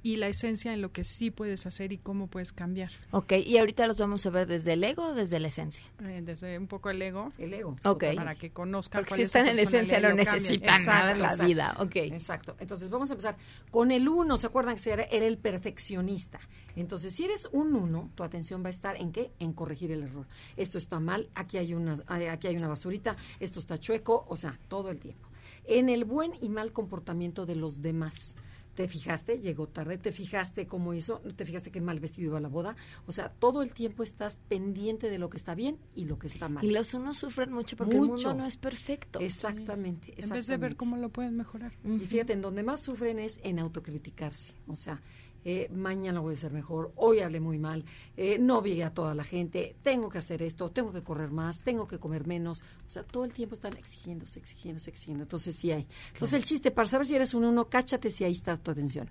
y 0.06 0.18
la 0.18 0.28
esencia 0.28 0.72
en 0.72 0.84
lo 0.84 0.92
que 0.92 1.04
sí 1.04 1.32
puedes 1.32 1.66
hacer 1.66 1.92
y 1.92 1.98
cómo 1.98 2.28
puedes 2.28 2.54
cambiar. 2.54 2.92
Ok, 3.10 3.34
y 3.44 3.58
ahorita 3.58 3.88
los 3.88 3.98
vamos 3.98 4.24
a 4.28 4.30
ver 4.30 4.46
desde 4.46 4.74
el 4.74 4.84
ego 4.84 5.08
o 5.08 5.14
desde 5.16 5.40
la 5.40 5.48
esencia. 5.48 5.84
Eh, 6.04 6.22
desde 6.24 6.60
un 6.60 6.68
poco 6.68 6.92
el 6.92 7.02
ego. 7.02 7.34
El 7.40 7.56
ego. 7.56 7.76
Ok. 7.84 8.04
Para 8.16 8.36
que 8.36 8.52
conozcan 8.52 9.00
Porque 9.00 9.10
cuál 9.10 9.18
si 9.18 9.22
es 9.24 9.28
están 9.30 9.48
en 9.48 9.56
la 9.56 9.64
esencia 9.64 10.00
lo 10.00 10.14
necesitan 10.14 10.86
nada 10.86 11.10
en 11.10 11.22
la 11.22 11.30
Exacto, 11.30 11.48
vida. 11.48 11.76
Ok. 11.80 11.96
Exacto. 11.96 12.56
Entonces 12.60 12.92
vamos 12.92 13.10
a 13.10 13.14
empezar 13.14 13.36
con 13.72 13.90
el 13.90 14.08
uno. 14.08 14.38
¿Se 14.38 14.46
acuerdan 14.46 14.76
que 14.76 14.92
era, 14.92 15.04
era 15.06 15.26
el 15.26 15.40
perfeccionista? 15.40 16.40
Entonces, 16.76 17.12
si 17.12 17.26
eres 17.26 17.50
un 17.52 17.74
uno, 17.74 18.12
tu 18.14 18.22
atención 18.22 18.62
va 18.62 18.68
a 18.68 18.70
estar 18.70 18.98
en 18.98 19.12
qué? 19.12 19.32
En 19.40 19.54
corregir 19.54 19.92
el 19.92 20.04
error. 20.04 20.28
Esto 20.56 20.78
está 20.78 21.00
mal, 21.00 21.32
aquí 21.34 21.58
hay 21.58 21.74
una, 21.74 21.96
aquí 22.30 22.46
hay 22.46 22.56
una 22.56 22.68
basurita, 22.68 23.18
esto 23.40 23.58
está 23.58 23.80
chueco, 23.80 24.28
o 24.30 24.36
sea, 24.36 24.60
todo 24.68 24.92
el 24.92 25.00
tiempo. 25.00 25.28
En 25.64 25.90
el 25.90 26.06
buen 26.06 26.34
y 26.42 26.50
mal 26.50 26.74
comportamiento 26.74 27.48
de 27.48 27.56
los 27.56 27.82
demás. 27.82 28.36
¿Te 28.76 28.88
fijaste? 28.90 29.40
Llegó 29.40 29.68
tarde. 29.68 29.98
¿Te 29.98 30.12
fijaste 30.12 30.68
cómo 30.68 30.94
hizo? 30.94 31.20
¿Te 31.36 31.46
fijaste 31.46 31.72
qué 31.72 31.80
mal 31.82 32.00
vestido 32.00 32.28
iba 32.28 32.38
a 32.38 32.42
la 32.42 32.50
boda? 32.50 32.76
O 33.08 33.12
sea, 33.14 33.30
todo 33.30 33.62
el 33.62 33.74
tiempo 33.74 34.04
estás 34.04 34.38
pendiente 34.50 35.10
de 35.10 35.18
lo 35.18 35.30
que 35.30 35.38
está 35.38 35.56
bien 35.56 35.78
y 35.96 36.04
lo 36.06 36.20
que 36.20 36.28
está 36.28 36.50
mal. 36.50 36.64
Y 36.66 36.72
los 36.72 36.94
unos 36.94 37.18
sufren 37.18 37.52
mucho 37.54 37.78
porque 37.78 37.94
el 37.96 38.02
Mucho. 38.02 38.28
mundo 38.30 38.34
no 38.44 38.46
es 38.46 38.58
perfecto. 38.58 39.20
Exactamente, 39.20 40.14
En 40.18 40.30
vez 40.30 40.48
de 40.48 40.58
ver 40.58 40.76
cómo 40.76 40.98
lo 40.98 41.10
pueden 41.10 41.38
mejorar. 41.38 41.72
Y 41.86 42.00
fíjate, 42.06 42.34
en 42.34 42.42
donde 42.42 42.64
más 42.64 42.82
sufren 42.82 43.20
es 43.20 43.40
en 43.44 43.60
autocriticarse. 43.60 44.54
O 44.68 44.76
sea, 44.76 45.02
eh, 45.46 45.70
mañana 45.72 46.20
voy 46.20 46.34
a 46.34 46.38
ser 46.38 46.52
mejor, 46.52 46.92
hoy 46.96 47.20
hablé 47.20 47.40
muy 47.40 47.60
mal, 47.60 47.86
eh, 48.18 48.40
no 48.40 48.64
vi 48.64 48.82
a 48.82 48.90
toda 48.90 49.14
la 49.14 49.24
gente, 49.24 49.76
tengo 49.84 50.10
que 50.10 50.18
hacer 50.18 50.42
esto, 50.42 50.70
tengo 50.72 50.92
que 50.92 51.04
correr 51.04 51.30
más, 51.30 51.62
tengo 51.62 51.88
que 51.88 52.00
comer 52.00 52.26
menos. 52.26 52.64
O 52.86 52.90
sea, 52.90 53.04
todo 53.04 53.26
el 53.26 53.34
tiempo 53.34 53.54
están 53.54 53.78
exigiéndose, 53.78 54.40
exigiéndose, 54.40 54.90
exigiendo. 54.90 55.24
Entonces 55.24 55.56
sí 55.56 55.72
hay. 55.72 55.88
Entonces 56.14 56.34
el 56.34 56.44
chiste, 56.44 56.72
para 56.72 56.90
saber 56.90 57.06
si 57.06 57.16
eres 57.16 57.36
un 57.36 57.46
uno, 57.46 57.70
cáchate 57.70 58.10
si 58.10 58.24
ahí 58.24 58.32
está 58.32 58.58
tu 58.58 58.72
atención. 58.72 59.08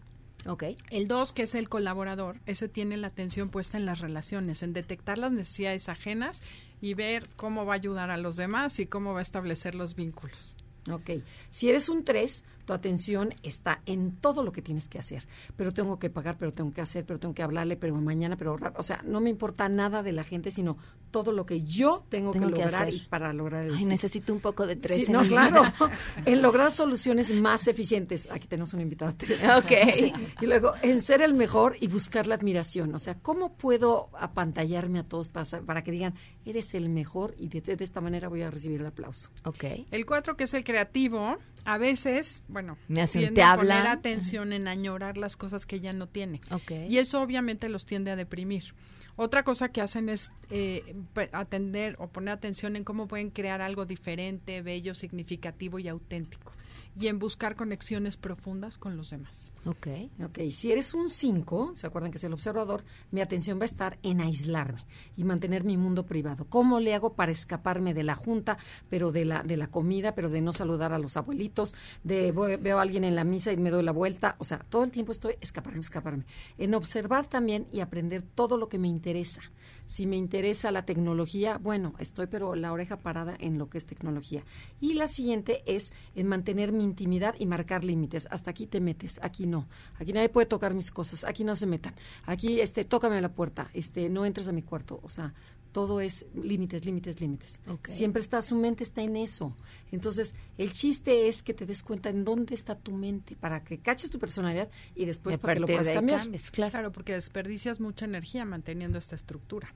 Ok. 0.46 0.64
El 0.90 1.08
2, 1.08 1.32
que 1.32 1.44
es 1.44 1.54
el 1.54 1.68
colaborador, 1.68 2.40
ese 2.46 2.68
tiene 2.68 2.96
la 2.96 3.06
atención 3.06 3.48
puesta 3.48 3.78
en 3.78 3.86
las 3.86 4.00
relaciones, 4.00 4.62
en 4.62 4.72
detectar 4.72 5.18
las 5.18 5.32
necesidades 5.32 5.88
ajenas 5.88 6.42
y 6.80 6.94
ver 6.94 7.30
cómo 7.36 7.64
va 7.64 7.74
a 7.74 7.76
ayudar 7.76 8.10
a 8.10 8.16
los 8.16 8.36
demás 8.36 8.78
y 8.80 8.86
cómo 8.86 9.14
va 9.14 9.20
a 9.20 9.22
establecer 9.22 9.74
los 9.74 9.94
vínculos. 9.94 10.56
Ok. 10.90 11.10
Si 11.48 11.70
eres 11.70 11.88
un 11.88 12.04
3, 12.04 12.44
tu 12.64 12.72
atención 12.72 13.30
está 13.42 13.80
en 13.86 14.16
todo 14.16 14.42
lo 14.42 14.52
que 14.52 14.62
tienes 14.62 14.88
que 14.88 14.98
hacer. 14.98 15.26
Pero 15.56 15.72
tengo 15.72 15.98
que 15.98 16.10
pagar, 16.10 16.36
pero 16.38 16.52
tengo 16.52 16.72
que 16.72 16.80
hacer, 16.80 17.04
pero 17.04 17.18
tengo 17.18 17.34
que 17.34 17.42
hablarle, 17.42 17.76
pero 17.76 17.94
mañana, 17.96 18.36
pero... 18.36 18.56
O 18.76 18.82
sea, 18.82 19.02
no 19.04 19.20
me 19.20 19.30
importa 19.30 19.68
nada 19.68 20.02
de 20.02 20.12
la 20.12 20.24
gente, 20.24 20.50
sino 20.50 20.76
todo 21.10 21.30
lo 21.30 21.46
que 21.46 21.60
yo 21.62 22.04
tengo, 22.08 22.32
Tengo 22.32 22.48
que 22.48 22.54
que 22.54 22.62
lograr 22.62 22.82
hacer. 22.82 22.94
y 22.94 23.00
para 23.00 23.32
lograr 23.32 23.64
el 23.64 23.74
Ay, 23.74 23.84
necesito 23.84 24.32
un 24.32 24.40
poco 24.40 24.66
de 24.66 24.74
tres 24.76 24.96
Sí, 24.96 25.04
en 25.06 25.12
no, 25.12 25.22
claro. 25.22 25.62
en 26.26 26.42
lograr 26.42 26.70
soluciones 26.72 27.32
más 27.32 27.68
eficientes. 27.68 28.28
Aquí 28.30 28.48
tenemos 28.48 28.72
una 28.74 28.82
invitada. 28.82 29.12
Teresa. 29.12 29.58
Ok. 29.58 29.70
Sí. 29.94 30.12
Y 30.40 30.46
luego, 30.46 30.72
en 30.82 31.00
ser 31.00 31.22
el 31.22 31.34
mejor 31.34 31.76
y 31.80 31.86
buscar 31.86 32.26
la 32.26 32.34
admiración. 32.34 32.94
O 32.94 32.98
sea, 32.98 33.14
¿cómo 33.20 33.56
puedo 33.56 34.08
apantallarme 34.18 34.98
a 34.98 35.04
todos 35.04 35.28
para, 35.28 35.84
que 35.84 35.92
digan, 35.92 36.14
eres 36.44 36.74
el 36.74 36.88
mejor 36.88 37.34
y 37.38 37.48
de, 37.48 37.60
de 37.60 37.84
esta 37.84 38.00
manera 38.00 38.28
voy 38.28 38.42
a 38.42 38.50
recibir 38.50 38.80
el 38.80 38.86
aplauso? 38.86 39.30
Ok. 39.44 39.64
El 39.90 40.06
4, 40.06 40.36
que 40.36 40.44
es 40.44 40.54
el 40.54 40.64
creativo, 40.64 41.38
a 41.64 41.78
veces, 41.78 42.42
bueno, 42.48 42.76
Me 42.88 43.06
te 43.06 43.42
a 43.42 43.56
poner 43.56 43.86
atención 43.86 44.52
en 44.52 44.68
añorar 44.68 45.16
las 45.16 45.36
cosas 45.36 45.66
que 45.66 45.80
ya 45.80 45.92
no 45.92 46.08
tiene. 46.08 46.40
Y 46.88 46.98
eso 46.98 47.22
obviamente 47.22 47.68
los 47.68 47.86
tiende 47.86 48.10
a 48.10 48.16
deprimir. 48.16 48.74
Otra 49.16 49.44
cosa 49.44 49.68
que 49.68 49.80
hacen 49.80 50.08
es 50.08 50.32
eh, 50.50 50.96
atender 51.32 51.96
o 51.98 52.08
poner 52.08 52.34
atención 52.34 52.74
en 52.74 52.84
cómo 52.84 53.06
pueden 53.06 53.30
crear 53.30 53.62
algo 53.62 53.86
diferente, 53.86 54.60
bello, 54.60 54.94
significativo 54.94 55.78
y 55.78 55.88
auténtico. 55.88 56.52
Y 56.98 57.06
en 57.06 57.18
buscar 57.18 57.56
conexiones 57.56 58.16
profundas 58.16 58.76
con 58.78 58.96
los 58.96 59.10
demás. 59.10 59.50
Ok. 59.66 59.86
Ok, 60.22 60.38
si 60.50 60.72
eres 60.72 60.92
un 60.92 61.08
5, 61.08 61.72
¿se 61.74 61.86
acuerdan 61.86 62.10
que 62.10 62.18
es 62.18 62.24
el 62.24 62.34
observador? 62.34 62.84
Mi 63.10 63.22
atención 63.22 63.58
va 63.58 63.62
a 63.62 63.64
estar 63.64 63.98
en 64.02 64.20
aislarme 64.20 64.84
y 65.16 65.24
mantener 65.24 65.64
mi 65.64 65.78
mundo 65.78 66.04
privado. 66.04 66.44
¿Cómo 66.50 66.80
le 66.80 66.94
hago 66.94 67.14
para 67.14 67.32
escaparme 67.32 67.94
de 67.94 68.02
la 68.02 68.14
junta, 68.14 68.58
pero 68.90 69.10
de 69.10 69.24
la, 69.24 69.42
de 69.42 69.56
la 69.56 69.68
comida, 69.70 70.14
pero 70.14 70.28
de 70.28 70.42
no 70.42 70.52
saludar 70.52 70.92
a 70.92 70.98
los 70.98 71.16
abuelitos, 71.16 71.74
de 72.02 72.30
voy- 72.32 72.56
veo 72.58 72.78
a 72.78 72.82
alguien 72.82 73.04
en 73.04 73.14
la 73.16 73.24
misa 73.24 73.52
y 73.52 73.56
me 73.56 73.70
doy 73.70 73.82
la 73.82 73.92
vuelta? 73.92 74.36
O 74.38 74.44
sea, 74.44 74.58
todo 74.58 74.84
el 74.84 74.92
tiempo 74.92 75.12
estoy 75.12 75.36
escaparme, 75.40 75.80
escaparme. 75.80 76.26
En 76.58 76.74
observar 76.74 77.26
también 77.26 77.66
y 77.72 77.80
aprender 77.80 78.20
todo 78.20 78.58
lo 78.58 78.68
que 78.68 78.78
me 78.78 78.88
interesa. 78.88 79.40
Si 79.86 80.06
me 80.06 80.16
interesa 80.16 80.70
la 80.72 80.84
tecnología, 80.86 81.58
bueno, 81.58 81.94
estoy 81.98 82.26
pero 82.26 82.54
la 82.54 82.72
oreja 82.72 83.00
parada 83.00 83.36
en 83.38 83.58
lo 83.58 83.68
que 83.68 83.78
es 83.78 83.86
tecnología. 83.86 84.44
Y 84.80 84.94
la 84.94 85.08
siguiente 85.08 85.62
es 85.66 85.92
en 86.14 86.26
mantener 86.28 86.72
mi 86.72 86.84
intimidad 86.84 87.34
y 87.38 87.46
marcar 87.46 87.84
límites. 87.84 88.26
Hasta 88.30 88.50
aquí 88.50 88.66
te 88.66 88.80
metes, 88.80 89.20
aquí 89.22 89.46
no. 89.46 89.53
Aquí 89.98 90.12
nadie 90.12 90.28
puede 90.28 90.46
tocar 90.46 90.74
mis 90.74 90.90
cosas, 90.90 91.24
aquí 91.24 91.44
no 91.44 91.56
se 91.56 91.66
metan. 91.66 91.94
Aquí 92.24 92.60
este 92.60 92.84
tócame 92.84 93.18
a 93.18 93.20
la 93.20 93.32
puerta, 93.32 93.70
este 93.74 94.08
no 94.08 94.24
entres 94.24 94.48
a 94.48 94.52
mi 94.52 94.62
cuarto, 94.62 95.00
o 95.02 95.08
sea, 95.08 95.34
todo 95.74 96.00
es 96.00 96.26
límites, 96.34 96.84
límites, 96.84 97.20
límites. 97.20 97.60
Siempre 97.86 98.22
está 98.22 98.40
su 98.42 98.54
mente 98.54 98.84
está 98.84 99.02
en 99.02 99.16
eso. 99.16 99.56
Entonces, 99.90 100.36
el 100.56 100.72
chiste 100.72 101.26
es 101.26 101.42
que 101.42 101.52
te 101.52 101.66
des 101.66 101.82
cuenta 101.82 102.10
en 102.10 102.24
dónde 102.24 102.54
está 102.54 102.76
tu 102.76 102.92
mente 102.92 103.34
para 103.34 103.64
que 103.64 103.78
caches 103.78 104.08
tu 104.08 104.20
personalidad 104.20 104.70
y 104.94 105.04
después 105.04 105.36
para 105.36 105.54
que 105.54 105.60
lo 105.60 105.66
puedas 105.66 105.90
cambiar. 105.90 106.20
cambies, 106.20 106.52
claro. 106.52 106.92
porque 106.92 107.12
desperdicias 107.12 107.80
mucha 107.80 108.04
energía 108.04 108.44
manteniendo 108.44 108.98
esta 108.98 109.16
estructura. 109.16 109.74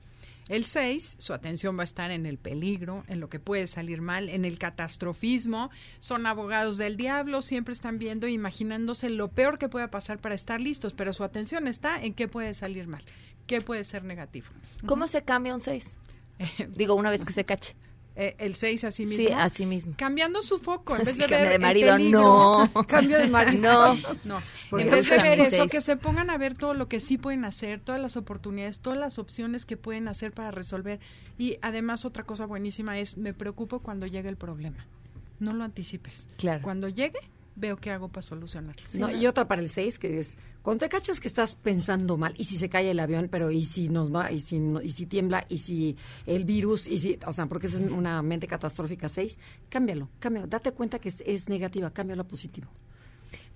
El 0.49 0.65
6, 0.65 1.17
su 1.19 1.33
atención 1.33 1.77
va 1.77 1.81
a 1.81 1.83
estar 1.83 2.09
en 2.09 2.25
el 2.25 2.39
peligro, 2.39 3.03
en 3.07 3.19
lo 3.19 3.29
que 3.29 3.39
puede 3.39 3.67
salir 3.67 4.01
mal, 4.01 4.29
en 4.29 4.45
el 4.45 4.57
catastrofismo. 4.57 5.69
Son 5.99 6.25
abogados 6.25 6.77
del 6.77 6.97
diablo, 6.97 7.43
siempre 7.43 7.71
están 7.71 7.99
viendo 7.99 8.25
e 8.25 8.31
imaginándose 8.31 9.11
lo 9.11 9.27
peor 9.29 9.59
que 9.59 9.69
pueda 9.69 9.91
pasar 9.91 10.17
para 10.17 10.33
estar 10.33 10.59
listos, 10.59 10.93
pero 10.93 11.13
su 11.13 11.23
atención 11.23 11.67
está 11.67 12.03
en 12.03 12.15
qué 12.15 12.27
puede 12.27 12.55
salir 12.55 12.87
mal, 12.87 13.03
qué 13.45 13.61
puede 13.61 13.83
ser 13.83 14.03
negativo. 14.03 14.47
¿Cómo 14.87 15.07
se 15.07 15.23
cambia 15.23 15.53
un 15.53 15.61
6? 15.61 15.97
Digo, 16.69 16.95
una 16.95 17.11
vez 17.11 17.23
que 17.23 17.33
se 17.33 17.45
cache. 17.45 17.75
Eh, 18.21 18.35
el 18.37 18.55
6 18.55 18.83
así 18.83 19.05
mismo. 19.05 19.27
Sí, 19.27 19.31
así 19.33 19.65
mismo. 19.65 19.93
Cambiando 19.97 20.41
su 20.41 20.59
foco, 20.59 20.97
en 20.97 21.05
vez 21.05 21.15
Sí, 21.15 21.21
de 21.21 21.27
ver 21.27 21.47
de 21.47 21.55
el 21.55 21.61
marido, 21.61 21.95
peligro. 21.95 22.19
no. 22.73 22.83
Cambio 22.87 23.17
de 23.17 23.27
marido. 23.27 23.95
No. 24.27 24.77
En 24.77 24.91
vez 24.91 25.09
de 25.09 25.17
ver 25.19 25.39
eso, 25.39 25.67
que 25.67 25.79
se 25.79 25.95
pongan 25.95 26.29
a 26.29 26.37
ver 26.37 26.57
todo 26.57 26.73
lo 26.73 26.89
que 26.89 26.99
sí 26.99 27.17
pueden 27.17 27.45
hacer, 27.45 27.79
todas 27.79 28.01
las 28.01 28.17
oportunidades, 28.17 28.81
todas 28.81 28.99
las 28.99 29.19
opciones 29.19 29.65
que 29.65 29.77
pueden 29.77 30.09
hacer 30.09 30.33
para 30.33 30.51
resolver. 30.51 30.99
Y 31.37 31.57
además 31.61 32.03
otra 32.03 32.23
cosa 32.25 32.45
buenísima 32.45 32.99
es, 32.99 33.15
me 33.17 33.33
preocupo 33.33 33.79
cuando 33.79 34.05
llegue 34.05 34.27
el 34.27 34.35
problema. 34.37 34.85
No 35.39 35.53
lo 35.53 35.63
anticipes. 35.63 36.27
Claro. 36.37 36.61
Cuando 36.61 36.89
llegue, 36.89 37.19
veo 37.59 37.77
qué 37.77 37.91
hago 37.91 38.07
para 38.09 38.21
solucionarlo. 38.21 38.81
No, 38.95 39.09
y 39.11 39.27
otra 39.27 39.47
para 39.47 39.61
el 39.61 39.69
6, 39.69 39.99
que 39.99 40.19
es, 40.19 40.37
cuando 40.61 40.85
te 40.85 40.89
cachas 40.89 41.19
que 41.19 41.27
estás 41.27 41.55
pensando 41.55 42.17
mal, 42.17 42.33
y 42.37 42.45
si 42.45 42.57
se 42.57 42.69
cae 42.69 42.89
el 42.91 42.99
avión, 42.99 43.27
pero 43.29 43.51
y 43.51 43.63
si 43.65 43.89
nos 43.89 44.13
va, 44.13 44.31
y 44.31 44.39
si, 44.39 44.59
no- 44.59 44.81
y 44.81 44.89
si 44.89 45.05
tiembla, 45.05 45.45
y 45.49 45.57
si 45.59 45.95
el 46.25 46.45
virus, 46.45 46.87
y 46.87 46.97
si, 46.97 47.19
o 47.25 47.33
sea, 47.33 47.45
porque 47.47 47.67
esa 47.67 47.77
es 47.83 47.91
una 47.91 48.21
mente 48.21 48.47
catastrófica 48.47 49.09
6, 49.09 49.37
cámbialo, 49.69 50.09
cámbialo, 50.19 50.47
date 50.47 50.71
cuenta 50.71 50.99
que 50.99 51.09
es, 51.09 51.21
es 51.25 51.49
negativa, 51.49 51.91
cámbialo 51.91 52.21
a 52.23 52.27
positivo. 52.27 52.67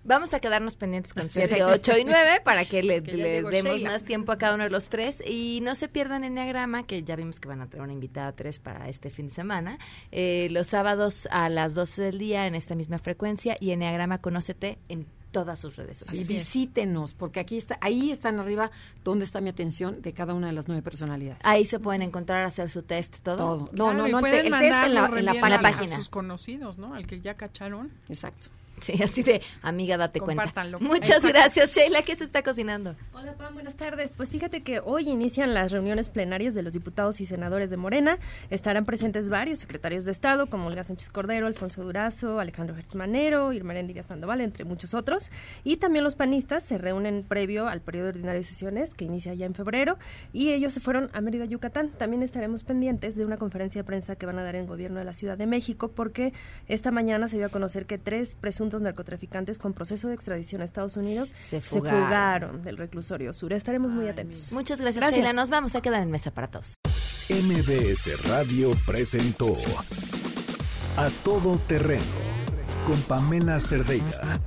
Vamos 0.06 0.34
a 0.34 0.39
quedarnos 0.39 0.76
pendientes 0.76 1.14
con 1.14 1.30
7, 1.30 1.47
Perfecto. 1.47 1.91
8 1.91 1.97
y 1.99 2.04
9 2.06 2.41
para 2.43 2.66
que 2.66 2.84
le, 2.84 3.01
Que 3.01 3.12
demos 3.41 3.51
Sheila. 3.76 3.91
más 3.91 4.04
tiempo 4.04 4.32
a 4.34 4.38
cada 4.38 4.56
uno 4.56 4.66
de 4.66 4.70
los 4.70 4.89
tres. 4.89 5.24
Y 5.26 5.60
no 5.64 5.76
se 5.76 5.88
pierdan 5.88 6.24
Enneagrama, 6.24 6.84
que 6.84 7.04
ya 7.04 7.16
vimos 7.16 7.39
que 7.39 7.47
van 7.47 7.62
a 7.62 7.68
traer 7.68 7.84
una 7.84 7.93
invitada 7.93 8.32
3 8.34 8.60
para 8.60 8.89
este 8.89 9.10
fin 9.10 9.30
de 9.30 9.34
semana. 9.34 9.78
Eh, 10.12 10.49
los 10.51 10.68
sábados 10.68 11.28
a 11.32 11.47
las 11.49 11.74
12 11.74 12.01
del 12.01 12.20
día 12.20 12.47
en 12.47 12.56
esta 12.56 12.76
misma 12.76 12.99
frecuencia. 12.99 13.56
Y 13.60 13.72
Enneagrama 13.72 14.18
Conócete 14.20 14.78
en 14.89 15.06
todas 15.32 15.58
sus 15.58 15.78
redes 15.78 16.01
Y 16.01 16.06
sociales. 16.06 16.28
visítenos, 16.28 17.14
porque 17.16 17.39
aquí 17.39 17.58
está, 17.58 17.78
ahí 17.82 18.12
están 18.12 18.39
arriba 18.39 18.70
donde 19.04 19.26
está 19.26 19.41
mi 19.41 19.49
atención 19.49 20.01
de 20.04 20.14
cada 20.14 20.34
una 20.36 20.47
de 20.47 20.54
las 20.54 20.68
nueve 20.68 20.84
personalidades. 20.84 21.43
Ahí 21.43 21.66
se 21.66 21.80
pueden 21.80 22.04
encontrar, 22.04 22.41
hacer 22.45 22.70
su 22.70 22.84
test, 22.84 23.18
todo. 23.24 23.38
Todo. 23.38 23.58
No, 23.72 23.86
Claro, 23.86 23.93
no, 23.93 24.08
y 24.08 24.12
no, 24.12 24.20
el, 24.20 24.24
te- 24.26 24.39
el 24.47 24.51
test 24.51 24.84
en 24.86 24.93
la, 24.93 25.06
en 25.08 25.26
la 25.26 25.34
página. 25.39 25.56
a 25.56 25.62
página. 25.62 25.95
sus 25.95 26.10
conocidos, 26.10 26.78
¿no? 26.78 26.93
Al 26.93 27.08
que 27.08 27.20
ya 27.20 27.34
cacharon. 27.36 27.89
Exacto. 28.10 28.49
Sí, 28.93 29.01
así 29.01 29.23
de, 29.23 29.41
amiga, 29.61 29.97
date 29.97 30.19
cuenta. 30.19 30.43
Compártanlo. 30.43 30.79
Muchas 30.79 31.17
Exacto. 31.17 31.27
gracias, 31.29 31.75
Sheila. 31.75 32.01
¿Qué 32.01 32.15
se 32.15 32.25
está 32.25 32.43
cocinando? 32.43 32.95
Hola, 33.13 33.34
Pam, 33.36 33.53
buenas 33.53 33.75
tardes. 33.75 34.11
Pues 34.11 34.29
fíjate 34.29 34.61
que 34.61 34.81
hoy 34.81 35.09
inician 35.09 35.53
las 35.53 35.71
reuniones 35.71 36.09
plenarias 36.09 36.53
de 36.53 36.63
los 36.63 36.73
diputados 36.73 37.21
y 37.21 37.25
senadores 37.25 37.69
de 37.69 37.77
Morena. 37.77 38.19
Estarán 38.49 38.86
presentes 38.86 39.29
varios 39.29 39.59
secretarios 39.59 40.03
de 40.03 40.11
Estado, 40.11 40.47
como 40.47 40.67
Olga 40.67 40.84
Sánchez 40.84 41.09
Cordero, 41.09 41.47
Alfonso 41.47 41.81
Durazo, 41.84 42.39
Alejandro 42.39 42.75
Gertz 42.75 42.95
Manero, 42.95 43.53
Irma 43.53 43.73
Díaz 43.73 44.07
Sandoval, 44.07 44.41
entre 44.41 44.65
muchos 44.65 44.93
otros. 44.93 45.31
Y 45.63 45.77
también 45.77 46.03
los 46.03 46.15
panistas 46.15 46.63
se 46.63 46.77
reúnen 46.77 47.23
previo 47.23 47.67
al 47.67 47.81
periodo 47.81 48.09
ordinario 48.09 48.41
de 48.41 48.47
sesiones, 48.47 48.93
que 48.93 49.05
inicia 49.05 49.34
ya 49.34 49.45
en 49.45 49.55
febrero, 49.55 49.97
y 50.31 50.51
ellos 50.51 50.73
se 50.73 50.79
fueron 50.79 51.09
a 51.13 51.21
Mérida, 51.21 51.45
Yucatán. 51.45 51.89
También 51.89 52.21
estaremos 52.21 52.63
pendientes 52.63 53.15
de 53.15 53.25
una 53.25 53.38
conferencia 53.38 53.79
de 53.81 53.86
prensa 53.86 54.15
que 54.15 54.25
van 54.25 54.38
a 54.39 54.43
dar 54.43 54.55
en 54.55 54.61
el 54.61 54.67
gobierno 54.67 54.99
de 54.99 55.05
la 55.05 55.13
Ciudad 55.13 55.38
de 55.38 55.47
México, 55.47 55.89
porque 55.89 56.34
esta 56.67 56.91
mañana 56.91 57.27
se 57.27 57.38
dio 57.38 57.47
a 57.47 57.49
conocer 57.49 57.86
que 57.86 57.97
tres 57.97 58.36
presuntos 58.36 58.72
200 58.74 58.82
narcotraficantes 58.82 59.57
con 59.59 59.74
proceso 59.74 60.07
de 60.07 60.15
extradición 60.15 60.61
a 60.61 60.65
Estados 60.65 60.97
Unidos 60.97 61.34
se 61.47 61.61
fugaron, 61.61 62.63
del 62.63 62.78
reclusorio 62.78 63.34
sur. 63.34 63.53
Estaremos 63.53 63.93
muy 63.93 64.07
atentos. 64.07 64.51
Muchas 64.51 64.82
gracias, 64.82 65.05
gracias. 65.05 65.36
Nos 65.36 65.49
vamos 65.49 65.76
a 65.76 65.82
quedar 65.82 66.01
en 66.01 66.11
mesa 66.11 66.32
para 66.32 66.47
todos. 66.47 66.76
MBS 67.30 68.28
Radio 68.28 68.71
presentó 68.86 69.53
A 70.97 71.09
Todo 71.24 71.57
Terreno 71.67 72.03
con 72.86 73.01
Pamela 73.03 73.59
Cerdeira, 73.59 74.39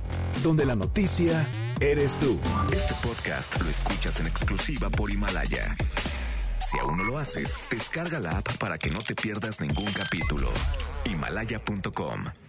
donde 0.43 0.65
la 0.65 0.75
noticia 0.75 1.45
eres 1.79 2.17
tú. 2.17 2.37
Este 2.71 2.93
podcast 3.03 3.59
lo 3.61 3.69
escuchas 3.69 4.19
en 4.19 4.27
exclusiva 4.27 4.89
por 4.89 5.11
Himalaya. 5.11 5.75
Si 6.59 6.77
aún 6.79 6.97
no 6.97 7.03
lo 7.03 7.17
haces, 7.17 7.57
descarga 7.71 8.19
la 8.19 8.31
app 8.31 8.57
para 8.57 8.77
que 8.77 8.91
no 8.91 8.99
te 8.99 9.15
pierdas 9.15 9.61
ningún 9.61 9.91
capítulo. 9.93 10.49
Himalaya.com 11.05 12.46